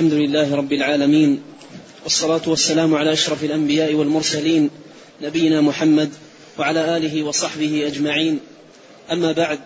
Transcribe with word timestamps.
الحمد 0.00 0.14
لله 0.14 0.54
رب 0.56 0.72
العالمين 0.72 1.42
والصلاة 2.04 2.40
والسلام 2.46 2.94
على 2.94 3.12
أشرف 3.12 3.44
الأنبياء 3.44 3.94
والمرسلين 3.94 4.70
نبينا 5.22 5.60
محمد 5.60 6.10
وعلى 6.58 6.96
آله 6.96 7.22
وصحبه 7.22 7.86
أجمعين. 7.86 8.40
أما 9.12 9.32
بعد 9.32 9.58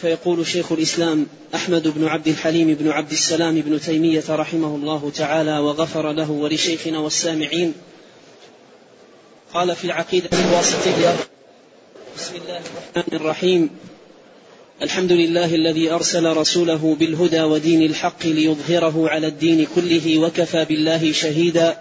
فيقول 0.00 0.46
شيخ 0.46 0.72
الإسلام 0.72 1.26
أحمد 1.54 1.88
بن 1.88 2.04
عبد 2.04 2.28
الحليم 2.28 2.74
بن 2.74 2.90
عبد 2.90 3.10
السلام 3.10 3.60
بن 3.60 3.80
تيمية 3.80 4.24
رحمه 4.28 4.76
الله 4.76 5.12
تعالى 5.14 5.58
وغفر 5.58 6.12
له 6.12 6.30
ولشيخنا 6.30 6.98
والسامعين. 6.98 7.74
قال 9.54 9.76
في 9.76 9.84
العقيدة 9.84 10.28
الواسطية 10.32 11.16
بسم 12.16 12.34
الله 12.34 12.60
الرحمن 12.96 13.16
الرحيم. 13.20 13.70
الحمد 14.82 15.12
لله 15.12 15.54
الذي 15.54 15.90
أرسل 15.90 16.26
رسوله 16.36 16.96
بالهدى 17.00 17.42
ودين 17.42 17.82
الحق 17.82 18.26
ليظهره 18.26 19.08
على 19.08 19.26
الدين 19.26 19.66
كله 19.74 20.18
وكفى 20.18 20.64
بالله 20.64 21.12
شهيدا. 21.12 21.78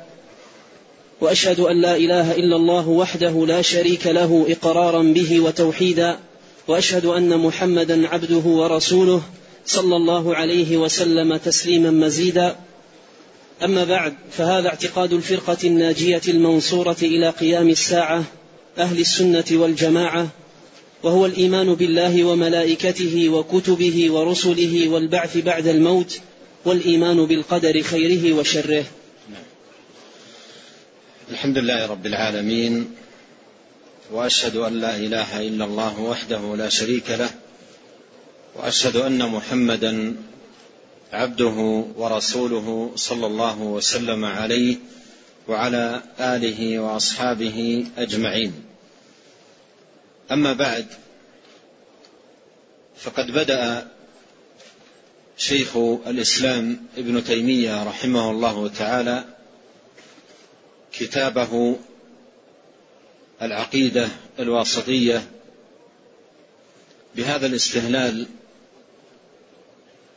وأشهد 1.22 1.59
أن 1.59 1.81
لا 1.81 1.95
إله 1.95 2.31
إلا 2.31 2.55
الله 2.55 2.89
وحده 2.89 3.45
لا 3.48 3.62
شريك 3.62 4.08
له 4.08 4.45
إقرارا 4.49 5.03
به 5.03 5.39
وتوحيدا. 5.39 6.17
وأشهد 6.67 7.05
أن 7.05 7.38
محمدا 7.38 8.08
عبده 8.08 8.45
ورسوله 8.45 9.22
صلى 9.66 9.95
الله 9.95 10.36
عليه 10.36 10.77
وسلم 10.77 11.38
تسليما 11.38 11.91
مزيدا. 11.91 12.55
أما 13.64 13.84
بعد 13.84 14.14
فهذا 14.31 14.67
اعتقاد 14.67 15.14
الفرقة 15.14 15.58
الناجية 15.64 16.22
المنصورة 16.27 16.98
إلى 17.02 17.30
قيام 17.30 17.70
الساعة 17.70 18.23
أهل 18.77 19.00
السنة 19.00 19.45
والجماعة 19.52 20.27
وهو 21.04 21.26
الإيمان 21.26 21.76
بالله 21.76 22.24
وملائكته 22.24 23.30
وكتبه 23.30 24.12
ورسله 24.12 24.90
والبعث 24.90 25.38
بعد 25.38 25.68
الموت 25.68 26.20
والإيمان 26.66 27.26
بالقدر 27.26 27.82
خيره 27.82 28.34
وشره. 28.34 28.86
الحمد 31.32 31.58
لله 31.58 31.86
رب 31.86 32.06
العالمين 32.06 32.95
وأشهد 34.12 34.56
أن 34.56 34.73
لا 34.73 34.95
إله 34.95 35.48
إلا 35.48 35.66
الله 35.66 36.00
وحده 36.00 36.56
لا 36.56 36.70
شريك 36.70 37.09
له 37.09 37.30
وأشهد 38.56 38.95
أن 38.95 39.30
محمدا 39.30 40.16
عبده 41.14 41.86
ورسوله 41.98 42.92
صلى 42.95 43.26
الله 43.28 43.61
وسلم 43.61 44.26
عليه 44.26 44.76
وعلى 45.48 46.02
آله 46.20 46.80
وأصحابه 46.80 47.86
أجمعين. 47.98 48.54
أما 50.31 50.53
بعد 50.53 50.88
فقد 52.97 53.31
بدأ 53.31 53.88
شيخ 55.38 55.78
الإسلام 56.08 56.86
ابن 56.97 57.23
تيمية 57.23 57.83
رحمه 57.83 58.31
الله 58.31 58.67
تعالى 58.67 59.25
كتابه 60.92 61.80
العقيدة 63.42 64.09
الواسطية 64.39 65.28
بهذا 67.16 67.45
الاستهلال 67.45 68.28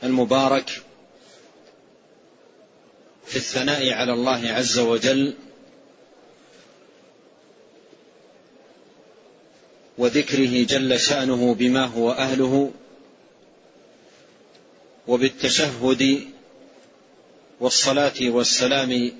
المبارك 0.02 0.82
في 3.26 3.36
الثناء 3.36 3.92
على 3.92 4.12
الله 4.12 4.52
عز 4.52 4.78
وجل 4.78 5.34
وذكره 10.00 10.64
جل 10.64 11.00
شأنه 11.00 11.54
بما 11.54 11.84
هو 11.84 12.12
أهله 12.12 12.70
وبالتشهد 15.08 16.20
والصلاة 17.60 18.20
والسلام 18.20 19.12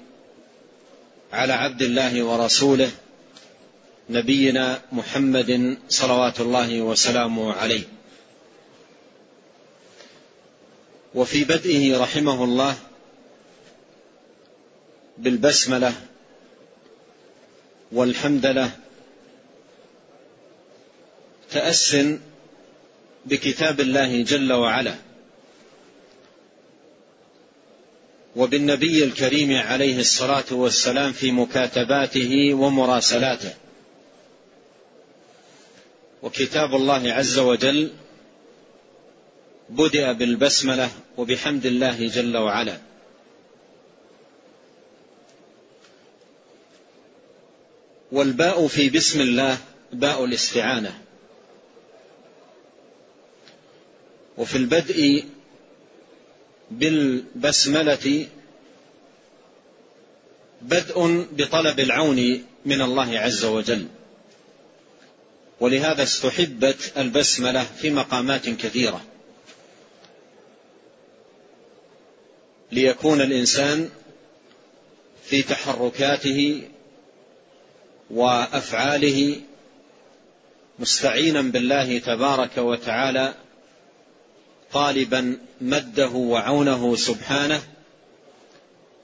على 1.32 1.52
عبد 1.52 1.82
الله 1.82 2.22
ورسوله 2.22 2.90
نبينا 4.10 4.82
محمد 4.92 5.78
صلوات 5.88 6.40
الله 6.40 6.82
وسلامه 6.82 7.52
عليه. 7.52 7.82
وفي 11.14 11.44
بدئه 11.44 11.98
رحمه 11.98 12.44
الله 12.44 12.76
بالبسملة 15.18 15.92
والحمدله 17.92 18.79
تأس 21.52 21.96
بكتاب 23.26 23.80
الله 23.80 24.22
جل 24.22 24.52
وعلا 24.52 24.94
وبالنبي 28.36 29.04
الكريم 29.04 29.56
عليه 29.56 30.00
الصلاة 30.00 30.44
والسلام 30.50 31.12
في 31.12 31.32
مكاتباته 31.32 32.54
ومراسلاته. 32.54 33.54
وكتاب 36.22 36.74
الله 36.74 37.12
عز 37.12 37.38
وجل 37.38 37.90
بدأ 39.68 40.12
بالبسملة 40.12 40.90
وبحمد 41.16 41.66
الله 41.66 42.08
جل 42.08 42.36
وعلا. 42.36 42.78
والباء 48.12 48.66
في 48.66 48.90
بسم 48.90 49.20
الله 49.20 49.58
باء 49.92 50.24
الاستعانة. 50.24 50.98
وفي 54.40 54.56
البدء 54.56 55.24
بالبسملة 56.70 58.26
بدء 60.62 61.26
بطلب 61.32 61.80
العون 61.80 62.44
من 62.66 62.82
الله 62.82 63.18
عز 63.18 63.44
وجل. 63.44 63.86
ولهذا 65.60 66.02
استحبت 66.02 66.92
البسملة 66.96 67.64
في 67.64 67.90
مقامات 67.90 68.48
كثيرة. 68.48 69.04
ليكون 72.72 73.20
الإنسان 73.20 73.90
في 75.24 75.42
تحركاته 75.42 76.68
وأفعاله 78.10 79.40
مستعينا 80.78 81.42
بالله 81.42 81.98
تبارك 81.98 82.58
وتعالى 82.58 83.34
طالبا 84.72 85.38
مده 85.60 86.08
وعونه 86.08 86.96
سبحانه 86.96 87.62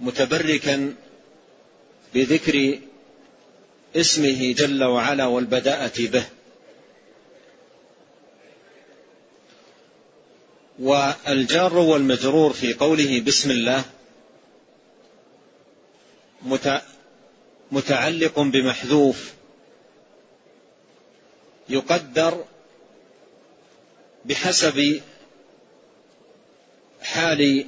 متبركا 0.01 0.95
بذكر 2.15 2.79
اسمه 3.97 4.53
جل 4.53 4.85
وعلا 4.85 5.27
والبداءة 5.27 6.07
به. 6.07 6.25
والجار 10.79 11.79
والمجرور 11.79 12.53
في 12.53 12.75
قوله 12.75 13.21
بسم 13.21 13.51
الله 13.51 13.85
متعلق 17.73 18.41
بمحذوف 18.41 19.33
يقدر 21.69 22.45
بحسب 24.25 25.01
حال 27.17 27.67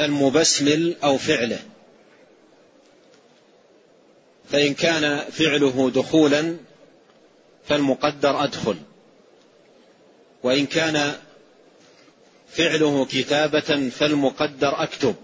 المبسمل 0.00 0.96
أو 1.04 1.18
فعله. 1.18 1.58
فإن 4.50 4.74
كان 4.74 5.18
فعله 5.18 5.90
دخولا 5.94 6.56
فالمقدر 7.68 8.44
أدخل. 8.44 8.76
وإن 10.42 10.66
كان 10.66 11.14
فعله 12.48 13.04
كتابة 13.04 13.90
فالمقدر 13.90 14.82
أكتب. 14.82 15.14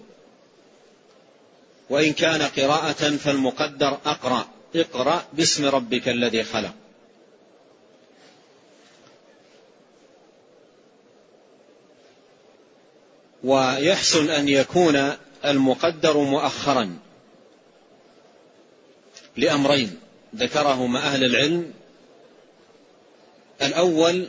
وإن 1.90 2.12
كان 2.12 2.42
قراءة 2.42 3.16
فالمقدر 3.16 3.98
أقرأ. 4.06 4.48
اقرأ 4.76 5.26
باسم 5.32 5.66
ربك 5.66 6.08
الذي 6.08 6.44
خلق. 6.44 6.74
ويحسن 13.44 14.30
أن 14.30 14.48
يكون 14.48 15.12
المقدر 15.44 16.18
مؤخرا 16.18 16.98
لأمرين. 19.36 20.00
ذكرهما 20.36 20.98
أهل 20.98 21.24
العلم. 21.24 21.72
الأول 23.62 24.28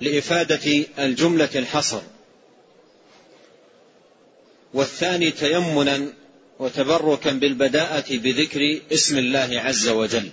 لإفادة 0.00 0.84
الجملة 0.98 1.50
الحصر. 1.54 2.00
والثاني 4.74 5.30
تيمنا 5.30 6.12
وتبركا 6.58 7.32
بالبداءة 7.32 8.16
بذكر 8.16 8.80
اسم 8.92 9.18
الله 9.18 9.60
عز 9.60 9.88
وجل. 9.88 10.30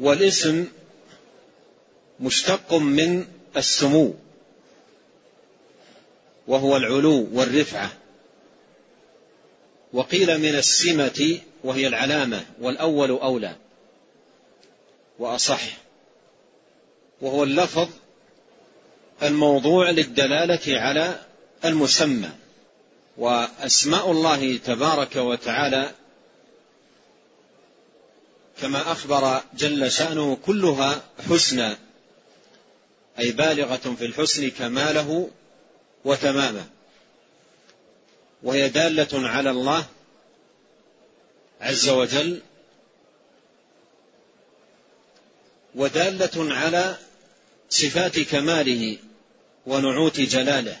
والاسم 0.00 0.66
مشتق 2.20 2.74
من 2.74 3.26
السمو. 3.56 4.14
وهو 6.46 6.76
العلو 6.76 7.28
والرفعة. 7.32 7.92
وقيل 9.92 10.38
من 10.38 10.54
السمة 10.54 11.40
وهي 11.64 11.86
العلامة 11.86 12.44
والأول 12.60 13.10
أولى. 13.10 13.56
وأصح. 15.18 15.62
وهو 17.20 17.42
اللفظ 17.42 17.88
الموضوع 19.22 19.90
للدلالة 19.90 20.80
على 20.80 21.20
المسمى. 21.64 22.30
وأسماء 23.16 24.10
الله 24.10 24.56
تبارك 24.56 25.16
وتعالى 25.16 25.90
كما 28.60 28.92
أخبر 28.92 29.42
جل 29.54 29.92
شأنه 29.92 30.38
كلها 30.46 31.02
حسنى 31.30 31.76
أي 33.18 33.30
بالغة 33.32 33.96
في 33.98 34.06
الحسن 34.06 34.50
كماله 34.50 35.30
وتمامه 36.04 36.66
وهي 38.42 38.68
دالة 38.68 39.28
على 39.28 39.50
الله 39.50 39.86
عز 41.60 41.88
وجل 41.88 42.40
ودالة 45.74 46.54
على 46.54 46.96
صفات 47.70 48.18
كماله 48.20 48.98
ونعوت 49.66 50.20
جلاله. 50.20 50.80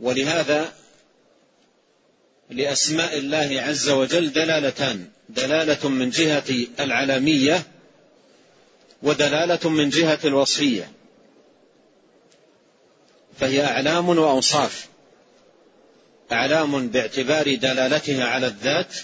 ولهذا 0.00 0.72
لأسماء 2.50 3.18
الله 3.18 3.60
عز 3.60 3.88
وجل 3.88 4.32
دلالتان 4.32 5.08
دلالة 5.28 5.88
من 5.88 6.10
جهة 6.10 6.66
العلمية 6.80 7.66
ودلالة 9.02 9.68
من 9.68 9.90
جهة 9.90 10.18
الوصفية. 10.24 10.92
فهي 13.40 13.64
أعلام 13.64 14.08
وأوصاف. 14.08 14.88
أعلام 16.32 16.88
باعتبار 16.88 17.54
دلالتها 17.54 18.24
على 18.24 18.46
الذات 18.46 18.94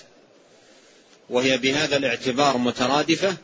وهي 1.30 1.58
بهذا 1.58 1.96
الاعتبار 1.96 2.58
مترادفة 2.58 3.36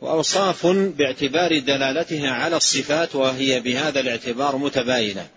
وأوصاف 0.00 0.66
باعتبار 0.66 1.58
دلالتها 1.58 2.30
على 2.30 2.56
الصفات 2.56 3.14
وهي 3.14 3.60
بهذا 3.60 4.00
الاعتبار 4.00 4.56
متباينة. 4.56 5.28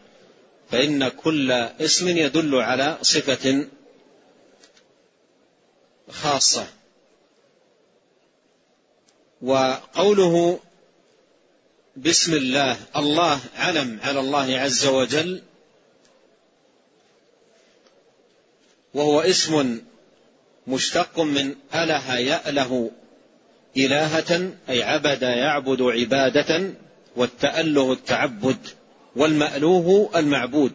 فإن 0.71 1.07
كل 1.07 1.51
اسم 1.51 2.07
يدل 2.07 2.55
على 2.55 2.97
صفة 3.01 3.67
خاصة. 6.09 6.67
وقوله 9.41 10.59
بسم 11.97 12.33
الله. 12.33 12.77
الله 12.97 13.39
علم 13.57 13.99
على 14.03 14.19
الله 14.19 14.59
عز 14.59 14.85
وجل. 14.85 15.41
وهو 18.93 19.21
اسم 19.21 19.81
مشتق 20.67 21.19
من 21.19 21.55
أله 21.75 22.17
يأله 22.17 22.91
إلهة 23.77 24.51
أي 24.69 24.83
عبد 24.83 25.21
يعبد 25.21 25.81
عبادة 25.81 26.73
والتأله 27.15 27.93
التعبد 27.93 28.67
والمألوه 29.15 30.19
المعبود. 30.19 30.73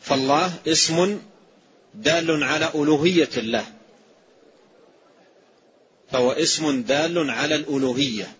فالله 0.00 0.52
اسم 0.68 1.22
دال 1.94 2.44
على 2.44 2.70
ألوهية 2.74 3.30
الله. 3.36 3.77
فهو 6.10 6.32
اسم 6.32 6.82
دال 6.82 7.30
على 7.30 7.54
الألوهية. 7.54 8.32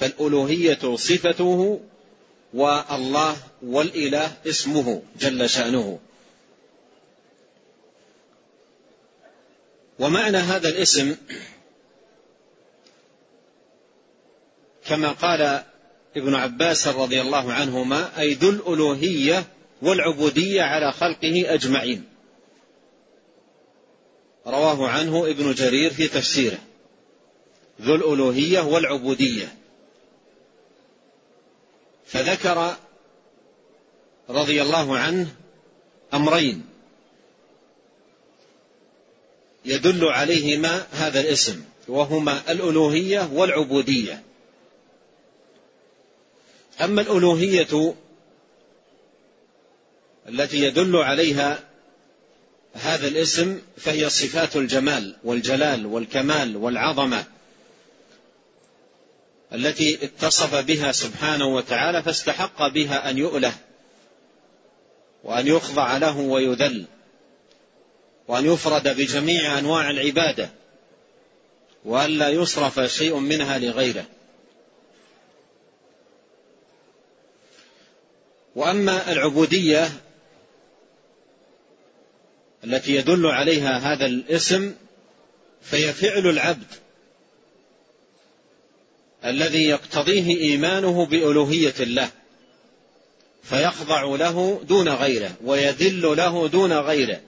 فالألوهية 0.00 0.96
صفته 0.96 1.80
والله 2.54 3.36
والإله 3.62 4.32
اسمه 4.46 5.02
جل 5.20 5.50
شأنه. 5.50 5.98
ومعنى 9.98 10.36
هذا 10.36 10.68
الاسم 10.68 11.16
كما 14.86 15.12
قال 15.12 15.62
ابن 16.16 16.34
عباس 16.34 16.88
رضي 16.88 17.20
الله 17.20 17.52
عنهما 17.52 18.20
أي 18.20 18.34
ذو 18.34 18.50
الألوهية 18.50 19.44
والعبودية 19.82 20.62
على 20.62 20.92
خلقه 20.92 21.54
أجمعين. 21.54 22.04
رواه 24.46 24.88
عنه 24.88 25.26
ابن 25.26 25.52
جرير 25.52 25.90
في 25.90 26.08
تفسيره. 26.08 26.58
ذو 27.82 27.94
الألوهية 27.94 28.60
والعبودية. 28.60 29.54
فذكر 32.06 32.76
رضي 34.28 34.62
الله 34.62 34.98
عنه 34.98 35.34
أمرين. 36.14 36.64
يدل 39.64 40.04
عليهما 40.04 40.86
هذا 40.92 41.20
الاسم 41.20 41.64
وهما 41.88 42.52
الألوهية 42.52 43.30
والعبودية. 43.32 44.22
أما 46.80 47.00
الألوهية 47.00 47.94
التي 50.28 50.58
يدل 50.58 50.96
عليها 50.96 51.68
هذا 52.74 53.08
الاسم 53.08 53.60
فهي 53.76 54.10
صفات 54.10 54.56
الجمال 54.56 55.16
والجلال 55.24 55.86
والكمال 55.86 56.56
والعظمة. 56.56 57.24
التي 59.54 60.04
اتصف 60.04 60.54
بها 60.54 60.92
سبحانه 60.92 61.46
وتعالى 61.46 62.02
فاستحق 62.02 62.68
بها 62.68 63.10
أن 63.10 63.18
يؤله 63.18 63.52
وأن 65.24 65.46
يخضع 65.46 65.96
له 65.96 66.18
ويذل 66.18 66.84
وأن 68.28 68.46
يفرد 68.46 68.88
بجميع 68.88 69.58
أنواع 69.58 69.90
العبادة 69.90 70.50
وأن 71.84 72.10
لا 72.10 72.28
يصرف 72.28 72.80
شيء 72.80 73.16
منها 73.16 73.58
لغيره. 73.58 74.04
وأما 78.56 79.12
العبودية 79.12 79.90
التي 82.64 82.94
يدل 82.94 83.26
عليها 83.26 83.78
هذا 83.78 84.06
الاسم 84.06 84.74
فهي 85.62 85.92
فعل 85.92 86.26
العبد. 86.26 86.81
الذي 89.24 89.64
يقتضيه 89.64 90.40
إيمانه 90.40 91.06
بألوهية 91.06 91.74
الله 91.80 92.10
فيخضع 93.42 94.02
له 94.02 94.60
دون 94.68 94.88
غيره 94.88 95.34
ويذل 95.44 96.16
له 96.16 96.48
دون 96.48 96.72
غيره 96.72 97.20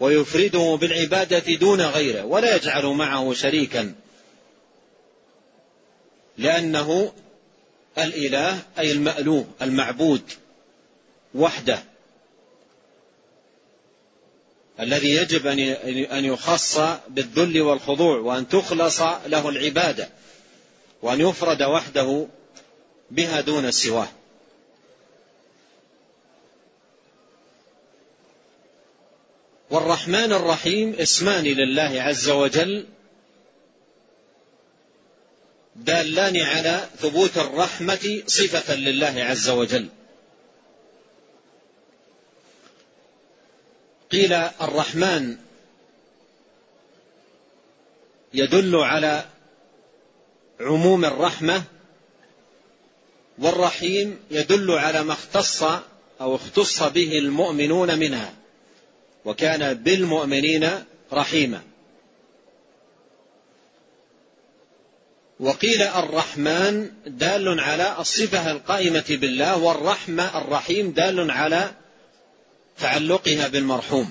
ويفرده 0.00 0.78
بالعبادة 0.80 1.54
دون 1.54 1.80
غيره 1.80 2.24
ولا 2.24 2.56
يجعل 2.56 2.86
معه 2.86 3.32
شريكا 3.32 3.94
لأنه 6.38 7.12
الإله 7.98 8.58
أي 8.78 8.92
المالوه 8.92 9.46
المعبود 9.62 10.22
وحده 11.34 11.82
الذي 14.80 15.10
يجب 15.10 15.46
أن 16.12 16.24
يخص 16.24 16.78
بالذل 17.08 17.60
والخضوع 17.60 18.18
وأن 18.18 18.48
تخلص 18.48 19.00
له 19.26 19.48
العبادة. 19.48 20.08
وأن 21.06 21.20
يفرد 21.20 21.62
وحده 21.62 22.26
بها 23.10 23.40
دون 23.40 23.70
سواه. 23.70 24.08
والرحمن 29.70 30.32
الرحيم 30.32 30.94
اسمان 30.94 31.44
لله 31.44 32.02
عز 32.02 32.28
وجل 32.28 32.86
دالان 35.76 36.36
على 36.36 36.88
ثبوت 36.98 37.38
الرحمة 37.38 38.22
صفة 38.26 38.74
لله 38.74 39.24
عز 39.24 39.48
وجل. 39.48 39.88
قيل 44.10 44.32
الرحمن 44.32 45.36
يدل 48.34 48.76
على 48.76 49.35
عموم 50.60 51.04
الرحمة 51.04 51.62
والرحيم 53.38 54.18
يدل 54.30 54.70
على 54.70 55.02
ما 55.02 55.12
اختص 55.12 55.62
أو 56.20 56.34
اختص 56.34 56.82
به 56.82 57.18
المؤمنون 57.18 57.98
منها 57.98 58.32
وكان 59.24 59.74
بالمؤمنين 59.74 60.84
رحيما. 61.12 61.62
وقيل 65.40 65.82
الرحمن 65.82 66.90
دال 67.06 67.60
على 67.60 67.96
الصفة 67.98 68.50
القائمة 68.50 69.04
بالله 69.08 69.56
والرحمة 69.56 70.38
الرحيم 70.38 70.90
دال 70.90 71.30
على 71.30 71.70
تعلقها 72.78 73.48
بالمرحوم. 73.48 74.10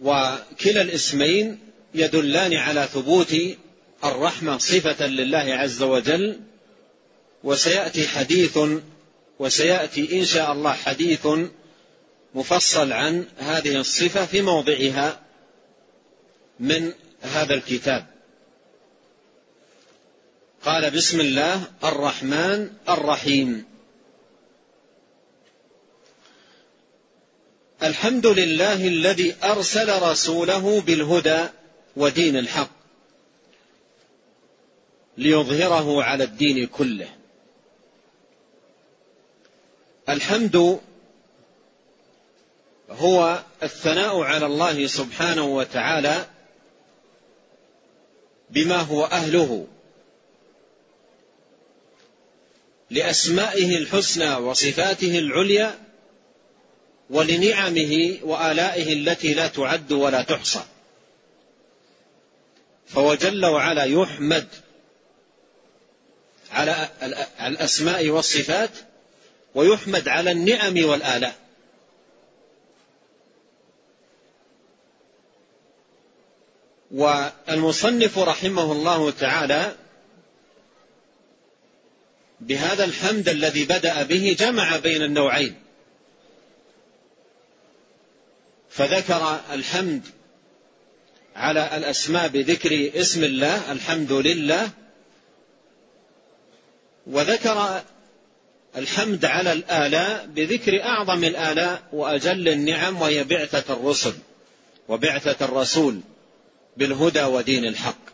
وكلا 0.00 0.82
الاسمين 0.82 1.58
يدلان 1.94 2.54
على 2.54 2.88
ثبوت 2.92 3.36
الرحمة 4.04 4.58
صفة 4.58 5.06
لله 5.06 5.54
عز 5.54 5.82
وجل 5.82 6.40
وسيأتي 7.44 8.08
حديث 8.08 8.58
وسيأتي 9.38 10.20
إن 10.20 10.24
شاء 10.24 10.52
الله 10.52 10.72
حديث 10.72 11.26
مفصل 12.34 12.92
عن 12.92 13.26
هذه 13.38 13.76
الصفة 13.80 14.26
في 14.26 14.42
موضعها 14.42 15.20
من 16.60 16.92
هذا 17.22 17.54
الكتاب. 17.54 18.06
قال 20.64 20.90
بسم 20.90 21.20
الله 21.20 21.62
الرحمن 21.84 22.70
الرحيم. 22.88 23.64
الحمد 27.82 28.26
لله 28.26 28.88
الذي 28.88 29.34
أرسل 29.44 30.02
رسوله 30.02 30.80
بالهدى 30.80 31.46
ودين 31.96 32.36
الحق 32.36 32.70
ليظهره 35.18 36.02
على 36.02 36.24
الدين 36.24 36.66
كله. 36.66 37.08
الحمد 40.08 40.80
هو 42.90 43.42
الثناء 43.62 44.20
على 44.20 44.46
الله 44.46 44.86
سبحانه 44.86 45.44
وتعالى 45.44 46.26
بما 48.50 48.76
هو 48.76 49.04
أهله 49.04 49.66
لأسمائه 52.90 53.78
الحسنى 53.78 54.34
وصفاته 54.34 55.18
العليا 55.18 55.87
ولنعمه 57.10 58.18
وآلائه 58.22 58.92
التي 58.92 59.34
لا 59.34 59.46
تعد 59.46 59.92
ولا 59.92 60.22
تحصى. 60.22 60.62
فهو 62.86 63.14
جل 63.14 63.46
وعلا 63.46 63.84
يحمد 63.84 64.46
على 66.50 66.88
الأسماء 67.40 68.08
والصفات 68.08 68.70
ويحمد 69.54 70.08
على 70.08 70.30
النعم 70.30 70.84
والآلاء. 70.84 71.34
والمصنف 76.90 78.18
رحمه 78.18 78.72
الله 78.72 79.10
تعالى 79.10 79.76
بهذا 82.40 82.84
الحمد 82.84 83.28
الذي 83.28 83.64
بدأ 83.64 84.02
به 84.02 84.36
جمع 84.38 84.76
بين 84.76 85.02
النوعين. 85.02 85.67
فذكر 88.70 89.40
الحمد 89.52 90.02
على 91.36 91.76
الأسماء 91.76 92.28
بذكر 92.28 92.90
اسم 92.94 93.24
الله 93.24 93.72
الحمد 93.72 94.12
لله. 94.12 94.70
وذكر 97.06 97.82
الحمد 98.76 99.24
على 99.24 99.52
الآلاء 99.52 100.26
بذكر 100.26 100.82
أعظم 100.82 101.24
الآلاء 101.24 101.82
وأجل 101.92 102.48
النعم 102.48 103.02
وهي 103.02 103.24
بعثة 103.24 103.74
الرسل 103.74 104.14
وبعثة 104.88 105.44
الرسول 105.44 106.00
بالهدى 106.76 107.22
ودين 107.22 107.64
الحق. 107.64 108.08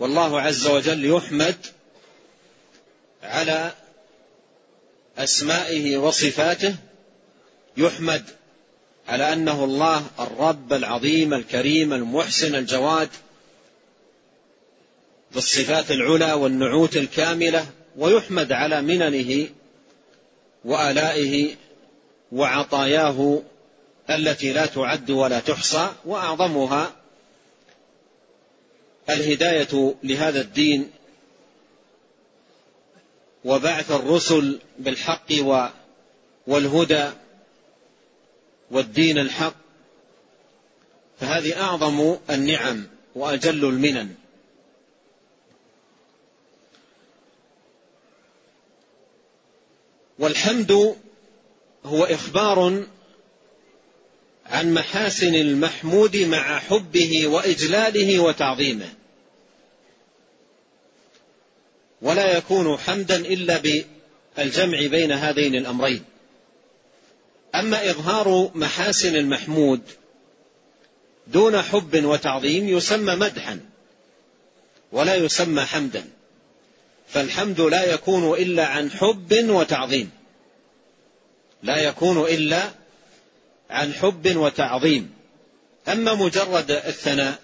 والله 0.00 0.40
عز 0.40 0.66
وجل 0.66 1.04
يحمد 1.04 1.56
على 3.22 3.72
أسمائه 5.18 5.96
وصفاته 5.96 6.76
يحمد 7.76 8.24
على 9.08 9.32
أنه 9.32 9.64
الله 9.64 10.04
الرب 10.20 10.72
العظيم 10.72 11.34
الكريم 11.34 11.92
المحسن 11.92 12.54
الجواد 12.54 13.08
بالصفات 15.32 15.90
العلى 15.90 16.32
والنعوت 16.32 16.96
الكاملة 16.96 17.66
ويحمد 17.96 18.52
على 18.52 18.82
مننه 18.82 19.48
وآلائه 20.64 21.54
وعطاياه 22.32 23.42
التي 24.10 24.52
لا 24.52 24.66
تعد 24.66 25.10
ولا 25.10 25.40
تحصى 25.40 25.92
وأعظمها 26.04 26.92
الهداية 29.10 29.94
لهذا 30.02 30.40
الدين 30.40 30.90
وبعث 33.44 33.90
الرسل 33.90 34.58
بالحق 34.78 35.32
والهدى 36.46 37.10
والدين 38.70 39.18
الحق 39.18 39.54
فهذه 41.20 41.60
أعظم 41.60 42.16
النعم 42.30 42.86
وأجل 43.14 43.64
المنن. 43.64 44.14
والحمد 50.18 50.96
هو 51.84 52.04
إخبار 52.04 52.84
عن 54.46 54.74
محاسن 54.74 55.34
المحمود 55.34 56.16
مع 56.16 56.58
حبه 56.58 57.26
وإجلاله 57.26 58.18
وتعظيمه. 58.20 58.94
ولا 62.02 62.36
يكون 62.36 62.76
حمدا 62.76 63.16
إلا 63.16 63.60
بالجمع 64.36 64.86
بين 64.86 65.12
هذين 65.12 65.54
الأمرين. 65.54 66.04
أما 67.54 67.90
إظهار 67.90 68.50
محاسن 68.54 69.16
المحمود 69.16 69.80
دون 71.26 71.62
حب 71.62 72.04
وتعظيم 72.04 72.68
يسمى 72.68 73.14
مدحا 73.14 73.60
ولا 74.92 75.14
يسمى 75.14 75.62
حمدا 75.62 76.04
فالحمد 77.08 77.60
لا 77.60 77.84
يكون 77.84 78.38
إلا 78.38 78.66
عن 78.66 78.90
حب 78.90 79.32
وتعظيم. 79.48 80.10
لا 81.62 81.76
يكون 81.76 82.20
إلا 82.20 82.70
عن 83.70 83.92
حب 83.92 84.36
وتعظيم. 84.36 85.14
أما 85.88 86.14
مجرد 86.14 86.70
الثناء 86.70 87.38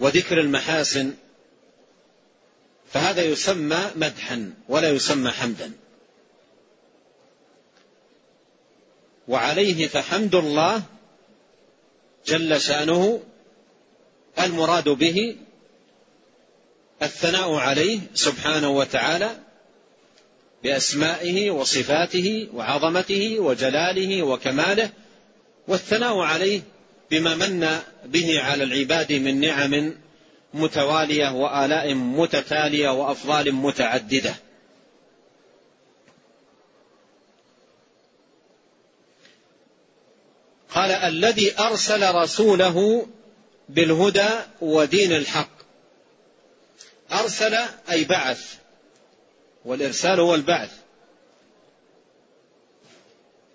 وذكر 0.00 0.40
المحاسن 0.40 1.14
فهذا 2.92 3.22
يسمى 3.22 3.90
مدحا 3.96 4.54
ولا 4.68 4.90
يسمى 4.90 5.30
حمدا. 5.30 5.72
وعليه 9.28 9.88
فحمد 9.88 10.34
الله 10.34 10.82
جل 12.26 12.60
شأنه 12.60 13.20
المراد 14.38 14.88
به 14.88 15.36
الثناء 17.02 17.54
عليه 17.54 18.00
سبحانه 18.14 18.70
وتعالى 18.70 19.30
بأسمائه 20.62 21.50
وصفاته 21.50 22.48
وعظمته 22.54 23.38
وجلاله 23.38 24.22
وكماله 24.22 24.90
والثناء 25.68 26.18
عليه 26.18 26.60
بما 27.10 27.34
من 27.34 27.78
به 28.04 28.40
على 28.40 28.64
العباد 28.64 29.12
من 29.12 29.40
نعم 29.40 29.94
متوالية 30.54 31.32
وآلاء 31.32 31.94
متتالية 31.94 32.88
وأفضال 32.88 33.54
متعددة. 33.54 34.34
قال 40.74 40.90
الذي 40.90 41.58
أرسل 41.58 42.14
رسوله 42.14 43.06
بالهدى 43.68 44.28
ودين 44.60 45.12
الحق. 45.12 45.50
أرسل 47.12 47.54
أي 47.90 48.04
بعث. 48.04 48.54
والإرسال 49.64 50.20
هو 50.20 50.34
البعث. 50.34 50.70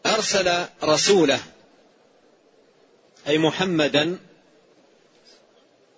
أرسل 0.05 0.65
رسوله 0.83 1.39
أي 3.27 3.37
محمدا 3.37 4.17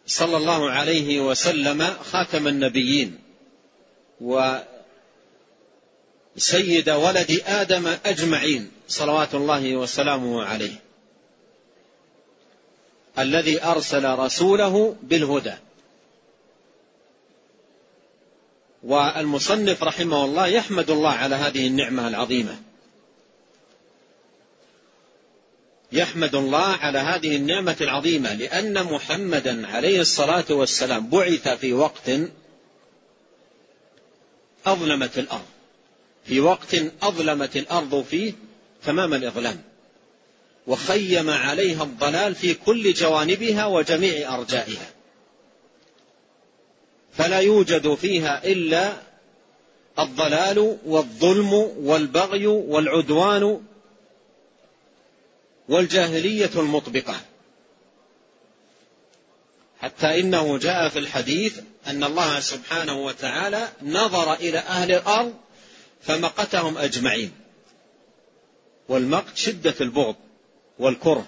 صلى 0.07 0.37
الله 0.37 0.71
عليه 0.71 1.19
وسلم 1.19 1.93
خاتم 2.11 2.47
النبيين. 2.47 3.19
وسيد 6.35 6.89
ولد 6.89 7.41
آدم 7.45 7.97
أجمعين. 8.05 8.71
صلوات 8.87 9.35
الله 9.35 9.75
وسلامه 9.75 10.43
عليه. 10.43 10.88
الذي 13.19 13.63
أرسل 13.63 14.05
رسوله 14.05 14.95
بالهدى. 15.03 15.53
والمصنف 18.83 19.83
رحمه 19.83 20.25
الله 20.25 20.47
يحمد 20.47 20.89
الله 20.89 21.09
على 21.09 21.35
هذه 21.35 21.67
النعمة 21.67 22.07
العظيمة. 22.07 22.61
يحمد 25.91 26.35
الله 26.35 26.65
على 26.65 26.99
هذه 26.99 27.35
النعمة 27.35 27.77
العظيمة 27.81 28.33
لأن 28.33 28.83
محمدا 28.83 29.67
عليه 29.67 30.01
الصلاة 30.01 30.45
والسلام 30.49 31.09
بعث 31.09 31.47
في 31.47 31.73
وقت 31.73 32.11
أظلمت 34.65 35.19
الأرض. 35.19 35.45
في 36.25 36.39
وقت 36.39 36.75
أظلمت 37.01 37.57
الأرض 37.57 38.05
فيه 38.09 38.33
تمام 38.85 39.13
الإظلام. 39.13 39.68
وخيم 40.67 41.29
عليها 41.29 41.83
الضلال 41.83 42.35
في 42.35 42.53
كل 42.53 42.93
جوانبها 42.93 43.65
وجميع 43.65 44.35
أرجائها. 44.35 44.89
فلا 47.13 47.39
يوجد 47.39 47.93
فيها 47.93 48.45
إلا 48.45 48.93
الضلال 49.99 50.77
والظلم 50.85 51.53
والبغي 51.77 52.47
والعدوان 52.47 53.61
والجاهلية 55.69 56.51
المطبقة. 56.55 57.15
حتى 59.79 60.19
إنه 60.19 60.57
جاء 60.57 60.89
في 60.89 60.99
الحديث 60.99 61.59
أن 61.87 62.03
الله 62.03 62.39
سبحانه 62.39 62.97
وتعالى 63.05 63.69
نظر 63.81 64.33
إلى 64.33 64.57
أهل 64.57 64.91
الأرض 64.91 65.33
فمقتهم 66.01 66.77
أجمعين. 66.77 67.31
والمقت 68.89 69.37
شدة 69.37 69.75
البغض. 69.81 70.15
والكره. 70.79 71.27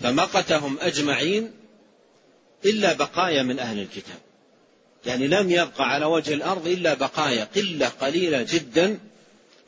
فمقتهم 0.00 0.78
أجمعين 0.80 1.52
إلا 2.64 2.92
بقايا 2.92 3.42
من 3.42 3.58
أهل 3.58 3.78
الكتاب. 3.78 4.18
يعني 5.06 5.26
لم 5.28 5.50
يبقى 5.50 5.90
على 5.90 6.04
وجه 6.04 6.34
الأرض 6.34 6.66
إلا 6.66 6.94
بقايا 6.94 7.44
قلة 7.44 7.88
قليلة 7.88 8.46
جدا 8.50 8.98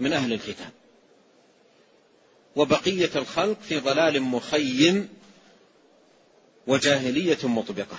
من 0.01 0.13
أهل 0.13 0.33
الكتاب. 0.33 0.71
وبقية 2.57 3.11
الخلق 3.17 3.57
في 3.63 3.79
ضلال 3.79 4.23
مخيم 4.23 5.09
وجاهلية 6.67 7.39
مطبقة. 7.45 7.99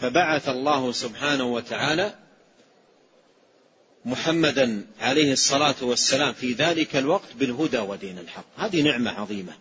فبعث 0.00 0.48
الله 0.48 0.92
سبحانه 0.92 1.44
وتعالى 1.44 2.14
محمدا 4.08 4.86
عليه 5.00 5.32
الصلاة 5.32 5.74
والسلام 5.82 6.32
في 6.32 6.52
ذلك 6.52 6.96
الوقت 6.96 7.32
بالهدى 7.38 7.78
ودين 7.78 8.18
الحق. 8.18 8.44
هذه 8.56 8.82
نعمة 8.82 9.10
عظيمة 9.10 9.52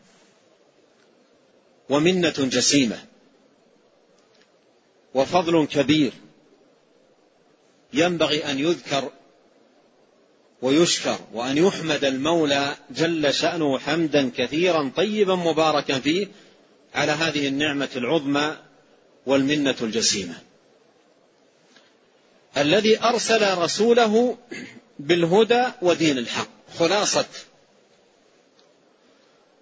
ومنة 1.89 2.35
جسيمة 2.37 2.99
وفضل 5.13 5.67
كبير 5.67 6.11
ينبغي 7.93 8.51
أن 8.51 8.59
يذكر 8.59 9.11
ويشكر 10.61 11.19
وأن 11.33 11.57
يحمد 11.57 12.05
المولى 12.05 12.75
جل 12.91 13.33
شأنه 13.33 13.79
حمدا 13.79 14.31
كثيرا 14.37 14.91
طيبا 14.95 15.35
مباركا 15.35 15.99
فيه 15.99 16.27
على 16.95 17.11
هذه 17.11 17.47
النعمة 17.47 17.89
العظمى 17.95 18.57
والمنة 19.25 19.75
الجسيمة. 19.81 20.41
الذي 22.57 23.03
أرسل 23.03 23.57
رسوله 23.57 24.37
بالهدى 24.99 25.65
ودين 25.81 26.17
الحق 26.17 26.49
خلاصة 26.79 27.25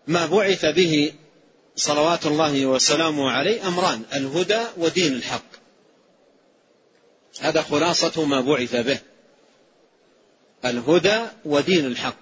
ما 0.07 0.25
بعث 0.25 0.65
به 0.65 1.13
صلوات 1.75 2.25
الله 2.25 2.65
وسلامه 2.65 3.31
عليه 3.31 3.67
أمران 3.67 4.03
الهدى 4.13 4.61
ودين 4.77 5.13
الحق. 5.13 5.45
هذا 7.39 7.61
خلاصة 7.61 8.25
ما 8.25 8.41
بعث 8.41 8.75
به 8.75 8.99
الهدى 10.65 11.25
ودين 11.45 11.85
الحق. 11.85 12.17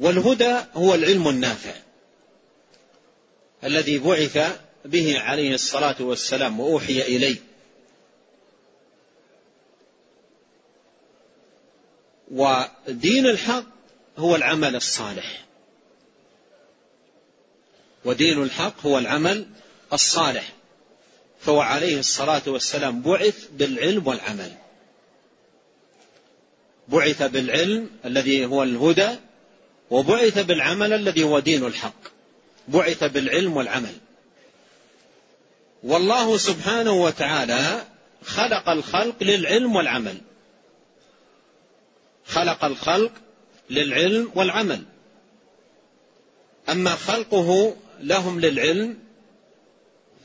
والهدى 0.00 0.56
هو 0.74 0.94
العلم 0.94 1.28
النافع 1.28 1.74
الذي 3.64 3.98
بعث 3.98 4.58
به 4.84 5.20
عليه 5.20 5.54
الصلاة 5.54 5.96
والسلام 6.00 6.60
وأوحي 6.60 7.02
إليه. 7.02 7.45
ودين 12.30 13.26
الحق 13.26 13.64
هو 14.18 14.36
العمل 14.36 14.76
الصالح. 14.76 15.44
ودين 18.04 18.42
الحق 18.42 18.86
هو 18.86 18.98
العمل 18.98 19.46
الصالح. 19.92 20.52
فهو 21.40 21.60
عليه 21.60 21.98
الصلاة 21.98 22.42
والسلام 22.46 23.02
بعث 23.02 23.48
بالعلم 23.52 24.06
والعمل. 24.06 24.52
بعث 26.88 27.22
بالعلم 27.22 27.90
الذي 28.04 28.46
هو 28.46 28.62
الهدى 28.62 29.16
وبعث 29.90 30.38
بالعمل 30.38 30.92
الذي 30.92 31.24
هو 31.24 31.38
دين 31.38 31.64
الحق. 31.64 32.00
بعث 32.68 33.04
بالعلم 33.04 33.56
والعمل. 33.56 33.94
والله 35.82 36.36
سبحانه 36.36 36.92
وتعالى 36.92 37.84
خلق 38.24 38.68
الخلق 38.68 39.22
للعلم 39.22 39.76
والعمل. 39.76 40.20
خلق 42.28 42.64
الخلق 42.64 43.12
للعلم 43.70 44.30
والعمل. 44.34 44.82
أما 46.68 46.90
خلقه 46.90 47.76
لهم 48.00 48.40
للعلم 48.40 48.98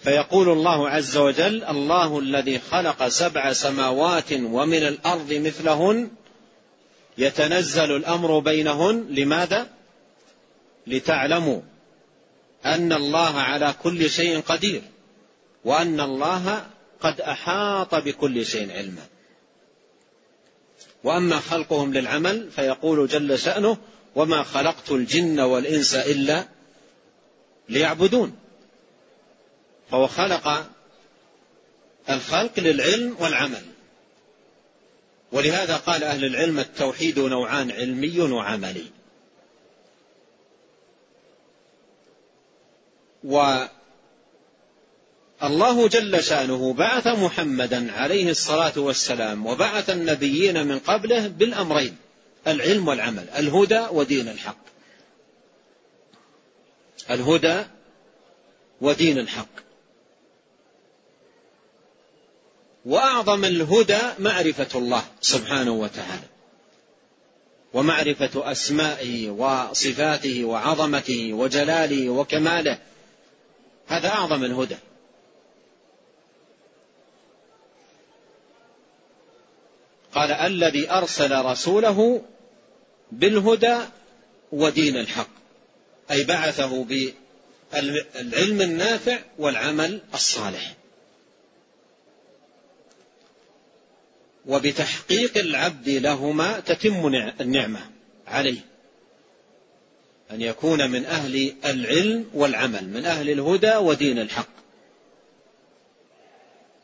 فيقول 0.04 0.50
الله 0.50 0.90
عز 0.90 1.18
وجل 1.18 1.64
الله 1.64 2.20
الذي 2.20 2.60
خلق 2.60 3.08
سبع 3.08 3.54
سماوات 3.54 4.34
ومن 4.34 4.84
الأرض 4.84 5.34
مثلهن 5.34 6.10
يتنزل 7.18 7.96
الأمر 7.96 8.40
بينهن 8.40 9.08
لماذا؟ 9.10 9.70
لتعلموا 10.88 11.62
أن 12.66 12.94
الله 12.94 13.40
على 13.40 13.74
كل 13.84 14.10
شيء 14.10 14.40
قدير 14.40 14.82
وأن 15.66 16.00
الله 16.00 16.66
قد 17.02 17.22
أحاط 17.22 17.96
بكل 17.96 18.46
شيء 18.46 18.72
علما. 18.72 19.06
وأما 21.04 21.40
خلقهم 21.40 21.94
للعمل 21.94 22.52
فيقول 22.52 23.08
جل 23.08 23.40
شأنه 23.40 23.78
وما 24.16 24.44
خلقت 24.44 24.92
الجن 24.92 25.40
والإنس 25.40 25.96
إلا 25.96 26.48
ليعبدون. 27.70 28.36
فهو 29.92 30.08
خلق 30.08 30.66
الخلق 32.10 32.60
للعلم 32.60 33.16
والعمل. 33.20 33.64
ولهذا 35.32 35.78
قال 35.78 36.04
أهل 36.04 36.26
العلم 36.26 36.60
التوحيد 36.60 37.20
نوعان 37.20 37.72
علمي 37.72 38.20
وعملي. 38.20 38.86
والله 45.42 45.88
جل 45.88 46.24
شأنه 46.24 46.74
بعث 46.74 47.08
محمدا 47.08 47.92
عليه 47.92 48.30
الصلاة 48.32 48.74
والسلام 48.80 49.46
وبعث 49.46 49.90
النبيين 49.90 50.68
من 50.68 50.80
قبله 50.80 51.28
بالأمرين 51.28 51.96
العلم 52.48 52.88
والعمل 52.88 53.30
الهدى 53.30 53.80
ودين 53.92 54.28
الحق. 54.28 54.66
الهدى 57.10 57.64
ودين 58.82 59.18
الحق. 59.18 59.62
وأعظم 62.86 63.46
الهدى 63.46 64.02
معرفة 64.20 64.68
الله 64.76 65.04
سبحانه 65.22 65.72
وتعالى 65.72 66.28
ومعرفة 67.74 68.52
أسمائه 68.52 69.30
وصفاته 69.30 70.46
وعظمته 70.46 71.34
وجلاله 71.34 72.10
وكماله. 72.10 72.78
هذا 73.88 74.10
أعظم 74.10 74.44
الهدى. 74.44 74.78
قال 80.14 80.32
الذي 80.32 80.92
أرسل 80.92 81.46
رسوله 81.46 82.22
بالهدى 83.12 83.78
ودين 84.52 84.98
الحق 84.98 85.30
أي 86.12 86.24
بعثه 86.24 86.84
بالعلم 86.84 88.62
النافع 88.62 89.20
والعمل 89.40 90.02
الصالح. 90.14 90.76
وبتحقيق 94.46 95.38
العبد 95.38 95.90
لهما 95.90 96.60
تتم 96.60 97.08
النعمة 97.42 97.80
عليه 98.28 98.60
أن 100.32 100.42
يكون 100.42 100.92
من 100.92 101.06
أهل 101.06 101.54
العلم 101.66 102.30
والعمل 102.34 102.90
من 102.90 103.06
أهل 103.06 103.30
الهدى 103.30 103.76
ودين 103.76 104.20
الحق. 104.20 104.50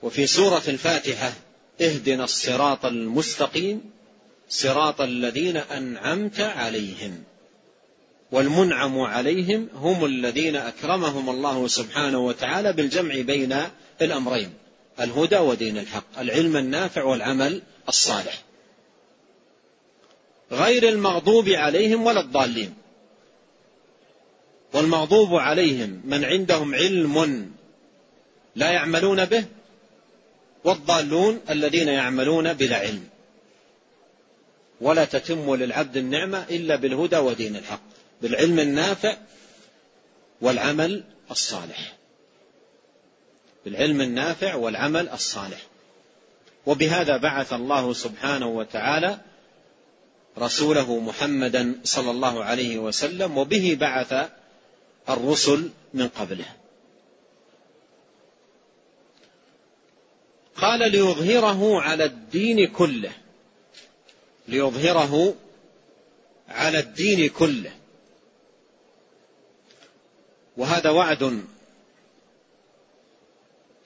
وفي 0.03 0.27
سورة 0.27 0.63
الفاتحة 0.67 1.33
اهدنا 1.81 2.23
الصراط 2.23 2.85
المستقيم 2.85 3.81
صراط 4.49 5.01
الذين 5.01 5.57
أنعمت 5.57 6.39
عليهم. 6.39 7.23
والمنعم 8.31 8.99
عليهم 8.99 9.69
هم 9.75 10.05
الذين 10.05 10.55
أكرمهم 10.55 11.29
الله 11.29 11.67
سبحانه 11.67 12.19
وتعالى 12.19 12.73
بالجمع 12.73 13.21
بين 13.21 13.57
الأمرين 14.01 14.53
الهدى 14.99 15.37
ودين 15.37 15.77
الحق 15.77 16.19
العلم 16.19 16.57
النافع 16.57 17.03
والعمل 17.03 17.61
الصالح. 17.89 18.43
غير 20.51 20.89
المغضوب 20.89 21.49
عليهم 21.49 22.05
ولا 22.05 22.19
الضالين. 22.19 22.73
والمغضوب 24.73 25.35
عليهم 25.35 26.01
من 26.05 26.25
عندهم 26.25 26.75
علم 26.75 27.51
لا 28.55 28.71
يعملون 28.71 29.25
به 29.25 29.45
والضالون 30.63 31.41
الذين 31.49 31.87
يعملون 31.87 32.53
بلا 32.53 32.77
علم. 32.77 33.03
ولا 34.81 35.05
تتم 35.05 35.55
للعبد 35.55 35.97
النعمة 35.97 36.45
إلا 36.49 36.75
بالهدى 36.75 37.17
ودين 37.17 37.55
الحق. 37.55 37.81
بالعلم 38.21 38.59
النافع 38.59 39.17
والعمل 40.41 41.03
الصالح. 41.31 41.93
بالعلم 43.65 44.01
النافع 44.01 44.55
والعمل 44.55 45.09
الصالح. 45.09 45.61
وبهذا 46.65 47.17
بعث 47.17 47.53
الله 47.53 47.93
سبحانه 47.93 48.47
وتعالى 48.47 49.19
رسوله 50.37 50.99
محمدا 50.99 51.75
صلى 51.83 52.11
الله 52.11 52.43
عليه 52.43 52.77
وسلم 52.77 53.37
وبه 53.37 53.77
بعث 53.79 54.29
الرسل 55.09 55.69
من 55.93 56.07
قبله. 56.07 56.45
قال 60.67 60.91
ليظهره 60.91 61.81
على 61.81 62.05
الدين 62.05 62.67
كله. 62.67 63.11
ليظهره 64.47 65.35
على 66.47 66.79
الدين 66.79 67.29
كله. 67.29 67.71
وهذا 70.57 70.89
وعد 70.89 71.43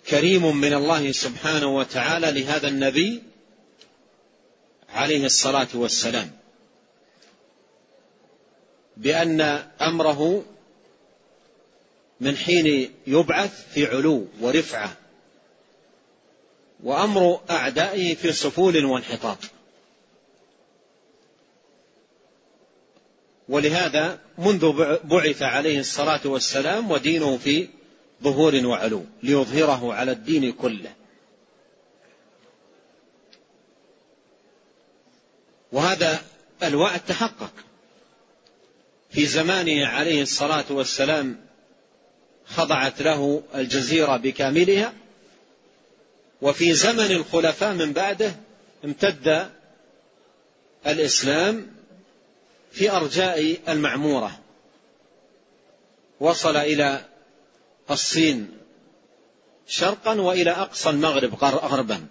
كريم 0.10 0.58
من 0.58 0.74
الله 0.74 1.12
سبحانه 1.12 1.76
وتعالى 1.76 2.32
لهذا 2.32 2.68
النبي 2.68 3.24
عليه 4.90 5.26
الصلاة 5.26 5.68
والسلام. 5.74 6.32
بأن 8.98 9.42
أمره 9.82 10.46
من 12.20 12.38
حين 12.38 12.94
يبعث 13.08 13.74
في 13.74 13.86
علو 13.86 14.28
ورفعة. 14.40 15.01
وأمر 16.84 17.42
أعدائه 17.50 18.16
في 18.16 18.32
سفول 18.32 18.86
وانحطاط. 18.86 19.38
ولهذا 23.50 24.20
منذ 24.38 24.72
بعث 25.04 25.42
عليه 25.42 25.80
الصلاة 25.80 26.20
والسلام 26.26 26.92
ودينه 26.92 27.38
في 27.38 27.68
ظهور 28.24 28.66
وعلو 28.66 29.06
ليظهره 29.24 29.94
على 29.94 30.12
الدين 30.12 30.52
كله. 30.52 30.94
وهذا 35.72 36.22
الوعد 36.64 37.00
تحقق 37.06 37.52
في 39.10 39.26
زمانه 39.26 39.88
عليه 39.88 40.22
الصلاة 40.22 40.66
والسلام 40.70 41.46
خضعت 42.46 43.02
له 43.02 43.44
الجزيرة 43.56 44.18
بكاملها 44.18 44.94
وفي 46.42 46.74
زمن 46.74 47.12
الخلفاء 47.12 47.74
من 47.74 47.94
بعده 47.94 48.36
امتد 48.86 49.50
الإسلام 50.88 51.68
في 52.72 52.92
أرجاء 52.92 53.58
المعمورة. 53.68 54.40
وصل 56.20 56.58
إلى 56.58 57.06
الصين 57.92 58.58
شرقا 59.68 60.22
وإلى 60.22 60.52
أقصى 60.52 60.90
المغرب 60.90 61.36
غربا. 61.44 62.08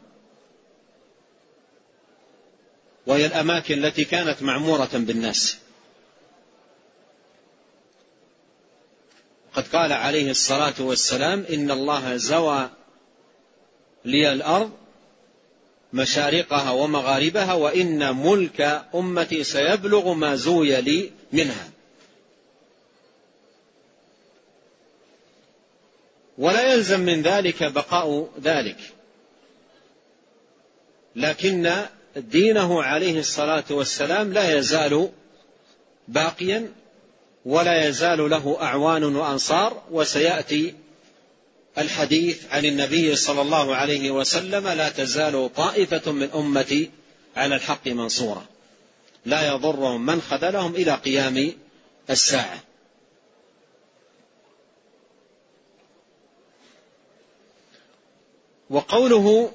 وهي 3.07 3.27
الأماكن 3.27 3.85
التي 3.85 4.05
كانت 4.05 4.43
معمورة 4.43 4.91
بالناس. 4.93 5.59
قد 9.55 9.69
قال 9.69 9.93
عليه 9.93 10.31
الصلاة 10.31 10.75
والسلام 10.81 11.47
إن 11.53 11.71
الله 11.71 12.17
زوى 12.17 12.71
لي 14.05 14.33
الأرض 14.33 14.71
مشارقها 15.93 16.71
ومغاربها 16.71 17.55
وإن 17.55 18.17
ملك 18.17 18.85
أمتي 18.95 19.45
سيبلغ 19.45 20.13
ما 20.13 20.37
زوي 20.37 20.81
لي 20.81 21.11
منها. 21.33 21.71
ولا 26.39 26.73
يلزم 26.73 27.01
من 27.01 27.23
ذلك 27.23 27.65
بقاء 27.73 28.29
ذلك. 28.43 28.79
لكن 31.17 31.87
دينه 32.17 32.83
عليه 32.83 33.19
الصلاة 33.19 33.65
والسلام 33.71 34.33
لا 34.33 34.59
يزال 34.59 35.11
باقيا 36.09 36.73
ولا 37.45 37.89
يزال 37.89 38.31
له 38.31 38.59
أعوان 38.63 39.05
وأنصار 39.05 39.83
وسيأتي 39.91 40.75
الحديث 41.79 42.45
عن 42.51 42.65
النبي 42.65 43.17
صلى 43.17 43.43
الله 43.43 43.77
عليه 43.77 44.11
وسلم 44.11 44.69
لا 44.69 44.89
تزال 44.89 45.51
طائفة 45.57 46.13
من 46.13 46.31
أمتي 46.31 46.91
على 47.37 47.55
الحق 47.55 47.89
منصورة. 47.89 48.49
لا 49.27 49.47
يضرهم 49.47 50.07
من 50.07 50.21
خذلهم 50.21 50.75
إلى 50.75 50.95
قيام 50.95 51.53
الساعة. 52.11 52.61
وقوله 58.71 59.53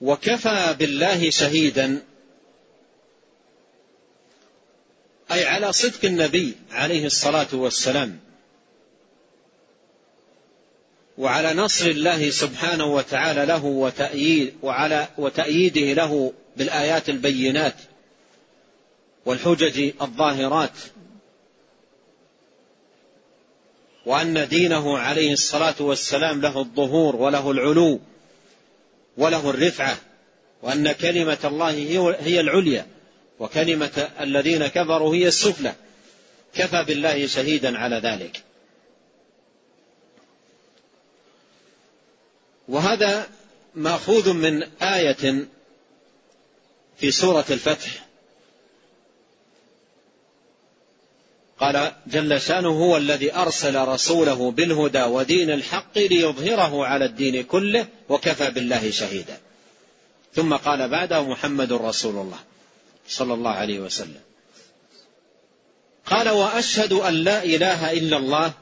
وكفى 0.00 0.76
بالله 0.78 1.30
شهيدا 1.30 2.02
أي 5.32 5.44
على 5.44 5.72
صدق 5.72 6.04
النبي 6.04 6.56
عليه 6.70 7.06
الصلاة 7.06 7.46
والسلام 7.52 8.25
وعلى 11.18 11.54
نصر 11.54 11.86
الله 11.86 12.30
سبحانه 12.30 12.84
وتعالى 12.84 13.46
له 13.46 13.64
وتأييد 13.64 14.54
وعلى 14.62 15.08
وتأييده 15.18 15.92
له 15.92 16.32
بالآيات 16.56 17.08
البينات 17.08 17.74
والحجج 19.26 19.92
الظاهرات. 20.02 20.70
وأن 24.06 24.48
دينه 24.48 24.98
عليه 24.98 25.32
الصلاة 25.32 25.74
والسلام 25.80 26.40
له 26.40 26.58
الظهور 26.58 27.16
وله 27.16 27.50
العلو 27.50 28.00
وله 29.16 29.50
الرفعة. 29.50 29.96
وأن 30.62 30.92
كلمة 30.92 31.38
الله 31.44 31.70
هي 32.20 32.40
العليا. 32.40 32.86
وكلمة 33.38 34.08
الذين 34.20 34.66
كفروا 34.66 35.14
هي 35.14 35.28
السفلى. 35.28 35.74
كفى 36.54 36.84
بالله 36.84 37.26
شهيدا 37.26 37.78
على 37.78 37.96
ذلك. 37.96 38.45
وهذا 42.68 43.28
مأخوذ 43.74 44.32
من 44.32 44.62
آية 44.82 45.46
في 46.96 47.10
سورة 47.10 47.44
الفتح. 47.50 48.06
قال 51.60 51.92
جل 52.06 52.40
شأنه 52.40 52.68
هو 52.68 52.96
الذي 52.96 53.34
أرسل 53.34 53.88
رسوله 53.88 54.50
بالهدى 54.50 55.02
ودين 55.02 55.50
الحق 55.50 55.98
ليظهره 55.98 56.86
على 56.86 57.04
الدين 57.04 57.42
كله 57.42 57.86
وكفى 58.08 58.50
بالله 58.50 58.90
شهيدا. 58.90 59.38
ثم 60.34 60.56
قال 60.56 60.88
بعده 60.88 61.22
محمد 61.22 61.72
رسول 61.72 62.14
الله 62.14 62.38
صلى 63.08 63.34
الله 63.34 63.50
عليه 63.50 63.80
وسلم. 63.80 64.20
قال 66.06 66.28
وأشهد 66.28 66.92
أن 66.92 67.14
لا 67.14 67.44
إله 67.44 67.92
إلا 67.92 68.16
الله 68.16 68.52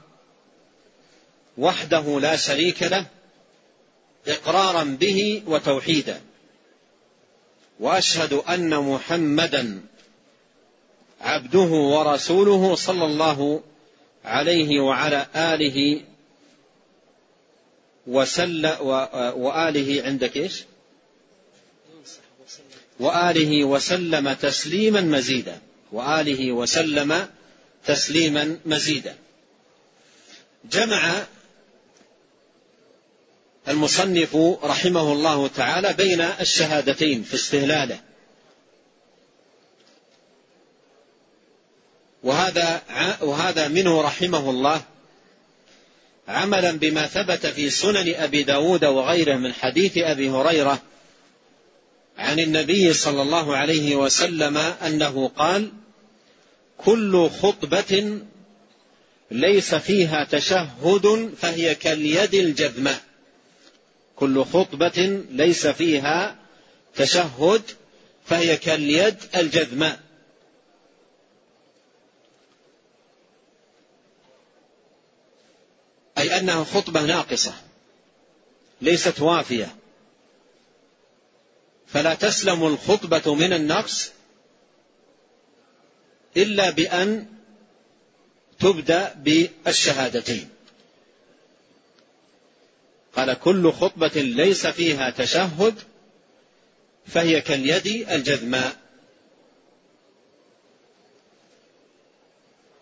وحده 1.58 2.20
لا 2.20 2.36
شريك 2.36 2.82
له 2.82 3.06
إقرارا 4.26 4.82
به 4.84 5.42
وتوحيدا. 5.46 6.20
وأشهد 7.80 8.32
أن 8.32 8.78
محمدا 8.78 9.80
عبده 11.20 11.60
ورسوله 11.60 12.74
صلى 12.74 13.04
الله 13.04 13.62
عليه 14.24 14.80
وعلى 14.80 15.26
آله 15.36 16.00
وسل 18.06 18.66
وآله 19.36 20.02
عندك 20.02 20.36
إيش؟ 20.36 20.64
وآله 23.00 23.64
وسلم 23.64 24.32
تسليما 24.32 25.00
مزيدا. 25.00 25.60
وآله 25.92 26.52
وسلم 26.52 27.28
تسليما 27.86 28.58
مزيدا. 28.66 29.16
جمع 30.70 31.26
المصنف 33.68 34.36
رحمه 34.64 35.12
الله 35.12 35.48
تعالى 35.48 35.92
بين 35.92 36.20
الشهادتين 36.20 37.22
في 37.22 37.34
استهلاله. 37.34 38.00
وهذا 42.22 42.82
وهذا 43.22 43.68
منه 43.68 44.02
رحمه 44.02 44.50
الله 44.50 44.82
عملا 46.28 46.72
بما 46.72 47.06
ثبت 47.06 47.46
في 47.46 47.70
سنن 47.70 48.14
أبي 48.14 48.42
داود 48.42 48.84
وغيره 48.84 49.36
من 49.36 49.52
حديث 49.52 49.98
أبي 49.98 50.30
هريرة 50.30 50.82
عن 52.18 52.40
النبي 52.40 52.92
صلى 52.92 53.22
الله 53.22 53.56
عليه 53.56 53.96
وسلم 53.96 54.56
أنه 54.56 55.28
قال 55.28 55.72
كل 56.78 57.30
خطبة 57.30 58.20
ليس 59.30 59.74
فيها 59.74 60.24
تشهد 60.24 61.34
فهي 61.38 61.74
كاليد 61.74 62.34
الجذمة. 62.34 63.00
كل 64.24 64.44
خطبة 64.44 65.24
ليس 65.30 65.66
فيها 65.66 66.36
تشهد 66.94 67.62
فهي 68.26 68.56
كاليد 68.56 69.16
الجذماء 69.36 70.00
أي 76.18 76.38
أنها 76.38 76.64
خطبة 76.64 77.02
ناقصة 77.02 77.54
ليست 78.80 79.20
وافية. 79.20 79.76
فلا 81.86 82.14
تسلم 82.14 82.66
الخطبة 82.66 83.34
من 83.34 83.52
النقص 83.52 84.12
إلا 86.36 86.70
بأن 86.70 87.26
تبدأ 88.60 89.14
بالشهادتين. 89.14 90.53
قال 93.16 93.34
كل 93.34 93.72
خطبة 93.72 94.20
ليس 94.20 94.66
فيها 94.66 95.10
تشهد 95.10 95.74
فهي 97.06 97.40
كاليد 97.40 98.10
الجذماء. 98.10 98.76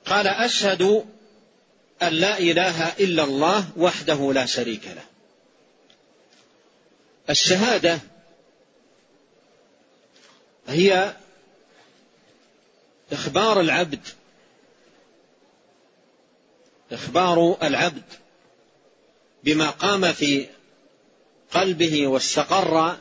قال 0.07 0.27
أشهد 0.27 0.83
أن 2.03 2.13
لا 2.13 2.39
إله 2.39 2.89
إلا 2.89 3.25
الله 3.25 3.69
وحده 3.77 4.33
لا 4.33 4.47
شريك 4.47 4.87
له. 4.87 5.05
الشهادة 7.31 8.01
هي 10.69 11.17
إخبار 13.13 13.61
العبد 13.61 14.09
إخبار 16.93 17.59
العبد. 17.63 18.22
بما 19.45 19.71
قام 19.71 20.13
في 20.13 20.47
قلبه 21.53 22.07
واستقر 22.07 22.97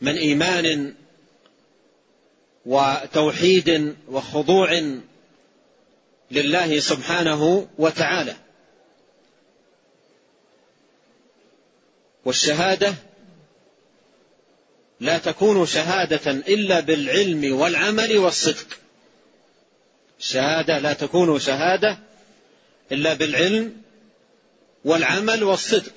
من 0.00 0.16
إيمان 0.16 0.94
وتوحيد 2.66 3.96
وخضوع 4.08 4.98
لله 6.30 6.80
سبحانه 6.80 7.68
وتعالى. 7.78 8.36
والشهادة 12.24 12.94
لا 15.00 15.18
تكون 15.18 15.66
شهادة 15.66 16.30
إلا 16.30 16.80
بالعلم 16.80 17.56
والعمل 17.58 18.18
والصدق. 18.18 18.66
الشهادة 20.20 20.78
لا 20.78 20.92
تكون 20.92 21.40
شهادة 21.40 21.98
إلا 22.92 23.14
بالعلم 23.14 23.85
والعمل 24.86 25.44
والصدق. 25.44 25.92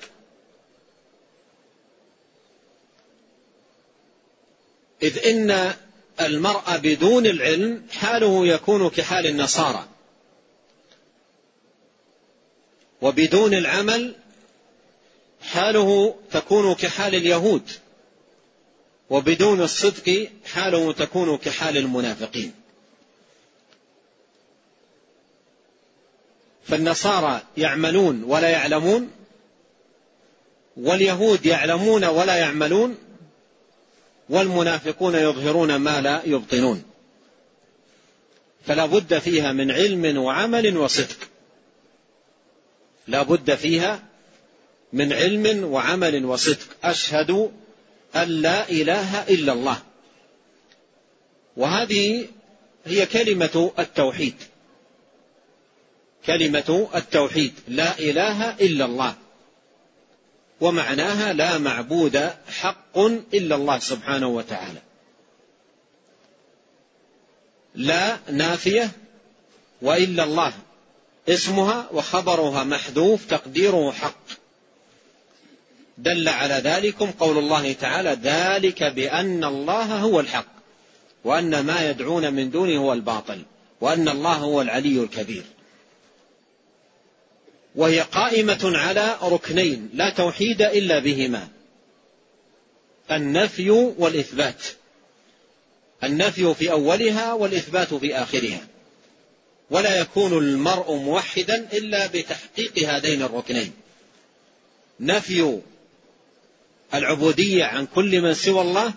إذ 5.02 5.26
إن 5.26 5.74
المرء 6.20 6.76
بدون 6.76 7.26
العلم 7.26 7.86
حاله 7.92 8.46
يكون 8.46 8.90
كحال 8.90 9.26
النصارى. 9.26 9.88
وبدون 13.02 13.54
العمل 13.54 14.14
حاله 15.42 16.14
تكون 16.30 16.74
كحال 16.74 17.14
اليهود. 17.14 17.70
وبدون 19.10 19.62
الصدق 19.62 20.28
حاله 20.46 20.92
تكون 20.92 21.36
كحال 21.38 21.76
المنافقين. 21.76 22.59
فالنصارى 26.64 27.42
يعملون 27.56 28.22
ولا 28.22 28.48
يعلمون 28.48 29.10
واليهود 30.76 31.46
يعلمون 31.46 32.04
ولا 32.04 32.36
يعملون 32.36 32.98
والمنافقون 34.28 35.14
يظهرون 35.14 35.76
ما 35.76 36.00
لا 36.00 36.22
يبطنون. 36.24 36.82
فلا 38.66 38.86
بد 38.86 39.18
فيها 39.18 39.52
من 39.52 39.70
علم 39.70 40.18
وعمل 40.18 40.76
وصدق. 40.76 41.16
لا 43.08 43.22
بد 43.22 43.54
فيها 43.54 44.02
من 44.92 45.12
علم 45.12 45.64
وعمل 45.64 46.24
وصدق. 46.24 46.66
أشهد 46.84 47.50
أن 48.16 48.28
لا 48.28 48.70
إله 48.70 49.22
إلا 49.22 49.52
الله. 49.52 49.82
وهذه 51.56 52.26
هي 52.84 53.06
كلمة 53.06 53.72
التوحيد. 53.78 54.34
كلمة 56.26 56.88
التوحيد. 56.94 57.52
لا 57.68 57.98
إله 57.98 58.50
إلا 58.50 58.84
الله. 58.84 59.14
ومعناها 60.60 61.32
لا 61.32 61.58
معبود 61.58 62.30
حق 62.48 62.98
إلا 63.34 63.54
الله 63.54 63.78
سبحانه 63.78 64.28
وتعالى. 64.28 64.82
لا 67.74 68.18
نافية 68.30 68.90
وإلا 69.82 70.24
الله. 70.24 70.52
اسمها 71.28 71.88
وخبرها 71.92 72.64
محذوف 72.64 73.24
تقديره 73.24 73.92
حق. 73.92 74.24
دل 75.98 76.28
على 76.28 76.54
ذلكم 76.54 77.10
قول 77.10 77.38
الله 77.38 77.72
تعالى 77.72 78.18
ذلك 78.22 78.82
بأن 78.82 79.44
الله 79.44 79.96
هو 79.96 80.20
الحق 80.20 80.46
وأن 81.24 81.60
ما 81.60 81.90
يدعون 81.90 82.32
من 82.32 82.50
دونه 82.50 82.76
هو 82.76 82.92
الباطل 82.92 83.42
وأن 83.80 84.08
الله 84.08 84.36
هو 84.36 84.62
العلي 84.62 85.02
الكبير. 85.02 85.44
وهي 87.74 88.00
قائمة 88.00 88.72
على 88.74 89.18
ركنين 89.22 89.90
لا 89.94 90.10
توحيد 90.10 90.62
إلا 90.62 90.98
بهما. 90.98 91.48
النفي 93.10 93.70
والإثبات. 93.70 94.62
النفي 96.04 96.54
في 96.54 96.70
أولها 96.70 97.32
والإثبات 97.32 97.94
في 97.94 98.14
آخرها. 98.14 98.66
ولا 99.70 100.00
يكون 100.00 100.38
المرء 100.38 100.94
موحدا 100.94 101.68
إلا 101.72 102.06
بتحقيق 102.06 102.78
هذين 102.78 103.22
الركنين. 103.22 103.72
نفي 105.00 105.60
العبودية 106.94 107.64
عن 107.64 107.86
كل 107.86 108.20
من 108.20 108.34
سوى 108.34 108.60
الله 108.60 108.94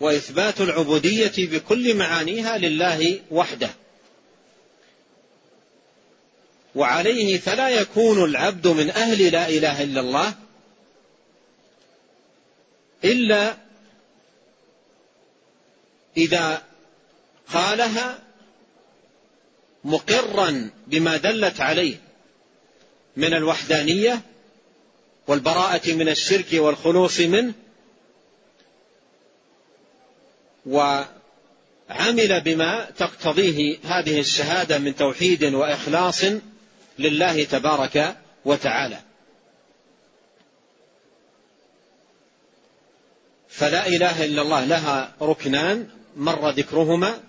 وإثبات 0.00 0.60
العبودية 0.60 1.32
بكل 1.38 1.94
معانيها 1.94 2.58
لله 2.58 3.20
وحده. 3.30 3.70
وعليه 6.76 7.38
فلا 7.38 7.68
يكون 7.68 8.24
العبد 8.24 8.66
من 8.66 8.90
أهل 8.90 9.32
لا 9.32 9.48
إله 9.48 9.82
إلا 9.82 10.00
الله 10.00 10.34
إلا 13.04 13.56
إذا 16.16 16.62
قالها 17.52 18.18
مقرا 19.84 20.70
بما 20.86 21.16
دلت 21.16 21.60
عليه 21.60 21.96
من 23.16 23.34
الوحدانية 23.34 24.20
والبراءة 25.26 25.92
من 25.92 26.08
الشرك 26.08 26.46
والخلوص 26.52 27.20
منه 27.20 27.52
وعمل 30.66 32.40
بما 32.44 32.90
تقتضيه 32.90 33.78
هذه 33.84 34.20
الشهادة 34.20 34.78
من 34.78 34.96
توحيد 34.96 35.44
وإخلاص 35.44 36.24
لله 36.98 37.44
تبارك 37.44 38.16
وتعالى. 38.44 39.00
فلا 43.48 43.86
إله 43.86 44.24
إلا 44.24 44.42
الله 44.42 44.64
لها 44.64 45.14
ركنان 45.22 45.88
مر 46.16 46.50
ذكرهما 46.50 47.20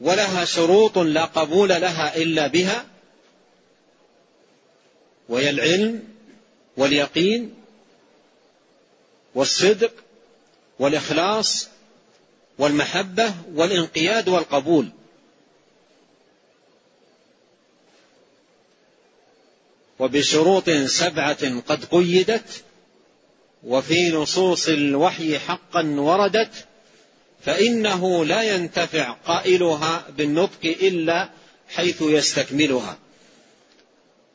ولها 0.00 0.44
شروط 0.44 0.98
لا 0.98 1.24
قبول 1.24 1.68
لها 1.68 2.16
إلا 2.16 2.46
بها 2.46 2.84
وهي 5.28 5.50
العلم 5.50 6.08
واليقين 6.76 7.54
والصدق 9.34 9.92
والإخلاص 10.78 11.68
والمحبة 12.58 13.34
والانقياد 13.54 14.28
والقبول. 14.28 14.88
وبشروط 19.98 20.70
سبعة 20.70 21.60
قد 21.60 21.84
قيدت 21.84 22.62
وفي 23.64 24.10
نصوص 24.10 24.68
الوحي 24.68 25.38
حقا 25.38 25.86
وردت 25.98 26.66
فإنه 27.40 28.24
لا 28.24 28.42
ينتفع 28.42 29.10
قائلها 29.10 30.04
بالنطق 30.16 30.60
إلا 30.64 31.28
حيث 31.68 32.02
يستكملها. 32.02 32.98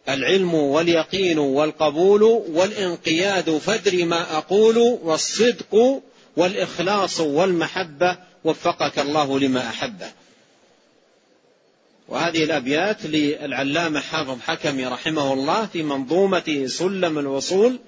العلم 0.09 0.53
واليقين 0.53 1.39
والقبول 1.39 2.23
والانقياد 2.23 3.57
فدر 3.57 4.05
ما 4.05 4.37
أقول 4.37 4.77
والصدق 4.77 6.01
والإخلاص 6.37 7.19
والمحبة 7.19 8.17
وفقك 8.43 8.99
الله 8.99 9.39
لما 9.39 9.59
أحبه. 9.59 10.11
وهذه 12.11 12.43
الأبيات 12.43 13.05
للعلامة 13.05 13.99
حافظ 13.99 14.39
حكمي 14.41 14.85
رحمه 14.85 15.33
الله 15.33 15.65
في 15.65 15.83
منظومة 15.83 16.65
سلم 16.67 17.19
الوصول 17.19 17.79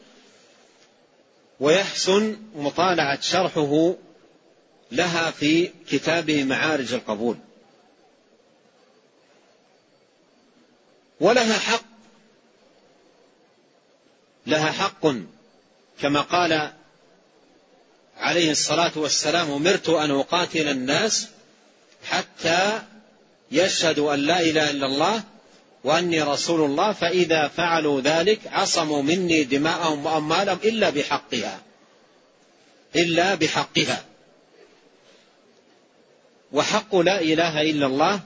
ويحسن 1.60 2.38
مطالعة 2.56 3.22
شرحه 3.22 3.96
لها 4.92 5.32
في 5.32 5.72
كتابه 5.90 6.44
معارج 6.44 6.94
القبول. 6.94 7.38
ولها 11.20 11.60
حق 11.60 11.86
لها 14.48 14.72
حق 14.72 15.08
كما 16.02 16.22
قال 16.22 16.74
عليه 18.18 18.52
الصلاة 18.52 18.92
والسلام 18.96 19.52
أمرت 19.52 19.90
أن 19.90 20.12
أقاتل 20.12 20.68
الناس 20.68 21.28
حتى 22.04 22.82
يشهدوا 23.52 24.14
أن 24.14 24.20
لا 24.20 24.40
إله 24.42 24.70
إلا 24.72 24.86
الله 24.86 25.24
وأني 25.84 26.22
رسول 26.22 26.62
الله 26.62 26.92
فإذا 26.92 27.48
فعلوا 27.48 28.02
ذلك 28.02 28.40
عصموا 28.48 29.02
مني 29.02 29.44
دماءهم 29.44 30.06
وأموالهم 30.06 30.60
إلا 30.64 30.90
بحقها. 30.90 31.62
إلا 32.96 33.36
بحقها. 33.36 34.06
وحق 36.52 36.96
لا 36.96 37.22
إله 37.22 37.62
إلا 37.62 37.86
الله 37.86 38.20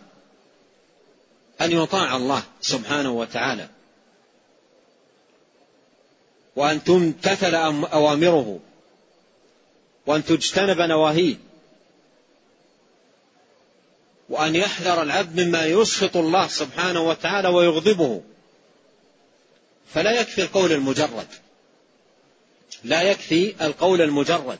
أن 1.62 1.71
يطاع 1.71 2.15
الله 2.15 2.43
سبحانه 2.62 3.12
وتعالى. 3.12 3.69
وأن 6.56 6.84
تمتثل 6.84 7.56
أوامره. 7.86 8.60
وأن 10.06 10.25
تجتنب 10.25 10.82
نواهيه. 10.82 11.46
وأن 14.29 14.55
يحذر 14.55 15.01
العبد 15.01 15.39
مما 15.39 15.65
يسخط 15.65 16.17
الله 16.17 16.47
سبحانه 16.47 17.01
وتعالى 17.01 17.47
ويغضبه. 17.47 18.23
فلا 19.93 20.11
يكفي 20.21 20.41
القول 20.41 20.71
المجرد. 20.71 21.27
لا 22.83 23.01
يكفي 23.01 23.55
القول 23.61 24.01
المجرد. 24.01 24.59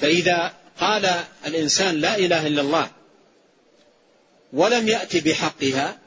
فإذا 0.00 0.54
قال 0.80 1.24
الإنسان 1.46 1.94
لا 1.94 2.16
إله 2.16 2.46
إلا 2.46 2.60
الله 2.60 2.90
ولم 4.52 4.88
يأتي 4.88 5.20
بحقها 5.20 5.98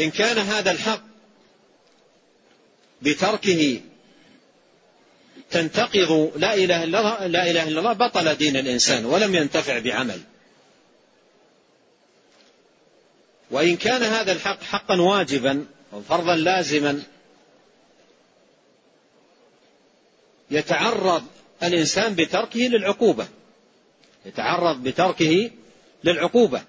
إن 0.00 0.10
كان 0.10 0.38
هذا 0.38 0.70
الحق 0.70 1.02
بتركه 3.02 3.80
تنتقض 5.52 6.32
لا 6.36 6.54
إله 6.54 6.84
إلا 6.84 6.98
الله 6.98 7.26
لا 7.26 7.50
إله 7.50 7.68
إلا 7.68 7.78
الله 7.78 7.92
بطل 7.92 8.34
دين 8.34 8.56
الإنسان 8.56 9.04
ولم 9.04 9.34
ينتفع 9.34 9.78
بعمل. 9.78 10.20
وإن 13.50 13.76
كان 13.76 14.02
هذا 14.02 14.32
الحق 14.32 14.62
حقا 14.62 15.00
واجبا 15.00 15.66
وفرضا 15.92 16.36
لازما 16.36 17.02
يتعرض 20.50 21.22
الإنسان 21.62 22.14
بتركه 22.14 22.60
للعقوبة. 22.60 23.28
يتعرض 24.26 24.82
بتركه 24.82 25.50
للعقوبة. 26.04 26.62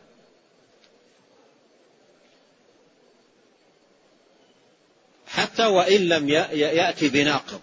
حتى 5.27 5.65
وإن 5.65 6.09
لم 6.09 6.29
يأتي 6.29 7.09
بناقض. 7.09 7.61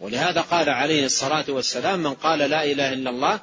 ولهذا 0.00 0.40
قال 0.40 0.68
عليه 0.70 1.04
الصلاة 1.04 1.44
والسلام 1.48 1.98
من 1.98 2.14
قال 2.14 2.38
لا 2.38 2.64
إله 2.64 2.92
إلا 2.92 3.10
الله 3.10 3.40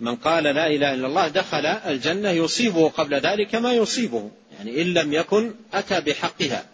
من 0.00 0.16
قال 0.16 0.44
لا 0.44 0.66
إله 0.66 0.94
إلا 0.94 1.06
الله 1.06 1.28
دخل 1.28 1.66
الجنة 1.66 2.30
يصيبه 2.30 2.88
قبل 2.88 3.14
ذلك 3.14 3.54
ما 3.54 3.72
يصيبه 3.72 4.30
يعني 4.58 4.82
إن 4.82 4.94
لم 4.94 5.12
يكن 5.12 5.54
أتى 5.72 6.00
بحقها. 6.00 6.66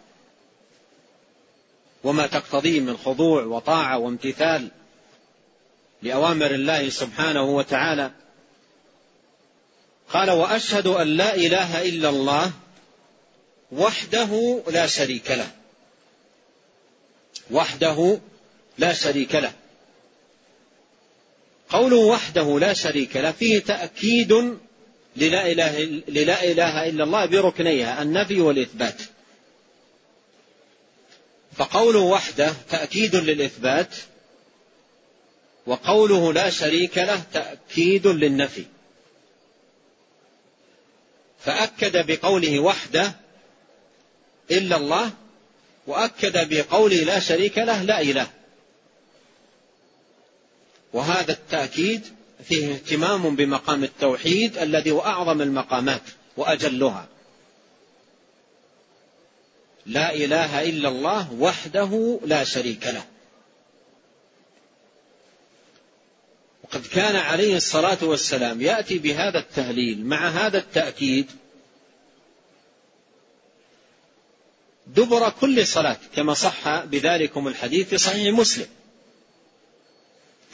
وما 2.04 2.26
تقتضيه 2.26 2.80
من 2.80 2.96
خضوع 2.96 3.42
وطاعة 3.42 3.98
وامتثال 3.98 4.68
لأوامر 6.02 6.50
الله 6.50 6.88
سبحانه 6.88 7.42
وتعالى. 7.42 8.10
قال 10.08 10.30
وأشهد 10.30 10.86
أن 10.86 11.06
لا 11.06 11.34
إله 11.34 11.88
إلا 11.88 12.08
الله 12.08 12.52
وحده 13.72 14.62
لا 14.70 14.86
شريك 14.86 15.30
له. 15.30 15.50
وحده 17.50 18.20
لا 18.78 18.92
شريك 18.92 19.34
له. 19.34 19.52
قوله 21.68 21.96
وحده 21.96 22.58
لا 22.58 22.72
شريك 22.72 23.16
له 23.16 23.32
فيه 23.32 23.58
تأكيد 23.58 24.32
للا 25.16 25.52
إله, 25.52 25.78
للا 26.08 26.44
إله 26.44 26.88
إلا 26.88 27.04
الله 27.04 27.26
بركنيها 27.26 28.02
النفي 28.02 28.40
والإثبات. 28.40 29.02
فقوله 31.56 32.00
وحده 32.00 32.52
تأكيد 32.70 33.16
للإثبات 33.16 33.96
وقوله 35.66 36.32
لا 36.32 36.50
شريك 36.50 36.98
له 36.98 37.22
تأكيد 37.32 38.06
للنفي. 38.06 38.64
فأكد 41.44 42.06
بقوله 42.06 42.60
وحده 42.60 43.12
إلا 44.50 44.76
الله 44.76 45.10
وأكد 45.86 46.48
بقوله 46.48 46.96
لا 46.96 47.18
شريك 47.18 47.58
له 47.58 47.82
لا 47.82 48.00
إله. 48.00 48.26
وهذا 50.92 51.32
التأكيد 51.32 52.02
فيه 52.44 52.74
اهتمام 52.74 53.36
بمقام 53.36 53.84
التوحيد 53.84 54.58
الذي 54.58 54.90
هو 54.90 55.00
أعظم 55.00 55.42
المقامات 55.42 56.02
وأجلها. 56.36 57.06
لا 59.86 60.14
إله 60.14 60.68
إلا 60.68 60.88
الله 60.88 61.32
وحده 61.32 62.20
لا 62.26 62.44
شريك 62.44 62.86
له. 62.86 63.04
وقد 66.64 66.86
كان 66.86 67.16
عليه 67.16 67.56
الصلاة 67.56 67.98
والسلام 68.02 68.60
يأتي 68.60 68.98
بهذا 68.98 69.38
التهليل 69.38 70.06
مع 70.06 70.28
هذا 70.28 70.58
التأكيد 70.58 71.30
دبر 74.96 75.28
كل 75.40 75.66
صلاة 75.66 75.96
كما 76.16 76.34
صح 76.34 76.84
بذلكم 76.84 77.48
الحديث 77.48 77.88
في 77.88 77.98
صحيح 77.98 78.34
مسلم. 78.34 78.66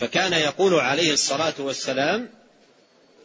فكان 0.01 0.33
يقول 0.33 0.75
عليه 0.75 1.13
الصلاة 1.13 1.55
والسلام 1.59 2.29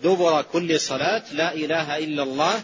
دبر 0.03 0.41
كل 0.41 0.79
صلاة 0.79 1.23
لا 1.33 1.53
إله 1.53 1.97
إلا 1.97 2.23
الله 2.23 2.63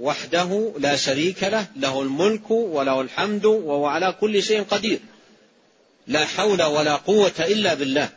وحده 0.00 0.72
لا 0.78 0.96
شريك 0.96 1.44
له 1.44 1.66
له 1.76 2.02
الملك 2.02 2.50
وله 2.50 3.00
الحمد 3.00 3.44
وهو 3.44 3.86
على 3.86 4.12
كل 4.20 4.42
شيء 4.42 4.62
قدير. 4.62 4.98
لا 6.06 6.24
حول 6.24 6.62
ولا 6.62 6.96
قوة 6.96 7.32
إلا 7.38 7.74
بالله. 7.74 8.08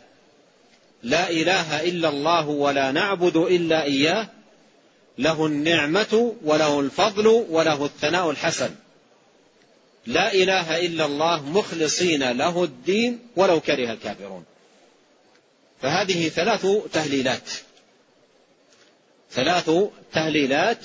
لا 1.03 1.29
إله 1.29 1.83
إلا 1.83 2.09
الله 2.09 2.47
ولا 2.47 2.91
نعبد 2.91 3.37
إلا 3.37 3.83
إياه. 3.83 4.27
له 5.17 5.45
النعمة 5.45 6.35
وله 6.43 6.79
الفضل 6.79 7.27
وله 7.27 7.85
الثناء 7.85 8.31
الحسن. 8.31 8.69
لا 10.07 10.33
إله 10.33 10.85
إلا 10.85 11.05
الله 11.05 11.49
مخلصين 11.49 12.31
له 12.31 12.63
الدين 12.63 13.19
ولو 13.35 13.59
كره 13.61 13.91
الكافرون. 13.91 14.45
فهذه 15.81 16.29
ثلاث 16.29 16.67
تهليلات. 16.93 17.49
ثلاث 19.31 19.71
تهليلات 20.13 20.79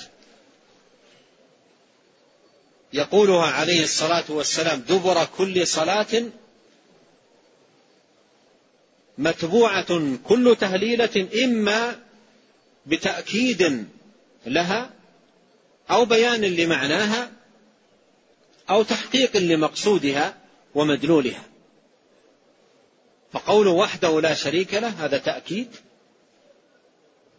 يقولها 2.93 3.47
عليه 3.47 3.83
الصلاة 3.83 4.25
والسلام 4.29 4.81
دبر 4.81 5.25
كل 5.25 5.67
صلاة 5.67 6.23
متبوعة 9.19 10.17
كل 10.25 10.57
تهليلة 10.61 11.29
إما 11.45 12.01
بتأكيد 12.87 13.87
لها 14.47 14.91
أو 15.91 16.05
بيان 16.05 16.41
لمعناها 16.41 17.31
أو 18.73 18.83
تحقيق 18.83 19.37
لمقصودها 19.37 20.35
ومدلولها. 20.75 21.43
فقوله 23.33 23.71
وحده 23.71 24.21
لا 24.21 24.35
شريك 24.35 24.75
له 24.75 24.89
هذا 24.89 25.19
تأكيد. 25.19 25.69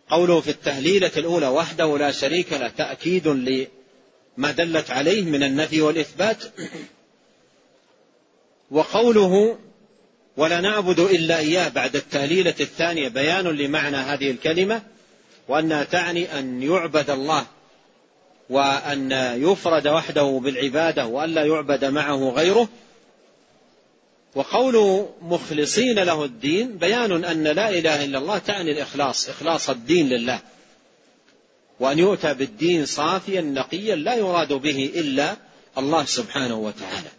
قوله 0.09 0.41
في 0.41 0.49
التهليلة 0.49 1.11
الأولى 1.17 1.47
وحده 1.47 1.97
لا 1.97 2.11
شريك 2.11 2.53
له 2.53 2.67
تأكيد 2.67 3.27
لما 3.27 4.51
دلت 4.51 4.91
عليه 4.91 5.21
من 5.21 5.43
النفي 5.43 5.81
والإثبات. 5.81 6.43
وقوله 8.71 9.57
ولا 10.37 10.61
نعبد 10.61 10.99
إلا 10.99 11.37
إياه 11.37 11.69
بعد 11.69 11.95
التهليلة 11.95 12.55
الثانية 12.59 13.07
بيان 13.07 13.47
لمعنى 13.47 13.97
هذه 13.97 14.31
الكلمة 14.31 14.81
وأنها 15.47 15.83
تعني 15.83 16.39
أن 16.39 16.63
يعبد 16.63 17.09
الله 17.09 17.45
وأن 18.53 19.11
يفرد 19.41 19.87
وحده 19.87 20.39
بالعبادة 20.43 21.05
وألا 21.05 21.45
يعبد 21.45 21.85
معه 21.85 22.29
غيره. 22.29 22.69
وقول 24.35 25.05
مخلصين 25.21 25.99
له 25.99 26.25
الدين 26.25 26.77
بيان 26.77 27.25
أن 27.25 27.43
لا 27.43 27.69
إله 27.69 28.03
إلا 28.03 28.17
الله 28.17 28.37
تعني 28.37 28.71
الإخلاص 28.71 29.29
إخلاص 29.29 29.69
الدين 29.69 30.09
لله. 30.09 30.39
وأن 31.79 31.99
يؤتى 31.99 32.33
بالدين 32.33 32.85
صافيا 32.85 33.41
نقيا 33.41 33.95
لا 33.95 34.15
يراد 34.15 34.53
به 34.53 34.91
إلا 34.95 35.35
الله 35.77 36.05
سبحانه 36.05 36.55
وتعالى. 36.55 37.09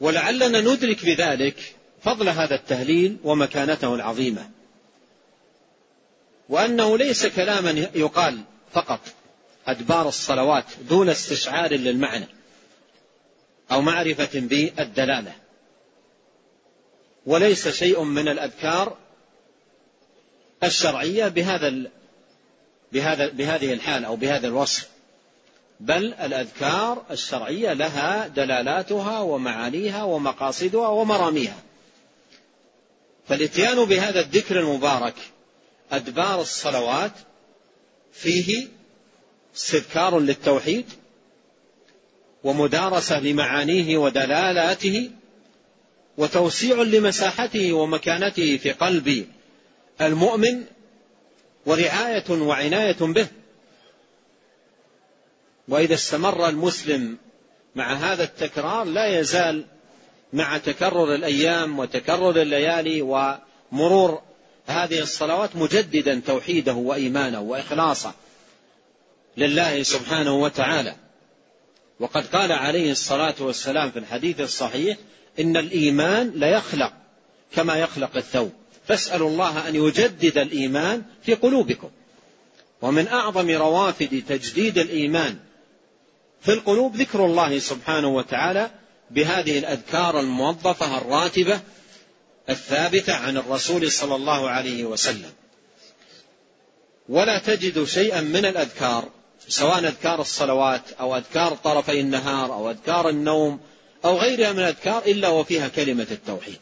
ولعلنا 0.00 0.60
ندرك 0.60 1.04
بذلك 1.04 1.74
فضل 2.04 2.28
هذا 2.28 2.54
التهليل 2.54 3.16
ومكانته 3.24 3.94
العظيمة. 3.94 4.50
وأنه 6.48 6.98
ليس 6.98 7.26
كلاما 7.26 7.70
يقال 7.94 8.38
فقط 8.72 9.00
أدبار 9.66 10.08
الصلوات 10.08 10.64
دون 10.88 11.08
استشعار 11.08 11.72
للمعنى 11.74 12.26
أو 13.72 13.80
معرفة 13.80 14.30
بالدلالة. 14.34 15.32
وليس 17.26 17.68
شيء 17.68 18.02
من 18.02 18.28
الأذكار 18.28 18.96
الشرعية 20.64 21.28
بهذا 21.28 21.90
بهذا 22.92 23.28
بهذه 23.28 23.72
الحال 23.72 24.04
أو 24.04 24.16
بهذا 24.16 24.48
الوصف 24.48 24.88
بل 25.80 26.14
الأذكار 26.14 27.04
الشرعية 27.10 27.72
لها 27.72 28.26
دلالاتها 28.26 29.20
ومعانيها 29.20 30.02
ومقاصدها 30.02 30.88
ومراميها. 30.88 31.58
فالإتيان 33.28 33.84
بهذا 33.84 34.20
الذكر 34.20 34.60
المبارك 34.60 35.14
أدبار 35.92 36.40
الصلوات 36.40 37.12
فيه 38.12 38.68
استذكار 39.56 40.18
للتوحيد 40.18 40.86
ومدارسة 42.44 43.20
لمعانيه 43.20 43.96
ودلالاته 43.96 45.10
وتوسيع 46.18 46.82
لمساحته 46.82 47.72
ومكانته 47.72 48.56
في 48.56 48.72
قلب 48.72 49.26
المؤمن 50.00 50.64
ورعاية 51.66 52.30
وعناية 52.30 52.96
به. 53.00 53.26
وإذا 55.68 55.94
استمر 55.94 56.48
المسلم 56.48 57.18
مع 57.74 57.92
هذا 57.92 58.24
التكرار 58.24 58.84
لا 58.84 59.20
يزال 59.20 59.64
مع 60.32 60.58
تكرر 60.58 61.14
الأيام 61.14 61.78
وتكرر 61.78 62.42
الليالي 62.42 63.02
ومرور 63.02 64.22
هذه 64.66 65.00
الصلوات 65.00 65.56
مجددا 65.56 66.22
توحيده 66.26 66.72
وإيمانه 66.72 67.40
وإخلاصه 67.40 68.14
لله 69.36 69.82
سبحانه 69.82 70.34
وتعالى. 70.34 70.94
وقد 72.00 72.26
قال 72.26 72.52
عليه 72.52 72.90
الصلاة 72.90 73.34
والسلام 73.40 73.90
في 73.90 73.98
الحديث 73.98 74.40
الصحيح 74.40 74.96
إن 75.40 75.56
الإيمان 75.56 76.32
ليخلق 76.34 76.92
كما 77.52 77.76
يخلق 77.76 78.16
الثوب. 78.16 78.52
فاسألوا 78.88 79.30
الله 79.30 79.68
أن 79.68 79.74
يجدد 79.76 80.38
الإيمان 80.38 81.02
في 81.22 81.34
قلوبكم. 81.34 81.90
ومن 82.82 83.08
أعظم 83.08 83.50
روافد 83.50 84.22
تجديد 84.28 84.78
الإيمان 84.78 85.38
في 86.40 86.52
القلوب 86.52 86.96
ذكر 86.96 87.26
الله 87.26 87.58
سبحانه 87.58 88.08
وتعالى 88.08 88.70
بهذه 89.10 89.58
الأذكار 89.58 90.20
الموظفة 90.20 90.98
الراتبة 90.98 91.60
الثابتة 92.50 93.14
عن 93.14 93.36
الرسول 93.36 93.92
صلى 93.92 94.14
الله 94.14 94.50
عليه 94.50 94.84
وسلم. 94.84 95.32
ولا 97.08 97.38
تجد 97.38 97.84
شيئا 97.84 98.20
من 98.20 98.44
الأذكار 98.44 99.08
سواء 99.48 99.78
أذكار 99.78 100.20
الصلوات 100.20 100.92
أو 101.00 101.16
أذكار 101.16 101.54
طرفي 101.54 102.00
النهار 102.00 102.52
أو 102.52 102.70
أذكار 102.70 103.08
النوم 103.08 103.60
أو 104.04 104.18
غيرها 104.18 104.52
من 104.52 104.58
الأذكار 104.58 105.02
إلا 105.06 105.28
وفيها 105.28 105.68
كلمة 105.68 106.06
التوحيد. 106.10 106.58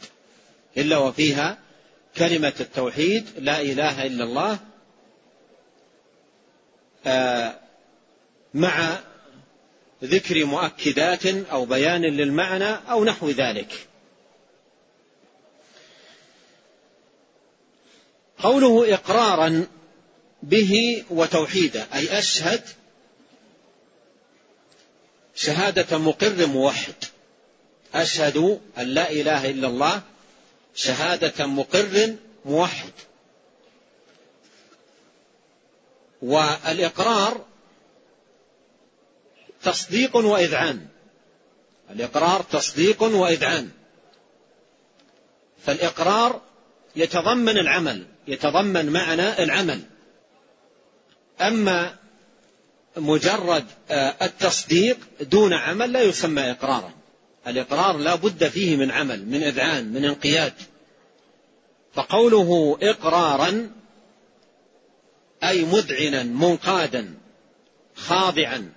إلا 0.77 0.97
وفيها 0.97 1.57
كلمة 2.17 2.53
التوحيد 2.59 3.29
لا 3.37 3.61
إله 3.61 4.05
إلا 4.05 4.23
الله 4.23 4.59
آه، 7.05 7.55
مع 8.53 8.99
ذكر 10.03 10.45
مؤكدات 10.45 11.25
أو 11.25 11.65
بيان 11.65 12.01
للمعنى 12.01 12.69
أو 12.89 13.03
نحو 13.03 13.29
ذلك. 13.29 13.87
قوله 18.43 18.93
إقرارا 18.93 19.67
به 20.43 21.03
وتوحيدا 21.09 21.87
أي 21.93 22.19
أشهد 22.19 22.61
شهادة 25.35 25.97
مقر 25.97 26.45
موحد. 26.45 26.95
أشهد 27.93 28.61
أن 28.77 28.87
لا 28.87 29.11
إله 29.11 29.49
إلا 29.49 29.67
الله 29.67 30.01
شهادة 30.75 31.45
مقر 31.45 32.15
موحد. 32.45 32.91
والإقرار 36.21 37.45
تصديق 39.63 40.15
وإذعان. 40.15 40.87
الإقرار 41.89 42.41
تصديق 42.41 43.03
وإذعان. 43.03 43.69
فالإقرار 45.65 46.41
يتضمن 46.95 47.57
العمل. 47.57 48.10
يتضمن 48.27 48.89
معنى 48.89 49.43
العمل. 49.43 49.81
أما 51.41 51.95
مجرد 52.97 53.65
آه، 53.89 54.15
التصديق 54.21 54.97
دون 55.21 55.53
عمل 55.53 55.93
لا 55.93 56.01
يسمى 56.01 56.51
إقرارا. 56.51 56.93
الإقرار 57.47 57.97
لا 57.97 58.15
بد 58.15 58.47
فيه 58.47 58.75
من 58.75 58.91
عمل 58.91 59.25
من 59.25 59.43
إذعان 59.43 59.93
من 59.93 60.05
انقياد. 60.05 60.53
فقوله 61.93 62.77
إقرارا 62.81 63.71
أي 65.43 65.65
مذعنا 65.65 66.23
منقادا 66.23 67.13
خاضعا 67.95 68.71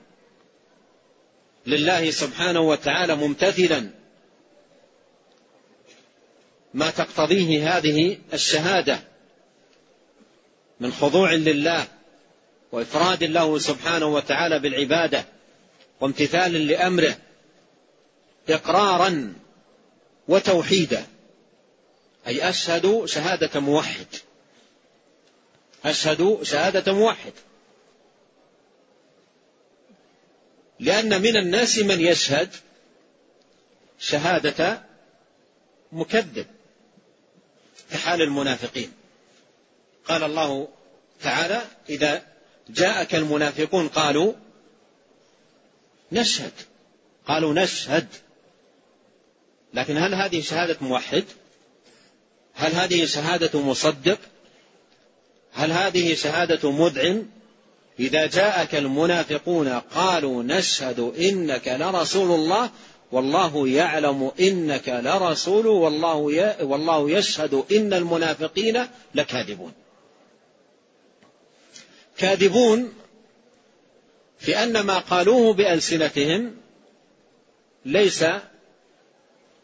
لله 1.66 2.10
سبحانه 2.10 2.60
وتعالى 2.60 3.14
ممتثلا 3.14 3.90
ما 6.74 6.90
تقتضيه 6.90 7.76
هذه 7.76 8.18
الشهادة. 8.32 9.13
من 10.80 10.92
خضوع 10.92 11.32
لله 11.32 11.86
وإفراد 12.72 13.24
له 13.24 13.58
سبحانه 13.58 14.06
وتعالى 14.06 14.58
بالعبادة 14.58 15.24
وامتثال 16.00 16.66
لأمره 16.66 17.16
إقرارا 18.48 19.34
وتوحيدا. 20.28 21.06
أي 22.26 22.48
أشهد 22.48 23.04
شهادة 23.04 23.60
موحد. 23.60 24.06
أشهد 25.84 26.38
شهادة 26.42 26.92
موحد. 26.92 27.32
لأن 30.80 31.22
من 31.22 31.36
الناس 31.36 31.78
من 31.78 32.00
يشهد 32.00 32.54
شهادة 33.98 34.82
مكذب 35.92 36.46
كحال 37.90 38.22
المنافقين. 38.22 38.92
قال 40.08 40.22
الله 40.22 40.68
تعالى 41.22 41.62
إذا 41.88 42.22
جاءك 42.70 43.14
المنافقون 43.14 43.88
قالوا 43.88 44.32
نشهد. 46.12 46.52
قالوا 47.28 47.54
نشهد. 47.54 48.08
لكن 49.74 49.96
هل 49.96 50.14
هذه 50.14 50.40
شهادة 50.40 50.76
موحد؟ 50.80 51.24
هل 52.54 52.72
هذه 52.72 53.04
شهادة 53.04 53.60
مصدق؟ 53.60 54.18
هل 55.52 55.72
هذه 55.72 56.14
شهادة 56.14 56.70
مذعن؟ 56.70 57.26
إذا 58.00 58.26
جاءك 58.26 58.74
المنافقون 58.74 59.68
قالوا 59.68 60.42
نشهد 60.42 61.00
إنك 61.00 61.68
لرسول 61.68 62.30
الله 62.30 62.70
والله 63.12 63.68
يعلم 63.68 64.30
إنك 64.40 64.88
لرسول 64.88 65.66
والله 65.66 66.20
والله 66.62 67.10
يشهد 67.10 67.64
إن 67.72 67.92
المنافقين 67.92 68.86
لكاذبون. 69.14 69.72
كاذبون 72.18 72.92
في 74.38 74.62
أن 74.62 74.80
ما 74.80 74.98
قالوه 74.98 75.54
بألسنتهم 75.54 76.56
ليس 77.84 78.24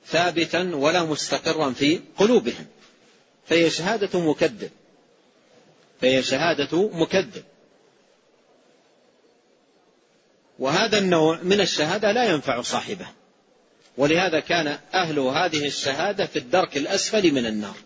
ثابتا 0.06 0.70
ولا 0.74 1.04
مستقرا 1.04 1.70
في 1.70 2.00
قلوبهم. 2.16 2.66
فهي 3.46 3.70
شهادة 3.70 4.20
مكذب. 4.20 4.70
فهي 6.00 6.22
شهادة 6.22 6.88
مكذب. 6.92 7.44
وهذا 10.58 10.98
النوع 10.98 11.38
من 11.42 11.60
الشهادة 11.60 12.12
لا 12.12 12.24
ينفع 12.24 12.62
صاحبه. 12.62 13.06
ولهذا 13.96 14.40
كان 14.40 14.78
أهل 14.94 15.18
هذه 15.18 15.66
الشهادة 15.66 16.26
في 16.26 16.38
الدرك 16.38 16.76
الأسفل 16.76 17.32
من 17.32 17.46
النار. 17.46 17.76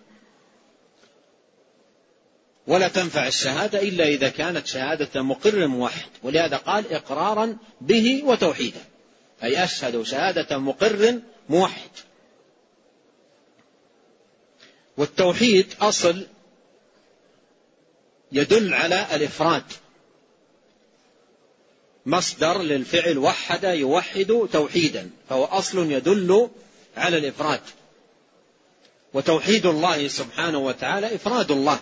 ولا 2.67 2.89
تنفع 2.89 3.27
الشهادة 3.27 3.83
إلا 3.83 4.05
إذا 4.05 4.29
كانت 4.29 4.67
شهادة 4.67 5.23
مقر 5.23 5.67
موحد. 5.67 6.09
ولهذا 6.23 6.57
قال 6.57 6.93
إقرارا 6.93 7.57
به 7.81 8.23
وتوحيدا. 8.25 8.85
أي 9.43 9.65
أشهد 9.65 10.03
شهادة 10.03 10.59
مقر 10.59 11.21
موحد. 11.49 11.91
والتوحيد 14.97 15.75
أصل 15.81 16.27
يدل 18.33 18.75
على 18.75 19.07
الإفراد. 19.15 19.65
مصدر 22.07 22.63
للفعل 22.63 23.19
وحد 23.19 23.65
يوحد 23.65 24.49
توحيدا. 24.53 25.11
فهو 25.29 25.45
أصل 25.45 25.93
يدل 25.93 26.51
على 26.97 27.19
الإفراد. 27.19 27.61
وتوحيد 29.15 29.67
الله 29.67 30.09
سبحانه 30.09 30.59
وتعالى 30.59 31.15
إفراد 31.15 31.51
الله. 31.51 31.81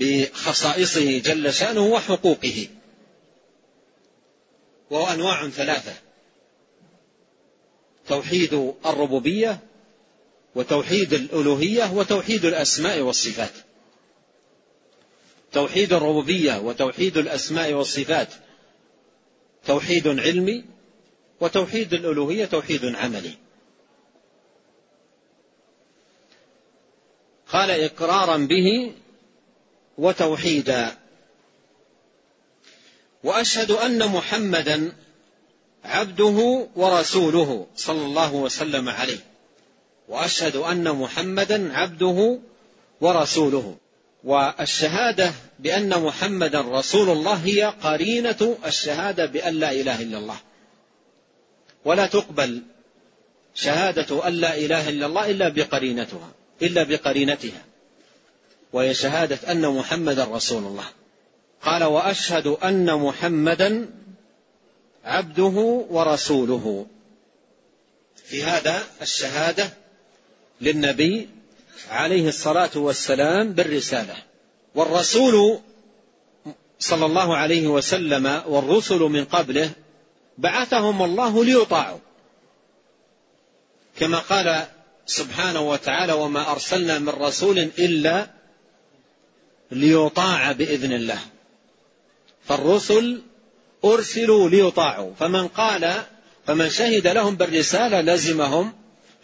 بخصائصه 0.00 1.18
جل 1.18 1.52
شأنه 1.52 1.86
وحقوقه. 1.86 2.68
وهو 4.90 5.06
أنواع 5.06 5.48
ثلاثة. 5.48 5.94
توحيد 8.08 8.74
الربوبية 8.86 9.58
وتوحيد 10.54 11.12
الألوهية 11.12 11.92
وتوحيد 11.92 12.44
الأسماء 12.44 13.00
والصفات. 13.00 13.52
توحيد 15.52 15.92
الربوبية 15.92 16.58
وتوحيد 16.58 17.16
الأسماء 17.16 17.72
والصفات. 17.72 18.28
توحيد 19.66 20.08
علمي 20.08 20.64
وتوحيد 21.40 21.94
الألوهية 21.94 22.44
توحيد 22.44 22.84
عملي. 22.84 23.32
قال 27.52 27.70
إقرارا 27.70 28.36
به 28.36 28.92
وتوحيدا. 30.00 30.96
وأشهد 33.24 33.70
أن 33.70 34.08
محمدا 34.08 34.92
عبده 35.84 36.68
ورسوله 36.76 37.66
صلى 37.76 38.06
الله 38.06 38.34
وسلم 38.34 38.88
عليه. 38.88 39.18
وأشهد 40.08 40.56
أن 40.56 40.92
محمدا 40.92 41.76
عبده 41.76 42.38
ورسوله. 43.00 43.76
والشهادة 44.24 45.32
بأن 45.58 46.02
محمدا 46.02 46.60
رسول 46.60 47.10
الله 47.10 47.34
هي 47.34 47.74
قرينة 47.82 48.56
الشهادة 48.66 49.26
بأن 49.26 49.54
لا 49.54 49.72
إله 49.72 50.02
إلا 50.02 50.18
الله. 50.18 50.36
ولا 51.84 52.06
تقبل 52.06 52.62
شهادة 53.54 54.28
أن 54.28 54.32
لا 54.32 54.56
إله 54.56 54.88
إلا 54.88 55.06
الله 55.06 55.30
إلا 55.30 55.48
بقرينتها 55.48 56.30
إلا 56.62 56.82
بقرينتها. 56.82 57.69
وهي 58.72 58.94
شهادة 58.94 59.52
أن 59.52 59.68
محمدا 59.68 60.24
رسول 60.24 60.64
الله. 60.64 60.84
قال 61.62 61.84
وأشهد 61.84 62.46
أن 62.46 62.94
محمدا 62.94 63.88
عبده 65.04 65.84
ورسوله. 65.90 66.86
في 68.24 68.42
هذا 68.42 68.82
الشهادة 69.02 69.70
للنبي 70.60 71.28
عليه 71.90 72.28
الصلاة 72.28 72.70
والسلام 72.74 73.52
بالرسالة. 73.52 74.16
والرسول 74.74 75.58
صلى 76.78 77.06
الله 77.06 77.36
عليه 77.36 77.66
وسلم 77.66 78.42
والرسل 78.46 78.98
من 78.98 79.24
قبله 79.24 79.70
بعثهم 80.38 81.02
الله 81.02 81.44
ليطاعوا. 81.44 81.98
كما 83.98 84.18
قال 84.18 84.64
سبحانه 85.06 85.60
وتعالى 85.60 86.12
وما 86.12 86.52
أرسلنا 86.52 86.98
من 86.98 87.08
رسول 87.08 87.58
إلا 87.58 88.39
ليطاع 89.70 90.52
بإذن 90.52 90.92
الله. 90.92 91.18
فالرسل 92.44 93.22
أرسلوا 93.84 94.48
ليطاعوا. 94.48 95.14
فمن 95.14 95.48
قال 95.48 96.02
فمن 96.46 96.70
شهد 96.70 97.06
لهم 97.06 97.36
بالرسالة 97.36 98.00
لزمهم 98.00 98.72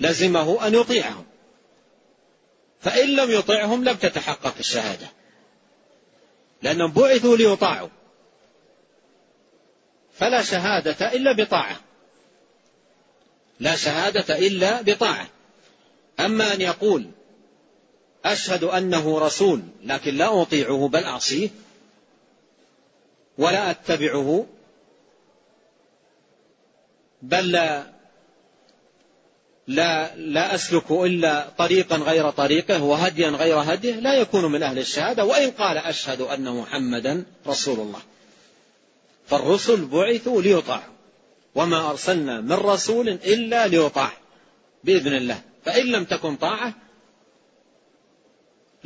لزمه 0.01 0.67
أن 0.67 0.75
يطيعهم. 0.75 1.25
فإن 2.81 3.09
لم 3.09 3.31
يطعهم 3.31 3.85
لم 3.85 3.97
تتحقق 3.97 4.55
الشهادة. 4.59 5.07
لأنهم 6.63 6.93
بعثوا 6.93 7.37
ليطاعوا. 7.37 7.89
فلا 10.19 10.43
شهادة 10.43 11.13
إلا 11.13 11.33
بطاعة. 11.33 11.81
لا 13.61 13.77
شهادة 13.77 14.39
إلا 14.39 14.83
بطاعة. 14.83 15.29
أما 16.21 16.55
أن 16.55 16.61
يقول 16.61 17.11
أشهد 18.33 18.65
أنه 18.65 19.19
رسول 19.19 19.63
لكن 19.85 20.15
لا 20.15 20.43
أطيعه 20.43 20.89
بل 20.89 21.05
أعصيه 21.05 21.49
ولا 23.39 23.71
أتبعه 23.71 24.47
بل 27.23 27.51
لا 27.51 27.97
لا, 29.67 30.17
لا 30.17 30.55
أسلك 30.55 30.91
إلا 30.91 31.49
طريقا 31.59 31.97
غير 31.97 32.31
طريقه 32.31 32.83
وهديا 32.83 33.29
غير 33.29 33.57
هديه 33.57 33.95
لا 33.95 34.15
يكون 34.15 34.53
من 34.53 34.63
أهل 34.63 34.79
الشهادة 34.79 35.25
وإن 35.25 35.51
قال 35.51 35.79
أشهد 35.79 36.21
أن 36.21 36.57
محمدا 36.57 37.25
رسول 37.47 37.81
الله. 37.81 38.01
فالرسل 39.27 39.85
بعثوا 39.85 40.43
ليطاعوا 40.43 40.95
وما 41.55 41.91
أرسلنا 41.91 42.41
من 42.41 42.53
رسول 42.53 43.09
إلا 43.09 43.67
ليطاع 43.67 44.13
بإذن 44.85 45.17
الله. 45.17 45.41
فإن 45.65 45.87
لم 45.87 46.05
تكن 46.05 46.37
طاعة 46.37 46.75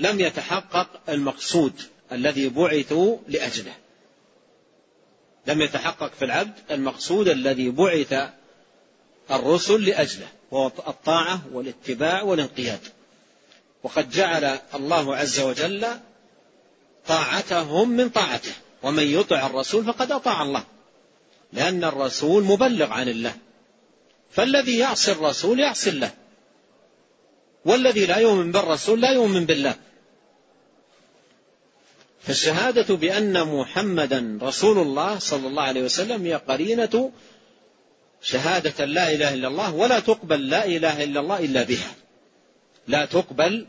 لم 0.00 0.20
يتحقق 0.20 0.88
المقصود 1.08 1.72
الذي 2.12 2.48
بعثوا 2.48 3.16
لأجله. 3.28 3.72
لم 5.46 5.60
يتحقق 5.60 6.12
في 6.18 6.24
العبد 6.24 6.54
المقصود 6.70 7.28
الذي 7.28 7.70
بعث 7.70 8.30
الرسل 9.30 9.84
لأجله 9.84 10.28
وهو 10.50 10.66
الطاعة 10.66 11.40
والاتباع 11.52 12.22
والانقياد. 12.22 12.80
وقد 13.82 14.10
جعل 14.10 14.58
الله 14.74 15.16
عز 15.16 15.40
وجل 15.40 15.86
طاعتهم 17.06 17.90
من 17.90 18.08
طاعته. 18.08 18.52
ومن 18.82 19.06
يطع 19.06 19.46
الرسول 19.46 19.84
فقد 19.84 20.12
أطاع 20.12 20.42
الله 20.42 20.64
لأن 21.52 21.84
الرسول 21.84 22.44
مبلغ 22.44 22.92
عن 22.92 23.08
الله. 23.08 23.36
فالذي 24.30 24.78
يعصي 24.78 25.12
الرسول 25.12 25.60
يعصي 25.60 25.90
الله 25.90 26.10
والذي 27.64 28.06
لا 28.06 28.16
يؤمن 28.16 28.52
بالرسول 28.52 29.00
لا 29.00 29.10
يؤمن 29.10 29.46
بالله. 29.46 29.74
فالشهادة 32.20 32.94
بأن 32.96 33.46
محمدا 33.46 34.38
رسول 34.42 34.78
الله 34.78 35.18
صلى 35.18 35.46
الله 35.48 35.62
عليه 35.62 35.82
وسلم 35.82 36.24
هي 36.24 36.34
قرينة 36.34 37.12
شهادة 38.22 38.84
لا 38.84 39.12
إله 39.12 39.34
إلا 39.34 39.48
الله 39.48 39.74
ولا 39.74 40.00
تقبل 40.00 40.48
لا 40.48 40.66
إله 40.66 41.04
إلا 41.04 41.20
الله 41.20 41.38
إلا 41.38 41.62
بها. 41.62 41.94
لا 42.88 43.04
تقبل 43.04 43.66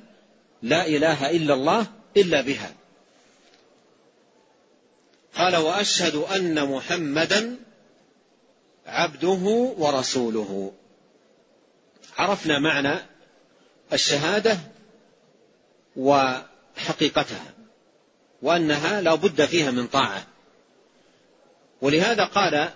لا 0.61 0.87
إله 0.87 1.29
إلا 1.29 1.53
الله 1.53 1.87
إلا 2.17 2.41
بها. 2.41 2.73
قال 5.35 5.55
وأشهد 5.55 6.15
أن 6.15 6.65
محمدا 6.69 7.55
عبده 8.85 9.73
ورسوله. 9.77 10.73
عرفنا 12.17 12.59
معنى 12.59 12.99
الشهادة 13.93 14.57
وحقيقتها. 15.95 17.50
وأنها 18.41 19.01
لا 19.01 19.15
بد 19.15 19.45
فيها 19.45 19.71
من 19.71 19.87
طاعة. 19.87 20.27
ولهذا 21.81 22.25
قال 22.25 22.69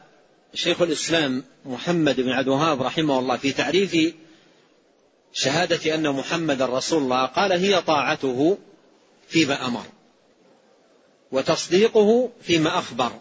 شيخ 0.53 0.81
الإسلام 0.81 1.43
محمد 1.65 2.21
بن 2.21 2.29
عبد 2.29 2.47
الوهاب 2.47 2.81
رحمه 2.81 3.19
الله 3.19 3.37
في 3.37 3.51
تعريف 3.51 4.13
شهادة 5.33 5.95
أن 5.95 6.09
محمد 6.09 6.61
رسول 6.61 7.03
الله 7.03 7.25
قال 7.25 7.51
هي 7.51 7.81
طاعته 7.81 8.57
فيما 9.27 9.65
أمر 9.65 9.85
وتصديقه 11.31 12.31
فيما 12.41 12.79
أخبر 12.79 13.11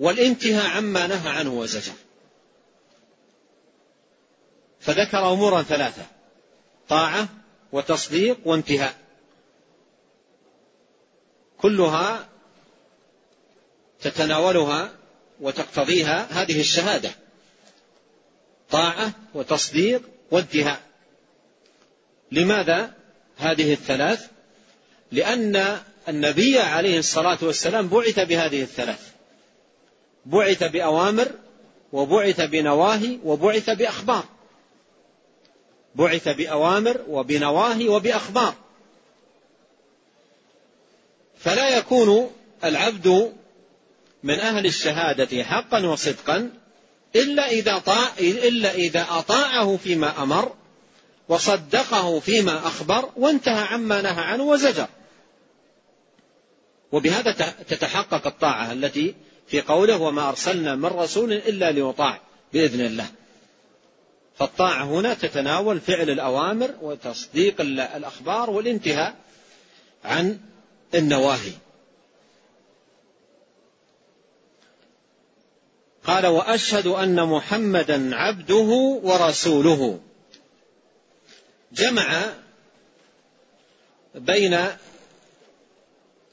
والانتهاء 0.00 0.76
عما 0.76 1.06
نهى 1.06 1.28
عنه 1.28 1.52
وزجر. 1.58 1.92
فذكر 4.80 5.32
أمورا 5.32 5.62
ثلاثة 5.62 6.02
طاعة 6.88 7.28
وتصديق 7.72 8.38
وانتهاء. 8.44 9.05
كلها 11.60 12.28
تتناولها 14.00 14.92
وتقتضيها 15.40 16.26
هذه 16.30 16.60
الشهادة. 16.60 17.10
طاعة 18.70 19.12
وتصديق 19.34 20.02
وانتهاء 20.30 20.80
لماذا 22.32 22.94
هذه 23.36 23.72
الثلاث؟ 23.72 24.26
لأن 25.12 25.78
النبي 26.08 26.58
عليه 26.58 26.98
الصلاة 26.98 27.38
والسلام 27.42 27.88
بعث 27.88 28.20
بهذه 28.20 28.62
الثلاث. 28.62 29.10
بعث 30.26 30.64
بأوامر 30.64 31.28
وبعث 31.92 32.40
بنواهي 32.40 33.18
وبعث 33.24 33.70
بأخبار. 33.70 34.24
بعث 35.94 36.28
بأوامر 36.28 37.00
وبنواهي 37.08 37.88
وبأخبار. 37.88 38.54
فلا 41.46 41.78
يكون 41.78 42.30
العبد 42.64 43.32
من 44.22 44.40
أهل 44.40 44.66
الشهادة 44.66 45.44
حقا 45.44 45.86
وصدقا 45.86 46.50
إلا 47.16 47.50
إذا 47.50 47.78
طاع 47.78 48.08
إلا 48.20 48.74
إذا 48.74 49.06
أطاعه 49.10 49.76
فيما 49.76 50.22
أمر 50.22 50.54
وصدقه 51.28 52.20
فيما 52.20 52.66
أخبر 52.66 53.10
وانتهى 53.16 53.64
عما 53.64 54.02
نهى 54.02 54.24
عنه 54.24 54.42
وزجر. 54.42 54.86
وبهذا 56.92 57.32
تتحقق 57.68 58.26
الطاعة 58.26 58.72
التي 58.72 59.14
في 59.46 59.60
قوله 59.60 59.96
وما 60.02 60.28
أرسلنا 60.28 60.74
من 60.74 60.86
رسول 60.86 61.32
إلا 61.32 61.70
ليطاع 61.70 62.20
بإذن 62.52 62.80
الله. 62.80 63.06
فالطاعة 64.38 64.84
هنا 64.84 65.14
تتناول 65.14 65.80
فعل 65.80 66.10
الأوامر 66.10 66.70
وتصديق 66.82 67.60
الأخبار 67.60 68.50
والانتهاء 68.50 69.14
عن 70.04 70.38
النواهي. 70.94 71.52
قال 76.04 76.26
وأشهد 76.26 76.86
أن 76.86 77.28
محمدا 77.28 78.16
عبده 78.16 79.00
ورسوله. 79.02 80.00
جمع 81.72 82.24
بين 84.14 84.58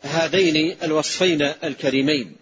هذين 0.01 0.78
الوصفين 0.84 1.41
الكريمين 1.41 2.36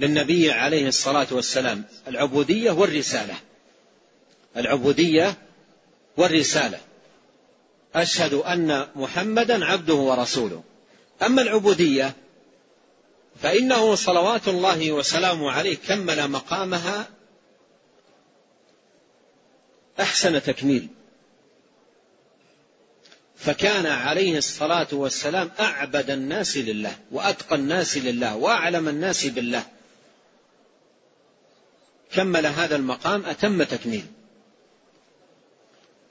للنبي 0.00 0.50
عليه 0.50 0.88
الصلاة 0.88 1.26
والسلام 1.30 1.84
العبودية 2.08 2.70
والرسالة. 2.70 3.34
العبودية 4.56 5.34
والرسالة. 6.16 6.78
أشهد 7.94 8.34
أن 8.34 8.86
محمدا 8.96 9.64
عبده 9.64 9.94
ورسوله. 9.94 10.62
أما 11.22 11.42
العبودية 11.42 12.14
فإنه 13.42 13.94
صلوات 13.94 14.48
الله 14.48 14.92
وسلامه 14.92 15.50
عليه 15.50 15.76
كمل 15.76 16.30
مقامها 16.30 17.08
أحسن 20.00 20.42
تكميل. 20.42 20.88
فكان 23.36 23.86
عليه 23.86 24.38
الصلاة 24.38 24.88
والسلام 24.92 25.50
أعبد 25.60 26.10
الناس 26.10 26.56
لله 26.56 26.98
وأتقى 27.10 27.56
الناس 27.56 27.96
لله 27.98 28.36
وأعلم 28.36 28.88
الناس 28.88 29.26
بالله. 29.26 29.66
كمل 32.12 32.46
هذا 32.46 32.76
المقام 32.76 33.24
أتم 33.24 33.62
تكميل. 33.62 34.06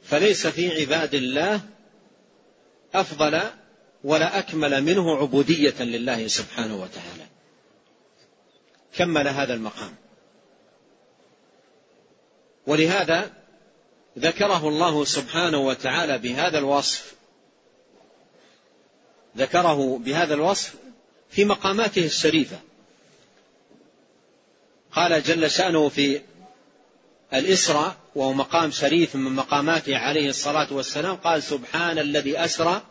فليس 0.03 0.47
في 0.47 0.81
عباد 0.81 1.13
الله 1.13 1.61
أفضل 2.93 3.41
ولا 4.05 4.39
أكمل 4.39 4.83
منه 4.83 5.17
عبودية 5.17 5.83
لله 5.83 6.27
سبحانه 6.27 6.75
وتعالى. 6.75 7.25
كمل 8.95 9.27
هذا 9.27 9.53
المقام. 9.53 9.95
ولهذا 12.67 13.31
ذكره 14.19 14.67
الله 14.67 15.05
سبحانه 15.05 15.57
وتعالى 15.57 16.17
بهذا 16.17 16.57
الوصف 16.57 17.13
ذكره 19.37 19.97
بهذا 19.97 20.33
الوصف 20.33 20.75
في 21.29 21.45
مقاماته 21.45 22.05
الشريفة. 22.05 22.59
قال 24.91 25.23
جل 25.23 25.51
شأنه 25.51 25.89
في 25.89 26.21
الإسراء 27.33 27.95
وهو 28.15 28.33
مقام 28.33 28.71
شريف 28.71 29.15
من 29.15 29.31
مقاماته 29.31 29.97
عليه 29.97 30.29
الصلاة 30.29 30.73
والسلام 30.73 31.15
قال 31.15 31.43
سبحان 31.43 31.99
الذي 31.99 32.39
أسرى 32.45 32.81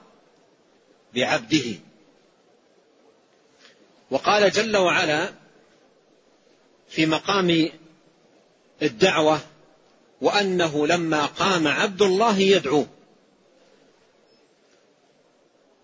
بعبده. 1.15 1.75
وقال 4.11 4.51
جل 4.51 4.77
وعلا 4.77 5.33
في 6.89 7.07
مقام 7.07 7.71
الدعوة 8.83 9.41
وأنه 10.21 10.87
لما 10.87 11.27
قام 11.27 11.69
عبد 11.69 12.03
الله 12.03 12.39
يدعوه 12.39 12.87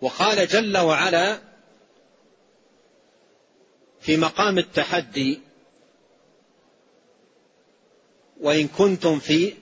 وقال 0.01 0.47
جل 0.47 0.77
وعلا 0.77 1.39
في 4.01 4.17
مقام 4.17 4.57
التحدي 4.57 5.39
وإن 8.41 8.67
كنتم 8.67 9.19
في 9.19 9.53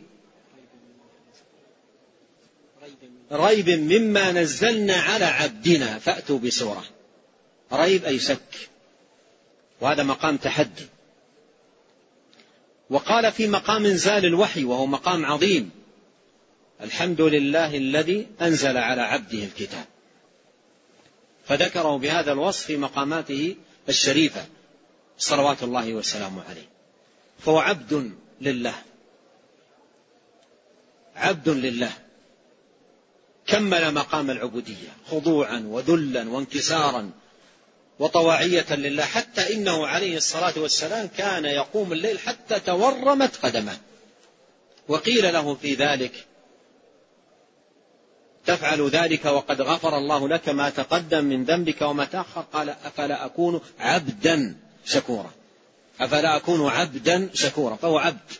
ريب 3.31 3.69
مما 3.69 4.31
نزلنا 4.31 4.95
على 4.95 5.25
عبدنا. 5.25 5.99
فأتوا 5.99 6.39
بسورة. 6.39 6.83
ريب 7.73 8.05
أي 8.05 8.19
شك. 8.19 8.69
وهذا 9.81 10.03
مقام 10.03 10.37
تحدي. 10.37 10.87
وقال 12.89 13.31
في 13.31 13.47
مقام 13.47 13.85
انزال 13.85 14.25
الوحي 14.25 14.63
وهو 14.63 14.85
مقام 14.85 15.25
عظيم. 15.25 15.71
الحمد 16.81 17.21
لله 17.21 17.77
الذي 17.77 18.27
أنزل 18.41 18.77
على 18.77 19.01
عبده 19.01 19.43
الكتاب. 19.43 19.85
فذكره 21.45 21.97
بهذا 21.97 22.31
الوصف 22.31 22.65
في 22.65 22.77
مقاماته 22.77 23.55
الشريفة. 23.89 24.45
صلوات 25.17 25.63
الله 25.63 25.93
وسلامه 25.93 26.43
عليه. 26.49 26.69
فهو 27.39 27.59
عبد 27.59 28.11
لله. 28.41 28.75
عبد 31.15 31.49
لله. 31.49 31.91
كمل 33.49 33.93
مقام 33.93 34.31
العبودية 34.31 34.89
خضوعا 35.11 35.63
وذلا 35.67 36.29
وانكسارا 36.29 37.11
وطواعية 37.99 38.75
لله 38.75 39.03
حتى 39.03 39.53
إنه 39.53 39.87
عليه 39.87 40.17
الصلاة 40.17 40.53
والسلام 40.57 41.09
كان 41.17 41.45
يقوم 41.45 41.93
الليل 41.93 42.19
حتى 42.19 42.59
تورمت 42.59 43.35
قدمه 43.35 43.77
وقيل 44.87 45.33
له 45.33 45.55
في 45.55 45.73
ذلك 45.73 46.25
تفعل 48.45 48.89
ذلك 48.89 49.25
وقد 49.25 49.61
غفر 49.61 49.97
الله 49.97 50.27
لك 50.27 50.49
ما 50.49 50.69
تقدم 50.69 51.25
من 51.25 51.43
ذنبك 51.43 51.81
وما 51.81 52.05
تأخر؟ 52.05 52.41
قال 52.41 52.69
أفلا 52.69 53.25
أكون 53.25 53.61
عبدا 53.79 54.55
شكورا. 54.85 55.31
أفلا 55.99 56.35
أكون 56.35 56.69
عبدا 56.69 57.29
شكورا 57.33 57.75
فهو 57.75 57.97
عبد 57.97 58.31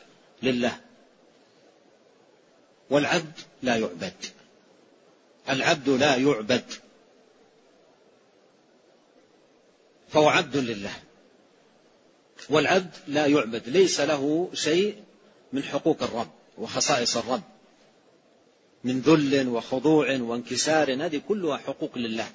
لله. 0.43 0.77
والعبد 2.89 3.33
لا 3.63 3.75
يعبد. 3.75 4.38
العبد 5.49 5.89
لا 5.89 6.15
يعبد. 6.15 6.63
فهو 10.09 10.29
عبد 10.29 10.57
لله. 10.57 10.93
والعبد 12.49 12.91
لا 13.07 13.25
يعبد. 13.25 13.69
ليس 13.69 13.99
له 13.99 14.49
شيء 14.53 14.95
من 15.53 15.63
حقوق 15.63 16.03
الرب 16.03 16.31
وخصائص 16.57 17.17
الرب. 17.17 17.41
من 18.83 18.99
ذل 19.01 19.47
وخضوع 19.47 20.17
وانكسار 20.21 21.05
هذه 21.05 21.21
كلها 21.27 21.57
حقوق 21.57 21.97
لله. 21.97 22.27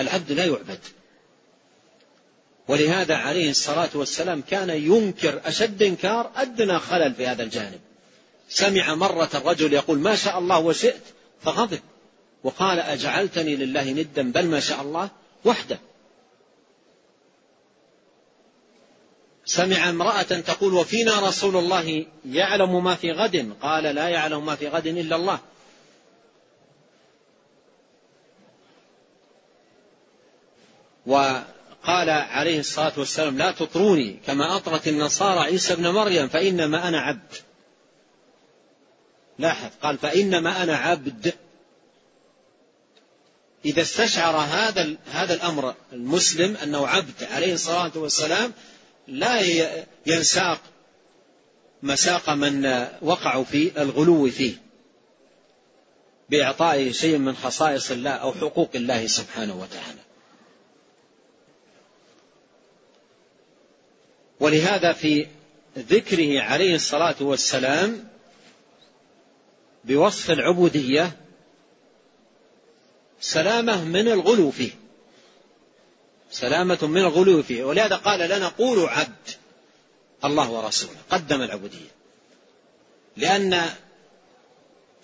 العبد 0.00 0.32
لا 0.32 0.44
يعبد. 0.44 0.80
ولهذا 2.68 3.14
عليه 3.14 3.50
الصلاة 3.50 3.90
والسلام 3.94 4.42
كان 4.42 4.70
ينكر 4.70 5.40
أشد 5.44 5.82
إنكار 5.82 6.30
أدنى 6.36 6.78
خلل 6.78 7.14
في 7.14 7.26
هذا 7.26 7.42
الجانب. 7.42 7.80
سمع 8.48 8.94
مرة 8.94 9.30
الرجل 9.34 9.72
يقول 9.72 9.98
ما 9.98 10.16
شاء 10.16 10.38
الله 10.38 10.58
وشئت 10.58 11.02
فغضب. 11.42 11.80
وقال 12.42 12.78
أجعلتني 12.78 13.56
لله 13.56 13.90
ندا 13.90 14.32
بل 14.32 14.46
ما 14.46 14.60
شاء 14.60 14.82
الله 14.82 15.10
وحده. 15.44 15.78
سمع 19.44 19.88
امرأة 19.88 20.22
تقول 20.22 20.74
وفينا 20.74 21.28
رسول 21.28 21.56
الله 21.56 22.06
يعلم 22.30 22.84
ما 22.84 22.94
في 22.94 23.12
غد 23.12 23.52
قال 23.62 23.84
لا 23.84 24.08
يعلم 24.08 24.46
ما 24.46 24.54
في 24.54 24.68
غد 24.68 24.86
إلا 24.86 25.16
الله. 25.16 25.38
وقال 31.06 32.10
عليه 32.10 32.60
الصلاة 32.60 32.92
والسلام 32.96 33.38
لا 33.38 33.50
تطروني 33.50 34.20
كما 34.26 34.56
أطرت 34.56 34.88
النصارى 34.88 35.40
عيسى 35.40 35.72
ابن 35.72 35.88
مريم 35.88 36.28
فإنما 36.28 36.88
أنا 36.88 37.00
عبد. 37.00 37.34
لاحظ 39.38 39.70
قال 39.82 39.98
فإنما 39.98 40.62
أنا 40.62 40.76
عبد. 40.76 41.34
إذا 43.64 43.82
استشعر 43.82 44.36
هذا 44.36 44.96
هذا 45.12 45.34
الأمر 45.34 45.74
المسلم 45.92 46.56
أنه 46.56 46.86
عبد 46.86 47.24
عليه 47.24 47.54
الصلاة 47.54 47.92
والسلام 47.94 48.52
لا 49.08 49.40
ينساق 50.06 50.60
مساق 51.82 52.30
من 52.30 52.86
وقعوا 53.02 53.44
في 53.44 53.82
الغلو 53.82 54.30
فيه 54.30 54.54
بإعطائه 56.30 56.92
شيء 56.92 57.18
من 57.18 57.36
خصائص 57.36 57.90
الله 57.90 58.10
أو 58.10 58.32
حقوق 58.32 58.70
الله 58.74 59.06
سبحانه 59.06 59.60
وتعالى. 59.60 59.98
ولهذا 64.40 64.92
في 64.92 65.26
ذكره 65.78 66.40
عليه 66.42 66.74
الصلاة 66.74 67.16
والسلام 67.20 68.08
بوصف 69.84 70.30
العبودية 70.30 71.16
سلامة 73.20 73.84
من 73.84 74.08
الغلو 74.08 74.50
فيه. 74.50 74.70
سلامة 76.30 76.78
من 76.82 77.00
الغلو 77.00 77.42
فيه. 77.42 77.64
ولهذا 77.64 77.96
قال 77.96 78.20
لنا 78.20 78.48
قولوا 78.48 78.88
عبد 78.88 79.28
الله 80.24 80.50
ورسوله. 80.50 80.96
قدم 81.10 81.42
العبودية. 81.42 81.90
لأن 83.16 83.62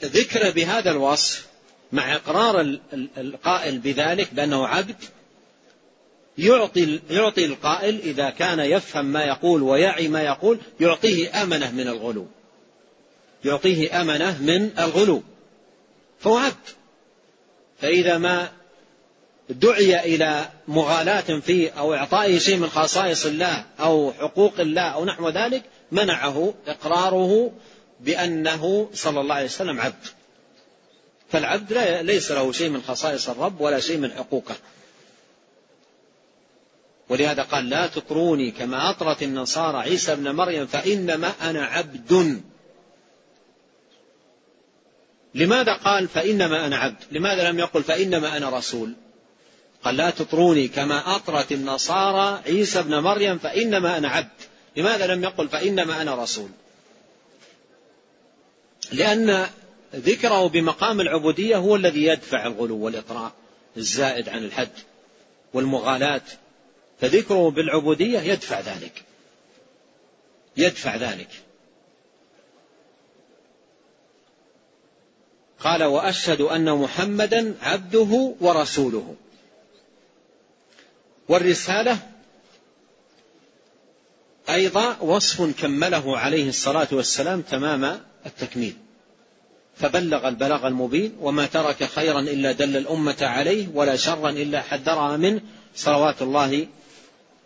ذكر 0.02 0.50
بهذا 0.50 0.90
الوصف 0.90 1.46
مع 1.92 2.16
إقرار 2.16 2.78
القائل 3.18 3.78
بذلك 3.78 4.34
بأنه 4.34 4.66
عبد 4.66 4.96
يعطي 6.38 7.00
يعطي 7.10 7.44
القائل 7.44 8.00
إذا 8.00 8.30
كان 8.30 8.60
يفهم 8.60 9.04
ما 9.04 9.24
يقول 9.24 9.62
ويعي 9.62 10.08
ما 10.08 10.22
يقول 10.22 10.58
يعطيه 10.80 11.42
أمنة 11.42 11.70
من 11.70 11.88
الغلو. 11.88 12.26
يعطيه 13.44 14.00
أمنة 14.00 14.42
من 14.42 14.78
الغلو. 14.78 15.22
فهو 16.20 16.36
عبد. 16.36 16.54
فإذا 17.80 18.18
ما 18.18 18.48
دعي 19.50 20.14
إلى 20.14 20.48
مغالاة 20.68 21.40
فيه 21.40 21.70
أو 21.70 21.94
إعطائه 21.94 22.38
شيء 22.38 22.56
من 22.56 22.68
خصائص 22.68 23.26
الله 23.26 23.64
أو 23.80 24.12
حقوق 24.12 24.60
الله 24.60 24.82
أو 24.82 25.04
نحو 25.04 25.28
ذلك 25.28 25.62
منعه 25.92 26.54
إقراره 26.66 27.52
بأنه 28.00 28.90
صلى 28.94 29.20
الله 29.20 29.34
عليه 29.34 29.44
وسلم 29.44 29.80
عبد. 29.80 30.06
فالعبد 31.30 31.72
ليس 32.02 32.30
له 32.30 32.52
شيء 32.52 32.68
من 32.68 32.82
خصائص 32.82 33.28
الرب 33.28 33.60
ولا 33.60 33.80
شيء 33.80 33.98
من 33.98 34.12
حقوقه. 34.12 34.54
ولهذا 37.08 37.42
قال 37.42 37.68
لا 37.68 37.86
تطروني 37.86 38.50
كما 38.50 38.90
أطرت 38.90 39.22
النصارى 39.22 39.78
عيسى 39.78 40.12
ابن 40.12 40.30
مريم 40.30 40.66
فإنما 40.66 41.32
أنا 41.42 41.64
عبد. 41.64 42.40
لماذا 45.34 45.74
قال 45.74 46.08
فإنما 46.08 46.66
أنا 46.66 46.76
عبد؟ 46.76 47.04
لماذا 47.12 47.50
لم 47.50 47.58
يقل 47.58 47.82
فإنما 47.82 48.36
أنا 48.36 48.58
رسول؟ 48.58 48.94
قال 49.84 49.96
لا 49.96 50.10
تطروني 50.10 50.68
كما 50.68 51.16
أطرت 51.16 51.52
النصارى 51.52 52.42
عيسى 52.46 52.78
ابن 52.78 52.98
مريم 52.98 53.38
فإنما 53.38 53.98
أنا 53.98 54.08
عبد. 54.08 54.28
لماذا 54.76 55.06
لم 55.06 55.24
يقل 55.24 55.48
فإنما 55.48 56.02
أنا 56.02 56.22
رسول؟ 56.22 56.48
لأن 58.92 59.46
ذكره 59.94 60.48
بمقام 60.48 61.00
العبودية 61.00 61.56
هو 61.56 61.76
الذي 61.76 62.04
يدفع 62.04 62.46
الغلو 62.46 62.76
والإطراء 62.76 63.32
الزائد 63.76 64.28
عن 64.28 64.44
الحد 64.44 64.68
والمغالاة. 65.54 66.22
فذكره 67.00 67.50
بالعبودية 67.50 68.20
يدفع 68.20 68.60
ذلك. 68.60 69.02
يدفع 70.56 70.96
ذلك. 70.96 71.28
قال 75.64 75.82
وأشهد 75.84 76.40
أن 76.40 76.78
محمدا 76.78 77.54
عبده 77.62 78.34
ورسوله. 78.40 79.14
والرسالة 81.28 81.98
أيضا 84.50 84.96
وصف 85.00 85.60
كمله 85.60 86.18
عليه 86.18 86.48
الصلاة 86.48 86.88
والسلام 86.92 87.42
تمام 87.42 88.00
التكميل. 88.26 88.76
فبلغ 89.76 90.28
البلاغ 90.28 90.66
المبين 90.66 91.16
وما 91.20 91.46
ترك 91.46 91.84
خيرا 91.84 92.20
إلا 92.20 92.52
دل 92.52 92.76
الأمة 92.76 93.16
عليه 93.20 93.68
ولا 93.74 93.96
شرا 93.96 94.30
إلا 94.30 94.62
حذرها 94.62 95.16
منه 95.16 95.40
صلوات 95.76 96.22
الله 96.22 96.66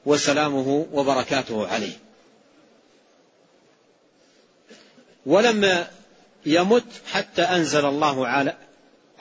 وسلامه 0.06 0.86
وبركاته 0.92 1.66
عليه. 1.66 1.98
ولما 5.26 5.90
يمت 6.48 6.84
حتى 7.12 7.42
أنزل 7.42 7.86
الله 7.86 8.26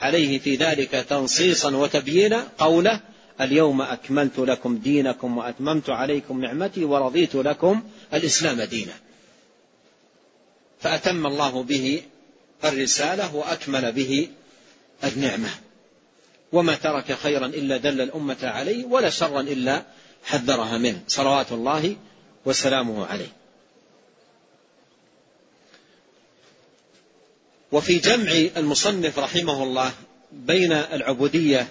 عليه 0.00 0.38
في 0.38 0.56
ذلك 0.56 0.90
تنصيصا 0.90 1.76
وتبيينا 1.76 2.48
قوله 2.58 3.00
اليوم 3.40 3.82
أكملت 3.82 4.38
لكم 4.38 4.78
دينكم 4.78 5.38
وأتممت 5.38 5.90
عليكم 5.90 6.40
نعمتي 6.40 6.84
ورضيت 6.84 7.34
لكم 7.34 7.82
الإسلام 8.14 8.62
دينا. 8.62 8.92
فأتم 10.80 11.26
الله 11.26 11.62
به 11.62 12.02
الرسالة 12.64 13.34
وأكمل 13.34 13.92
به 13.92 14.28
النعمة. 15.04 15.48
وما 16.52 16.74
ترك 16.74 17.12
خيرا 17.12 17.46
إلا 17.46 17.76
دل 17.76 18.00
الأمة 18.00 18.38
عليه 18.42 18.84
ولا 18.84 19.10
شرا 19.10 19.40
إلا 19.40 19.82
حذرها 20.24 20.78
منه. 20.78 21.00
صلوات 21.08 21.52
الله 21.52 21.96
وسلامه 22.44 23.06
عليه. 23.06 23.37
وفي 27.72 27.98
جمع 27.98 28.32
المصنف 28.56 29.18
رحمه 29.18 29.62
الله 29.62 29.92
بين 30.32 30.72
العبودية 30.72 31.68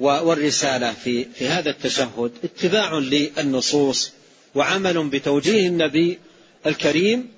والرسالة 0.00 0.92
في, 0.92 1.24
في 1.24 1.48
هذا 1.48 1.70
التشهد 1.70 2.32
اتباع 2.44 2.92
للنصوص 2.94 4.12
وعمل 4.54 5.08
بتوجيه 5.08 5.66
النبي 5.66 6.18
الكريم 6.66 7.28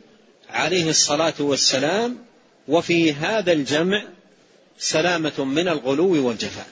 عليه 0.51 0.91
الصلاة 0.91 1.35
والسلام 1.39 2.19
وفي 2.69 3.13
هذا 3.13 3.53
الجمع 3.53 4.05
سلامة 4.79 5.45
من 5.45 5.69
الغلو 5.69 6.27
والجفاء 6.27 6.69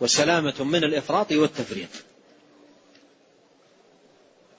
وسلامة 0.00 0.64
من 0.64 0.84
الإفراط 0.84 1.32
والتفريط. 1.32 1.88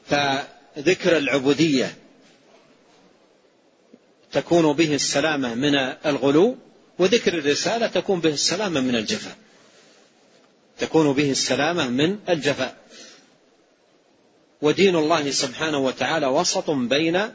فذكر 0.06 1.18
العبودية 1.18 1.96
تكون 4.32 4.74
به 4.74 4.96
السلامة 4.96 5.56
من 5.56 5.76
الغلو 6.06 6.58
وذكر 7.00 7.34
الرسالة 7.38 7.88
تكون 7.88 8.20
به 8.20 8.34
السلامة 8.34 8.80
من 8.80 8.96
الجفاء. 8.96 9.36
تكون 10.80 11.14
به 11.14 11.32
السلامة 11.32 11.88
من 11.88 12.18
الجفاء. 12.30 12.78
ودين 14.62 14.96
الله 14.96 15.32
سبحانه 15.32 15.78
وتعالى 15.78 16.28
وسط 16.28 16.70
بين 16.70 17.30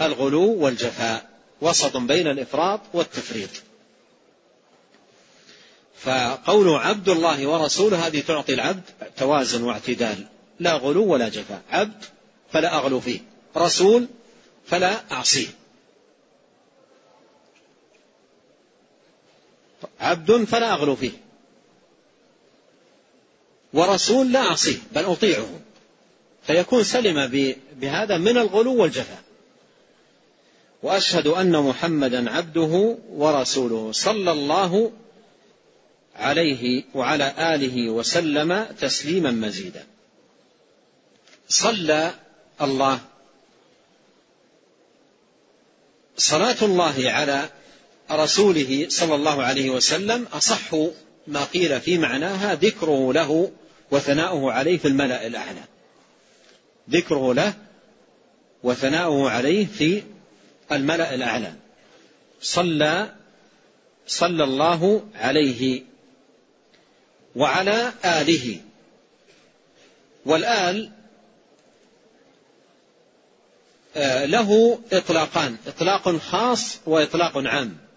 الغلو 0.00 0.54
والجفاء 0.54 1.30
وسط 1.60 1.96
بين 1.96 2.26
الإفراط 2.26 2.80
والتفريط. 2.94 3.50
فقول 6.00 6.68
عبد 6.68 7.08
الله 7.08 7.46
ورسوله 7.46 8.06
هذه 8.06 8.20
تعطي 8.20 8.54
العبد 8.54 8.82
توازن 9.16 9.62
واعتدال 9.62 10.26
لا 10.60 10.72
غلو 10.72 11.04
ولا 11.04 11.28
جفاء. 11.28 11.62
عبد 11.70 12.04
فلا 12.52 12.76
أغلو 12.76 13.00
فيه 13.00 13.20
رسول 13.56 14.06
فلا 14.66 15.12
أعصيه. 15.12 15.46
عبد 20.00 20.44
فلا 20.44 20.72
أغلو 20.72 20.96
فيه. 20.96 21.10
ورسول 23.72 24.32
لا 24.32 24.40
أعصيه 24.40 24.78
بل 24.92 25.04
أطيعه. 25.04 25.60
فيكون 26.42 26.84
سلم 26.84 27.26
بهذا 27.72 28.18
من 28.18 28.38
الغلو 28.38 28.82
والجفاء. 28.82 29.22
وأشهد 30.82 31.26
أن 31.26 31.62
محمدا 31.62 32.30
عبده 32.30 32.96
ورسوله 33.10 33.92
صلى 33.92 34.32
الله 34.32 34.92
عليه 36.16 36.84
وعلى 36.94 37.54
آله 37.54 37.90
وسلم 37.90 38.66
تسليما 38.80 39.30
مزيدا. 39.30 39.86
صلى 41.48 42.14
الله 42.62 43.00
صلاة 46.16 46.56
الله 46.62 47.10
على 47.10 47.48
رسوله 48.10 48.86
صلى 48.88 49.14
الله 49.14 49.42
عليه 49.42 49.70
وسلم 49.70 50.26
أصح 50.32 50.74
ما 51.26 51.44
قيل 51.44 51.80
في 51.80 51.98
معناها 51.98 52.54
ذكره 52.54 53.12
له 53.12 53.52
وثناؤه 53.90 54.52
عليه 54.52 54.78
في 54.78 54.88
الملأ 54.88 55.26
الأعلى. 55.26 55.60
ذكره 56.90 57.34
له 57.34 57.54
وثناؤه 58.62 59.30
عليه 59.30 59.66
في 59.66 60.02
الملأ 60.72 61.14
الأعلى. 61.14 61.52
صلى 62.40 63.14
صلى 64.06 64.44
الله 64.44 65.08
عليه 65.14 65.82
وعلى 67.36 67.92
آله. 68.04 68.60
والآل 70.26 70.90
آه، 73.96 74.24
له 74.24 74.80
إطلاقان 74.92 75.56
إطلاق 75.66 76.16
خاص 76.16 76.78
وإطلاق 76.86 77.32
عام. 77.36 77.89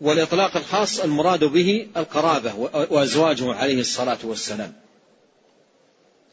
والإطلاق 0.00 0.56
الخاص 0.56 1.00
المراد 1.00 1.44
به 1.44 1.88
القرابة 1.96 2.54
وأزواجه 2.90 3.54
عليه 3.54 3.80
الصلاة 3.80 4.18
والسلام. 4.24 4.72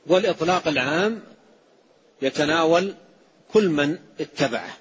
والإطلاق 0.08 0.68
العام 0.68 1.22
يتناول 2.22 2.96
كل 3.54 3.70
من 3.70 3.98
اتبعه 4.20 4.78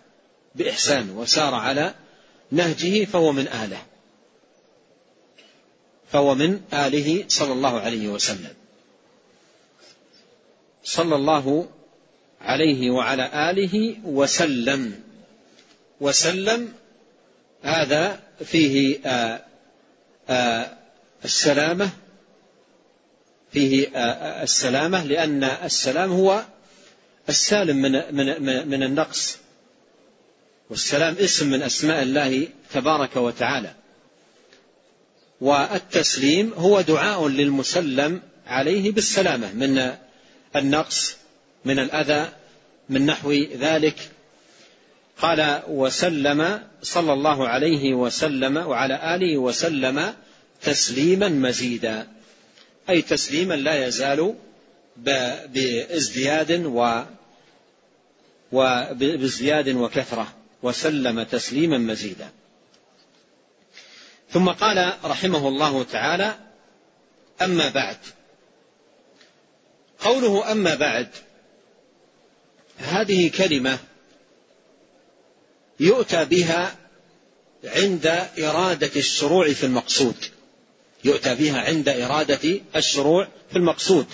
بإحسان 0.54 1.10
وسار 1.10 1.54
على 1.54 1.94
نهجه 2.50 3.04
فهو 3.04 3.32
من 3.32 3.48
آله. 3.48 3.82
فهو 6.12 6.34
من 6.34 6.60
آله 6.72 7.24
صلى 7.28 7.52
الله 7.52 7.80
عليه 7.80 8.08
وسلم. 8.08 8.54
صلى 10.84 11.14
الله 11.14 11.68
عليه 12.40 12.90
وعلى 12.90 13.50
آله 13.50 13.96
وسلم. 14.04 15.02
وسلم 16.00 16.72
هذا 17.62 18.20
فيه 18.44 18.98
آآ 19.06 19.44
آآ 20.28 20.76
السلامة 21.24 21.90
فيه 23.52 23.88
آآ 23.94 24.42
السلامة 24.42 25.04
لأن 25.04 25.44
السلام 25.44 26.12
هو 26.12 26.44
السالم 27.28 27.76
من 27.76 27.92
من 28.14 28.68
من 28.68 28.82
النقص. 28.82 29.36
والسلام 30.70 31.14
اسم 31.18 31.50
من 31.50 31.62
أسماء 31.62 32.02
الله 32.02 32.48
تبارك 32.72 33.16
وتعالى. 33.16 33.74
والتسليم 35.40 36.52
هو 36.56 36.80
دعاء 36.80 37.28
للمسلم 37.28 38.22
عليه 38.46 38.92
بالسلامة 38.92 39.52
من 39.52 39.94
النقص 40.56 41.16
من 41.64 41.78
الأذى 41.78 42.32
من 42.88 43.06
نحو 43.06 43.32
ذلك. 43.32 44.10
قال 45.18 45.62
وسلم 45.68 46.68
صلى 46.82 47.12
الله 47.12 47.48
عليه 47.48 47.94
وسلم 47.94 48.56
وعلى 48.56 49.14
آله 49.14 49.38
وسلم 49.38 50.14
تسليما 50.62 51.28
مزيدا. 51.28 52.08
أي 52.90 53.02
تسليما 53.02 53.54
لا 53.54 53.86
يزال 53.86 54.34
بازدياد 54.96 56.52
و 56.66 57.02
وبازدياد 58.52 59.68
وكثرة. 59.68 60.34
وسلم 60.62 61.22
تسليما 61.22 61.78
مزيدا. 61.78 62.28
ثم 64.30 64.48
قال 64.48 64.92
رحمه 65.04 65.48
الله 65.48 65.82
تعالى 65.82 66.34
أما 67.42 67.68
بعد. 67.68 67.96
قوله 70.02 70.52
أما 70.52 70.74
بعد 70.74 71.08
هذه 72.78 73.30
كلمة 73.30 73.78
يؤتى 75.82 76.24
بها 76.24 76.76
عند 77.64 78.06
إرادة 78.38 78.90
الشروع 78.96 79.52
في 79.52 79.66
المقصود. 79.66 80.16
يؤتى 81.04 81.34
بها 81.34 81.60
عند 81.60 81.88
إرادة 81.88 82.60
الشروع 82.76 83.28
في 83.50 83.56
المقصود. 83.56 84.06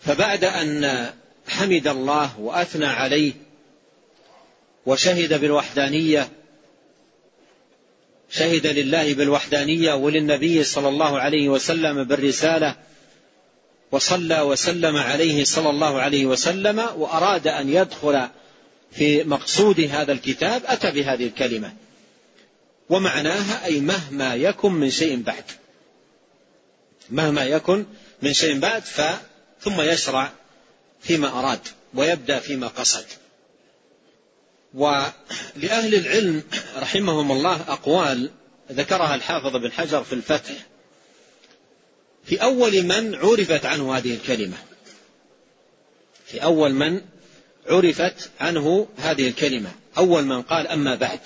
فبعد 0.00 0.44
أن 0.44 1.10
حمد 1.48 1.88
الله 1.88 2.40
وأثنى 2.40 2.86
عليه 2.86 3.32
وشهد 4.86 5.40
بالوحدانية 5.40 6.28
شهد 8.30 8.66
لله 8.66 9.14
بالوحدانية 9.14 9.92
وللنبي 9.92 10.64
صلى 10.64 10.88
الله 10.88 11.18
عليه 11.18 11.48
وسلم 11.48 12.04
بالرسالة 12.04 12.76
وصلى 13.92 14.40
وسلم 14.40 14.96
عليه 14.96 15.44
صلى 15.44 15.70
الله 15.70 16.00
عليه 16.00 16.26
وسلم 16.26 16.78
وأراد 16.96 17.48
أن 17.48 17.68
يدخل 17.68 18.28
في 18.92 19.24
مقصود 19.24 19.80
هذا 19.80 20.12
الكتاب 20.12 20.62
أتى 20.66 20.90
بهذه 20.90 21.26
الكلمة. 21.26 21.74
ومعناها 22.88 23.64
أي 23.64 23.80
مهما 23.80 24.34
يكن 24.34 24.72
من 24.72 24.90
شيء 24.90 25.22
بعد. 25.22 25.44
مهما 27.10 27.44
يكن 27.44 27.86
من 28.22 28.32
شيء 28.32 28.58
بعد 28.58 28.82
ف 28.82 29.02
ثم 29.60 29.80
يشرع 29.80 30.32
فيما 31.00 31.28
أراد 31.28 31.60
ويبدأ 31.94 32.38
فيما 32.38 32.66
قصد. 32.66 33.04
ولأهل 34.74 35.94
العلم 35.94 36.42
رحمهم 36.76 37.32
الله 37.32 37.60
أقوال 37.68 38.30
ذكرها 38.72 39.14
الحافظ 39.14 39.56
بن 39.56 39.72
حجر 39.72 40.04
في 40.04 40.12
الفتح. 40.12 40.54
في 42.24 42.42
أول 42.42 42.82
من 42.82 43.14
عرفت 43.14 43.66
عنه 43.66 43.96
هذه 43.96 44.14
الكلمة. 44.14 44.56
في 46.26 46.42
أول 46.42 46.74
من 46.74 47.00
عرفت 47.68 48.30
عنه 48.40 48.88
هذه 48.98 49.28
الكلمة. 49.28 49.70
أول 49.98 50.24
من 50.24 50.42
قال 50.42 50.68
أما 50.68 50.94
بعد. 50.94 51.20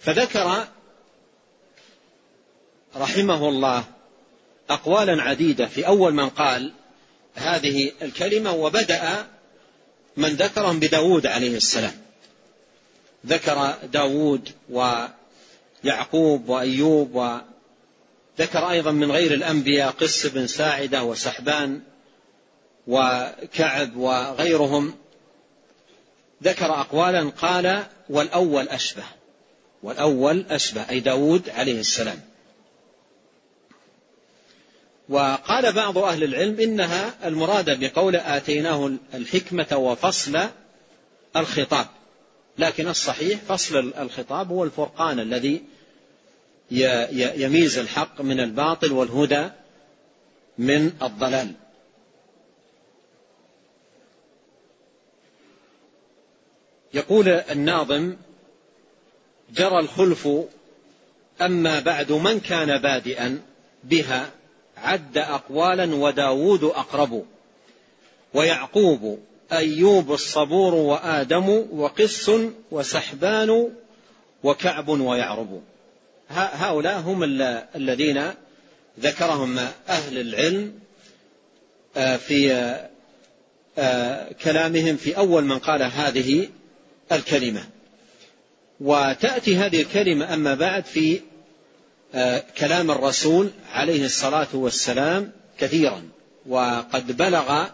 فذكر 0.00 0.64
رحمه 2.96 3.48
الله 3.48 3.84
أقوالا 4.70 5.22
عديدة. 5.22 5.66
في 5.66 5.86
أول 5.86 6.14
من 6.14 6.28
قال 6.28 6.72
هذه 7.34 7.92
الكلمة 8.02 8.52
وبدأ 8.52 9.26
من 10.16 10.28
ذكرهم 10.28 10.80
بداود 10.80 11.26
عليه 11.26 11.56
السلام. 11.56 11.94
ذكر 13.26 13.74
داود 13.92 14.48
ويعقوب 15.84 16.48
وأيوب 16.48 17.14
وذكر 17.14 18.70
أيضا 18.70 18.90
من 18.90 19.10
غير 19.12 19.34
الأنبياء 19.34 19.90
قس 19.90 20.26
بن 20.26 20.46
ساعدة 20.46 21.02
وسحبان 21.02 21.80
وكعب 22.86 23.96
وغيرهم 23.96 24.94
ذكر 26.42 26.66
أقوالا 26.80 27.30
قال 27.30 27.82
والأول 28.08 28.68
أشبه 28.68 29.04
والأول 29.82 30.44
أشبه 30.50 30.90
أي 30.90 31.00
داود 31.00 31.48
عليه 31.48 31.80
السلام. 31.80 32.20
وقال 35.08 35.72
بعض 35.72 35.98
أهل 35.98 36.24
العلم 36.24 36.60
إنها 36.60 37.14
المراد 37.24 37.80
بقول 37.80 38.16
آتيناه 38.16 38.92
الحكمة 39.14 39.76
وفصل 39.76 40.38
الخطاب 41.36 41.86
لكن 42.58 42.88
الصحيح 42.88 43.40
فصل 43.48 43.92
الخطاب 43.98 44.50
هو 44.50 44.64
الفرقان 44.64 45.20
الذي 45.20 45.62
يميز 47.36 47.78
الحق 47.78 48.20
من 48.20 48.40
الباطل 48.40 48.92
والهدى 48.92 49.48
من 50.58 50.92
الضلال. 51.02 51.52
يقول 56.94 57.28
الناظم 57.28 58.16
جرى 59.54 59.78
الخلف 59.78 60.28
أما 61.40 61.80
بعد 61.80 62.12
من 62.12 62.40
كان 62.40 62.82
بادئا 62.82 63.40
بها 63.84 64.30
عد 64.76 65.18
أقوالا 65.18 65.94
وداود 65.94 66.64
أقرب 66.64 67.24
ويعقوب 68.34 69.18
أيوب 69.52 70.12
الصبور 70.12 70.74
وآدم 70.74 71.66
وقس 71.72 72.30
وسحبان 72.70 73.72
وكعب 74.42 74.88
ويعرب. 74.88 75.62
هؤلاء 76.30 77.00
هم 77.00 77.24
الذين 77.76 78.30
ذكرهم 79.00 79.58
أهل 79.88 80.18
العلم 80.18 80.72
آه، 81.96 82.16
في 82.16 82.52
آه، 83.78 84.32
كلامهم 84.32 84.96
في 84.96 85.18
أول 85.18 85.44
من 85.44 85.58
قال 85.58 85.82
هذه 85.82 86.48
الكلمة. 87.12 87.64
وتأتي 88.80 89.56
هذه 89.56 89.82
الكلمة 89.82 90.34
أما 90.34 90.54
بعد 90.54 90.84
في 90.84 91.20
آه، 92.14 92.44
كلام 92.58 92.90
الرسول 92.90 93.50
عليه 93.72 94.04
الصلاة 94.04 94.46
والسلام 94.52 95.32
كثيرا. 95.58 96.02
وقد 96.46 97.16
بلغ 97.16 97.66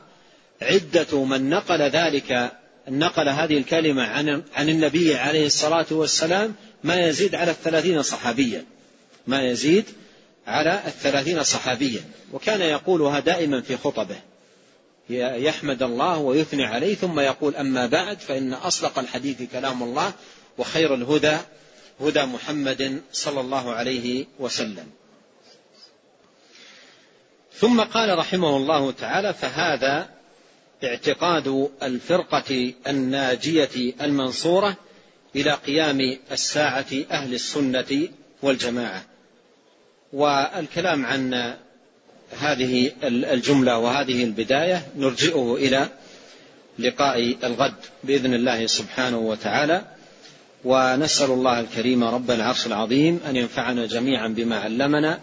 عدة 0.62 1.24
من 1.24 1.50
نقل 1.50 1.82
ذلك 1.82 2.52
نقل 2.88 3.28
هذه 3.28 3.58
الكلمة 3.58 4.02
عن 4.02 4.42
عن 4.54 4.68
النبي 4.68 5.14
عليه 5.16 5.46
الصلاة 5.46 5.86
والسلام 5.90 6.54
ما 6.84 7.06
يزيد 7.06 7.34
على 7.34 7.50
الثلاثين 7.50 8.02
صحابيا. 8.02 8.64
ما 9.26 9.42
يزيد 9.42 9.84
على 10.46 10.82
الثلاثين 10.86 11.42
صحابيا. 11.42 12.00
وكان 12.32 12.60
يقولها 12.60 13.20
دائما 13.20 13.60
في 13.60 13.76
خطبه. 13.76 14.31
يحمد 15.18 15.82
الله 15.82 16.18
ويثني 16.18 16.64
عليه 16.64 16.94
ثم 16.94 17.20
يقول 17.20 17.56
أما 17.56 17.86
بعد 17.86 18.20
فإن 18.20 18.52
أصدق 18.52 18.98
الحديث 18.98 19.42
كلام 19.52 19.82
الله 19.82 20.12
وخير 20.58 20.94
الهدى 20.94 21.36
هدى 22.00 22.22
محمد 22.22 23.02
صلى 23.12 23.40
الله 23.40 23.72
عليه 23.72 24.26
وسلم. 24.38 24.86
ثم 27.54 27.80
قال 27.80 28.18
رحمه 28.18 28.56
الله 28.56 28.92
تعالى 28.92 29.34
فهذا 29.34 30.08
اعتقاد 30.84 31.70
الفرقة 31.82 32.72
الناجية 32.86 33.94
المنصورة 34.00 34.76
إلى 35.36 35.52
قيام 35.52 36.18
الساعة 36.32 36.86
أهل 37.10 37.34
السنة 37.34 38.08
والجماعة. 38.42 39.04
والكلام 40.12 41.06
عن 41.06 41.54
هذه 42.40 42.92
الجملة 43.04 43.78
وهذه 43.78 44.24
البداية 44.24 44.86
نرجئه 44.96 45.54
إلى 45.54 45.88
لقاء 46.78 47.36
الغد 47.44 47.74
بإذن 48.04 48.34
الله 48.34 48.66
سبحانه 48.66 49.18
وتعالى. 49.18 49.84
ونسأل 50.64 51.30
الله 51.30 51.60
الكريم 51.60 52.04
رب 52.04 52.30
العرش 52.30 52.66
العظيم 52.66 53.20
أن 53.28 53.36
ينفعنا 53.36 53.86
جميعا 53.86 54.28
بما 54.28 54.58
علمنا 54.58 55.20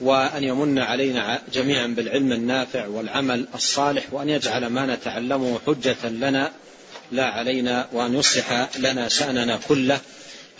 وأن 0.00 0.44
يمن 0.44 0.78
علينا 0.78 1.42
جميعا 1.52 1.86
بالعلم 1.86 2.32
النافع 2.32 2.86
والعمل 2.86 3.46
الصالح 3.54 4.04
وأن 4.12 4.28
يجعل 4.28 4.66
ما 4.66 4.86
نتعلمه 4.86 5.58
حجة 5.66 6.08
لنا 6.08 6.50
لا 7.12 7.26
علينا 7.26 7.86
وأن 7.92 8.14
يصلح 8.14 8.68
لنا 8.78 9.08
شأننا 9.08 9.58
كله. 9.68 10.00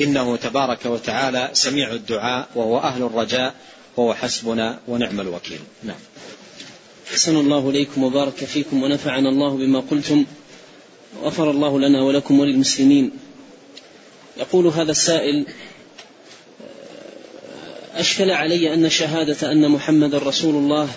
إنه 0.00 0.36
تبارك 0.36 0.86
وتعالى 0.86 1.50
سميع 1.52 1.92
الدعاء 1.92 2.48
وهو 2.54 2.78
أهل 2.78 3.02
الرجاء. 3.02 3.54
وهو 3.96 4.14
حسبنا 4.14 4.80
ونعم 4.88 5.20
الوكيل. 5.20 5.58
نعم. 5.82 5.96
أحسن 7.12 7.36
الله 7.36 7.70
إليكم 7.70 8.04
وبارك 8.04 8.44
فيكم 8.44 8.82
ونفعنا 8.82 9.28
الله 9.28 9.56
بما 9.56 9.80
قلتم. 9.80 10.24
وغفر 11.22 11.50
الله 11.50 11.80
لنا 11.80 12.02
ولكم 12.02 12.40
وللمسلمين. 12.40 13.10
يقول 14.36 14.66
هذا 14.66 14.90
السائل 14.90 15.46
أشكل 17.94 18.30
علي 18.30 18.74
أن 18.74 18.88
شهادة 18.88 19.52
أن 19.52 19.70
محمد 19.70 20.14
رسول 20.14 20.54
الله 20.54 20.88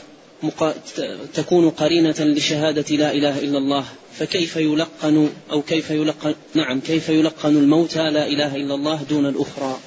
تكون 1.34 1.70
قرينة 1.70 2.16
لشهادة 2.20 2.96
لا 2.96 3.12
إله 3.12 3.40
إلا 3.40 3.58
الله 3.58 3.86
فكيف 4.20 4.56
يلقن 4.56 5.30
أو 5.52 5.62
كيف 5.62 5.90
يلقن 5.90 6.36
نعم 6.54 6.80
كيف 6.80 7.10
يلقن 7.10 7.58
الموتى 7.58 8.10
لا 8.10 8.28
إله 8.28 8.56
إلا 8.56 8.76
الله 8.76 9.04
دون 9.10 9.26
الأخرى؟ 9.26 9.80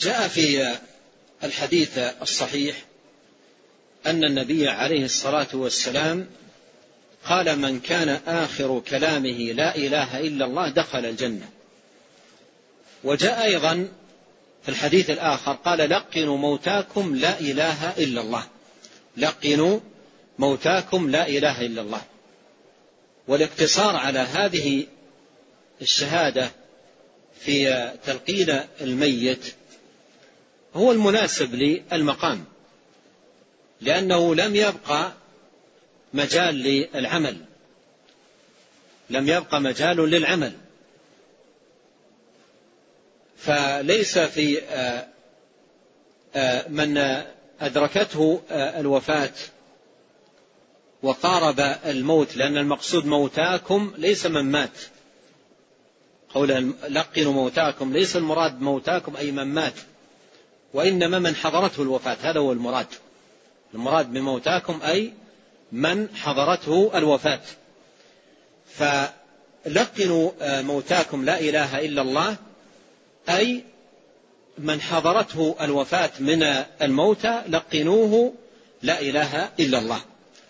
جاء 0.00 0.28
في 0.28 0.72
الحديث 1.44 1.98
الصحيح 1.98 2.76
أن 4.06 4.24
النبي 4.24 4.68
عليه 4.68 5.04
الصلاة 5.04 5.46
والسلام 5.52 6.26
قال 7.24 7.58
من 7.58 7.80
كان 7.80 8.08
آخر 8.26 8.82
كلامه 8.88 9.52
لا 9.52 9.76
إله 9.76 10.20
إلا 10.20 10.44
الله 10.44 10.70
دخل 10.70 11.06
الجنة. 11.06 11.48
وجاء 13.04 13.44
أيضا 13.44 13.88
في 14.62 14.68
الحديث 14.68 15.10
الآخر 15.10 15.52
قال 15.52 15.90
لقنوا 15.90 16.38
موتاكم 16.38 17.16
لا 17.16 17.40
إله 17.40 17.90
إلا 17.98 18.20
الله. 18.20 18.44
لقنوا 19.16 19.80
موتاكم 20.38 21.10
لا 21.10 21.28
إله 21.28 21.60
إلا 21.60 21.82
الله. 21.82 22.02
والاقتصار 23.28 23.96
على 23.96 24.18
هذه 24.18 24.86
الشهادة 25.82 26.50
في 27.40 27.90
تلقين 28.06 28.60
الميت 28.80 29.54
هو 30.76 30.92
المناسب 30.92 31.54
للمقام 31.54 32.44
لأنه 33.80 34.34
لم 34.34 34.56
يبقى 34.56 35.12
مجال 36.14 36.54
للعمل. 36.54 37.36
لم 39.10 39.28
يبقى 39.28 39.60
مجال 39.60 39.96
للعمل. 39.96 40.52
فليس 43.36 44.18
في 44.18 44.62
آه، 44.62 45.06
آه، 46.34 46.68
من 46.68 47.22
أدركته 47.60 48.42
آه، 48.50 48.80
الوفاة 48.80 49.32
وقارب 51.02 51.60
الموت 51.86 52.36
لأن 52.36 52.56
المقصود 52.56 53.06
موتاكم 53.06 53.92
ليس 53.98 54.26
من 54.26 54.42
مات. 54.42 54.78
قول 56.34 56.74
لقنوا 56.88 57.32
موتاكم 57.32 57.92
ليس 57.92 58.16
المراد 58.16 58.60
موتاكم 58.60 59.16
أي 59.16 59.30
من 59.30 59.44
مات. 59.44 59.74
وإنما 60.74 61.18
من 61.18 61.34
حضرته 61.34 61.82
الوفاة. 61.82 62.16
هذا 62.22 62.40
هو 62.40 62.52
المراد. 62.52 62.86
المراد 63.74 64.12
بموتاكم 64.12 64.80
أي 64.82 65.12
من 65.72 66.08
حضرته 66.14 66.90
الوفاة. 66.94 67.40
فلقنوا 68.74 70.30
موتاكم 70.62 71.24
لا 71.24 71.40
إله 71.40 71.78
إلا 71.84 72.02
الله 72.02 72.36
أي 73.28 73.64
من 74.58 74.80
حضرته 74.80 75.56
الوفاة 75.60 76.10
من 76.20 76.42
الموتى 76.82 77.42
لقنوه 77.48 78.32
لا 78.82 79.00
إله 79.00 79.48
إلا 79.60 79.78
الله. 79.78 80.00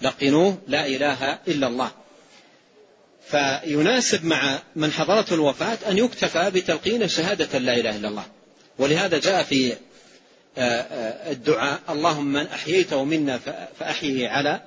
لقنوه 0.02 0.58
لا 0.68 0.86
إله 0.86 1.38
إلا 1.48 1.66
الله. 1.66 1.90
فيناسب 3.30 4.24
مع 4.24 4.58
من 4.76 4.92
حضرته 4.92 5.34
الوفاة 5.34 5.78
أن 5.90 5.98
يكتفى 5.98 6.50
بتلقين 6.50 7.08
شهادة 7.08 7.58
لا 7.58 7.74
إله 7.74 7.96
إلا 7.96 8.08
الله. 8.08 8.24
ولهذا 8.78 9.18
جاء 9.18 9.42
في 9.42 9.72
آه، 9.72 9.76
آه، 9.76 9.78
الدعاء. 10.58 11.80
اللهم 11.90 12.32
من 12.32 12.46
أحييته 12.46 13.04
منا 13.04 13.40
فأحيه 13.78 14.28
على 14.28 14.60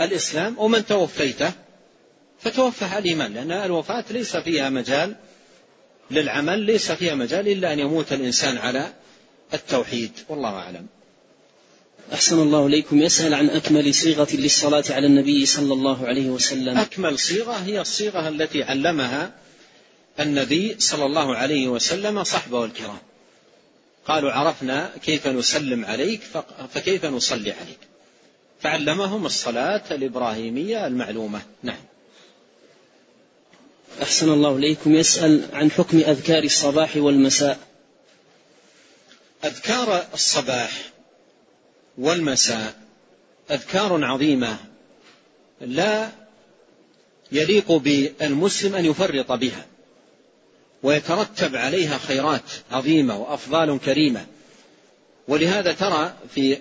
الإسلام 0.00 0.58
ومن 0.58 0.86
توفيته 0.86 1.52
فتوفى 2.40 2.84
على 2.84 2.98
الإيمان 2.98 3.34
لأن 3.34 3.52
الوفاة 3.52 4.04
ليس 4.10 4.36
فيها 4.36 4.70
مجال 4.70 5.14
للعمل 6.10 6.58
ليس 6.58 6.92
فيها 6.92 7.14
مجال 7.14 7.48
إلا 7.48 7.72
أن 7.72 7.78
يموت 7.78 8.12
الإنسان 8.12 8.58
على 8.58 8.92
التوحيد. 9.54 10.12
والله 10.28 10.50
أعلم. 10.50 10.86
أحسن 12.12 12.38
الله 12.38 12.66
إليكم. 12.66 12.98
يسأل 12.98 13.34
عن 13.34 13.50
أكمل 13.50 13.94
صيغة 13.94 14.28
للصلاة 14.32 14.84
على 14.90 15.06
النبي 15.06 15.46
صلى 15.46 15.72
الله 15.72 16.06
عليه 16.06 16.30
وسلم. 16.30 16.78
أكمل 16.78 17.18
صيغة 17.18 17.52
هي 17.52 17.80
الصيغة 17.80 18.28
التي 18.28 18.62
علمها 18.62 19.32
النبي 20.20 20.76
صلى 20.78 21.06
الله 21.06 21.36
عليه 21.36 21.68
وسلم 21.68 22.24
صحبه 22.24 22.64
الكرام. 22.64 22.98
قالوا 24.06 24.32
عرفنا 24.32 24.90
كيف 25.02 25.26
نسلم 25.26 25.84
عليك 25.84 26.20
فكيف 26.74 27.04
نصلي 27.04 27.52
عليك. 27.52 27.78
فعلمهم 28.60 29.26
الصلاة 29.26 29.82
الإبراهيمية 29.90 30.86
المعلومة. 30.86 31.42
نعم. 31.62 31.84
أحسن 34.02 34.32
الله 34.32 34.56
إليكم. 34.56 34.94
يسأل 34.94 35.48
عن 35.52 35.70
حكم 35.70 35.98
أذكار 35.98 36.42
الصباح 36.42 36.96
والمساء. 36.96 37.58
أذكار 39.44 40.06
الصباح 40.14 40.92
والمساء 41.98 42.74
أذكار 43.50 44.04
عظيمة. 44.04 44.56
لا 45.60 46.08
يليق 47.32 47.72
بالمسلم 47.72 48.74
أن 48.74 48.84
يفرط 48.84 49.32
بها. 49.32 49.66
ويترتب 50.82 51.56
عليها 51.56 51.98
خيرات 51.98 52.42
عظيمة 52.72 53.18
وأفضال 53.18 53.80
كريمة. 53.80 54.26
ولهذا 55.28 55.72
ترى 55.72 56.14
في 56.34 56.58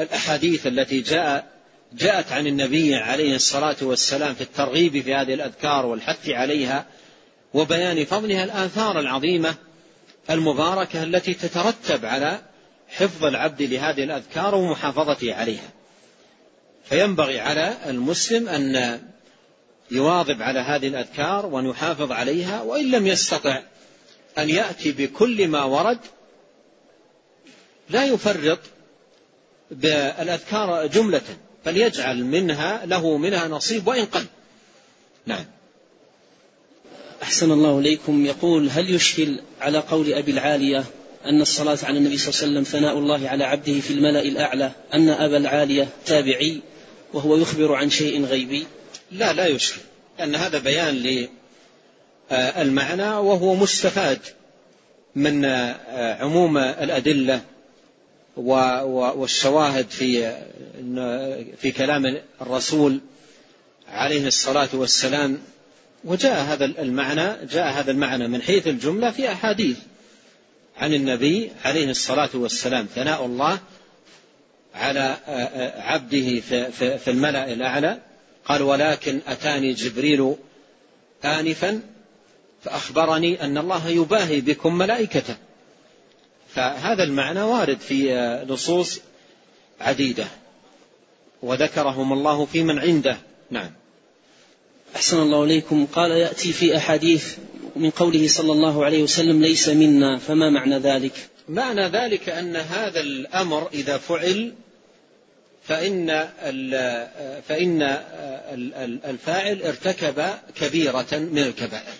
الأحاديث 0.00 0.66
التي 0.66 1.00
جاء 1.00 1.54
جاءت 1.92 2.32
عن 2.32 2.46
النبي 2.46 2.94
عليه 2.94 3.36
الصلاة 3.36 3.76
والسلام 3.82 4.34
في 4.34 4.40
الترغيب 4.40 5.02
في 5.02 5.14
هذه 5.14 5.34
الأذكار 5.34 5.86
والحث 5.86 6.28
عليها 6.28 6.86
وبيان 7.54 8.04
فضلها 8.04 8.44
الآثار 8.44 9.00
العظيمة 9.00 9.54
المباركة 10.30 11.02
التي 11.02 11.34
تترتب 11.34 12.04
على 12.04 12.38
حفظ 12.88 13.24
العبد 13.24 13.62
لهذه 13.62 14.04
الأذكار 14.04 14.54
ومحافظته 14.54 15.34
عليها. 15.34 15.70
فينبغي 16.84 17.40
على 17.40 17.76
المسلم 17.86 18.48
أن 18.48 19.00
يواظب 19.90 20.42
على 20.42 20.60
هذه 20.60 20.88
الأذكار 20.88 21.46
وأن 21.46 21.66
يحافظ 21.66 22.12
عليها 22.12 22.62
وإن 22.62 22.90
لم 22.90 23.06
يستطع 23.06 23.62
أن 24.38 24.50
يأتي 24.50 24.92
بكل 24.92 25.48
ما 25.48 25.64
ورد 25.64 25.98
لا 27.90 28.04
يفرط 28.04 28.58
بالأذكار 29.70 30.86
جملة 30.86 31.22
فليجعل 31.64 32.24
منها 32.24 32.86
له 32.86 33.16
منها 33.16 33.48
نصيب 33.48 33.88
وإن 33.88 34.04
قل. 34.04 34.24
نعم. 35.26 35.44
أحسن 37.22 37.50
الله 37.50 37.78
إليكم. 37.78 38.26
يقول 38.26 38.70
هل 38.70 38.94
يشكل 38.94 39.40
على 39.60 39.78
قول 39.78 40.12
أبي 40.12 40.30
العالية 40.30 40.84
أن 41.24 41.40
الصلاة 41.40 41.78
على 41.82 41.98
النبي 41.98 42.18
صلى 42.18 42.28
الله 42.28 42.40
عليه 42.40 42.52
وسلم 42.52 42.80
ثناء 42.80 42.98
الله 42.98 43.28
على 43.28 43.44
عبده 43.44 43.80
في 43.80 43.90
الملأ 43.90 44.22
الأعلى 44.22 44.70
أن 44.94 45.08
أبا 45.08 45.36
العالية 45.36 45.88
تابعي 46.06 46.60
وهو 47.12 47.36
يخبر 47.36 47.74
عن 47.74 47.90
شيء 47.90 48.24
غيبي؟ 48.24 48.66
لا 49.12 49.32
لا 49.32 49.46
يشكل 49.46 49.80
لأن 50.18 50.34
هذا 50.34 50.58
بيان 50.58 51.28
للمعنى 52.30 53.08
وهو 53.08 53.54
مستفاد 53.54 54.18
من 55.14 55.44
عموم 56.20 56.58
الأدلة 56.58 57.40
والشواهد 58.36 59.90
في 59.90 60.36
في 61.58 61.72
كلام 61.72 62.18
الرسول 62.40 63.00
عليه 63.88 64.26
الصلاة 64.26 64.68
والسلام. 64.72 65.38
وجاء 66.04 66.40
هذا 66.40 66.64
المعنى 66.64 67.46
جاء 67.46 67.72
هذا 67.72 67.90
المعنى 67.90 68.28
من 68.28 68.42
حيث 68.42 68.68
الجملة 68.68 69.10
في 69.10 69.32
أحاديث 69.32 69.78
عن 70.78 70.94
النبي 70.94 71.50
عليه 71.64 71.90
الصلاة 71.90 72.30
والسلام. 72.34 72.86
ثناء 72.94 73.24
الله 73.24 73.58
على 74.74 75.16
عبده 75.76 76.40
في 76.98 77.08
الملأ 77.08 77.52
الأعلى. 77.52 77.98
قال 78.46 78.62
ولكن 78.62 79.20
أتاني 79.26 79.72
جبريل 79.72 80.34
آنفا 81.24 81.80
فأخبرني 82.64 83.44
أن 83.44 83.58
الله 83.58 83.88
يباهي 83.88 84.40
بكم 84.40 84.78
ملائكته 84.78 85.36
فهذا 86.54 87.02
المعنى 87.04 87.42
وارد 87.42 87.80
في 87.80 88.14
نصوص 88.48 89.00
عديدة. 89.80 90.26
وذكرهم 91.42 92.12
الله 92.12 92.44
في 92.44 92.62
من 92.62 92.78
عنده. 92.78 93.18
نعم. 93.50 93.70
أحسن 94.96 95.22
الله 95.22 95.44
إليكم. 95.44 95.86
قال 95.86 96.10
يأتي 96.10 96.52
في 96.52 96.76
أحاديث 96.76 97.36
من 97.76 97.90
قوله 97.90 98.28
صلى 98.28 98.52
الله 98.52 98.84
عليه 98.84 99.02
وسلم 99.02 99.42
ليس 99.42 99.68
منا 99.68 100.18
فما 100.18 100.50
معنى 100.50 100.78
ذلك؟ 100.78 101.28
معنى 101.48 101.88
ذلك 101.88 102.28
أن 102.28 102.56
هذا 102.56 103.00
الأمر 103.00 103.68
إذا 103.74 103.98
فعل 103.98 104.54
فإن 105.68 106.28
فإن 107.48 107.82
الفاعل 109.04 109.62
ارتكب 109.62 110.28
كبيرة 110.54 111.06
من 111.12 111.38
الكبائر. 111.38 111.94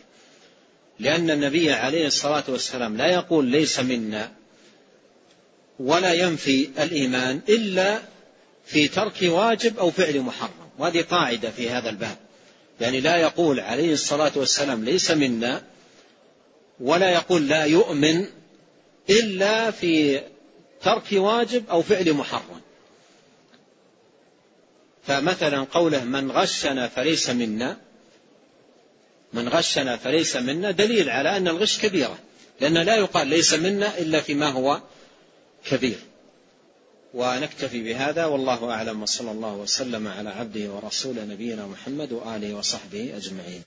لأن 1.00 1.30
النبي 1.30 1.72
عليه 1.72 2.06
الصلاة 2.06 2.44
والسلام 2.48 2.96
لا 2.96 3.06
يقول 3.06 3.44
ليس 3.44 3.80
منا 3.80 4.32
ولا 5.78 6.12
ينفي 6.12 6.68
الإيمان 6.78 7.40
إلا 7.48 7.98
في 8.66 8.88
ترك 8.88 9.16
واجب 9.22 9.78
أو 9.78 9.90
فعل 9.90 10.20
محرم. 10.20 10.50
وهذه 10.78 11.02
قاعدة 11.02 11.50
في 11.50 11.70
هذا 11.70 11.90
الباب. 11.90 12.16
يعني 12.80 13.00
لا 13.00 13.16
يقول 13.16 13.60
عليه 13.60 13.92
الصلاة 13.92 14.32
والسلام 14.36 14.84
ليس 14.84 15.10
منا 15.10 15.62
ولا 16.80 17.10
يقول 17.10 17.48
لا 17.48 17.64
يؤمن 17.64 18.26
إلا 19.10 19.70
في 19.70 20.20
ترك 20.82 21.12
واجب 21.12 21.70
أو 21.70 21.82
فعل 21.82 22.12
محرم. 22.12 22.60
فمثلا 25.06 25.64
قوله 25.64 26.04
من 26.04 26.32
غشنا 26.32 26.88
فليس 26.88 27.30
منا 27.30 27.76
من 29.32 29.48
غشنا 29.48 29.96
فليس 29.96 30.36
منا 30.36 30.70
دليل 30.70 31.10
على 31.10 31.36
أن 31.36 31.48
الغش 31.48 31.78
كبيرة 31.78 32.18
لأن 32.60 32.78
لا 32.78 32.96
يقال 32.96 33.28
ليس 33.28 33.54
منا 33.54 33.98
إلا 33.98 34.20
فيما 34.20 34.48
هو 34.48 34.80
كبير. 35.66 35.98
ونكتفي 37.14 37.82
بهذا 37.82 38.24
والله 38.24 38.70
أعلم 38.70 39.02
وصلى 39.02 39.30
الله 39.30 39.54
وسلم 39.54 40.08
على 40.08 40.30
عبده 40.30 40.70
ورسوله 40.70 41.24
نبينا 41.24 41.66
محمد 41.66 42.12
وآله 42.12 42.54
وصحبه 42.54 43.16
أجمعين. 43.16 43.62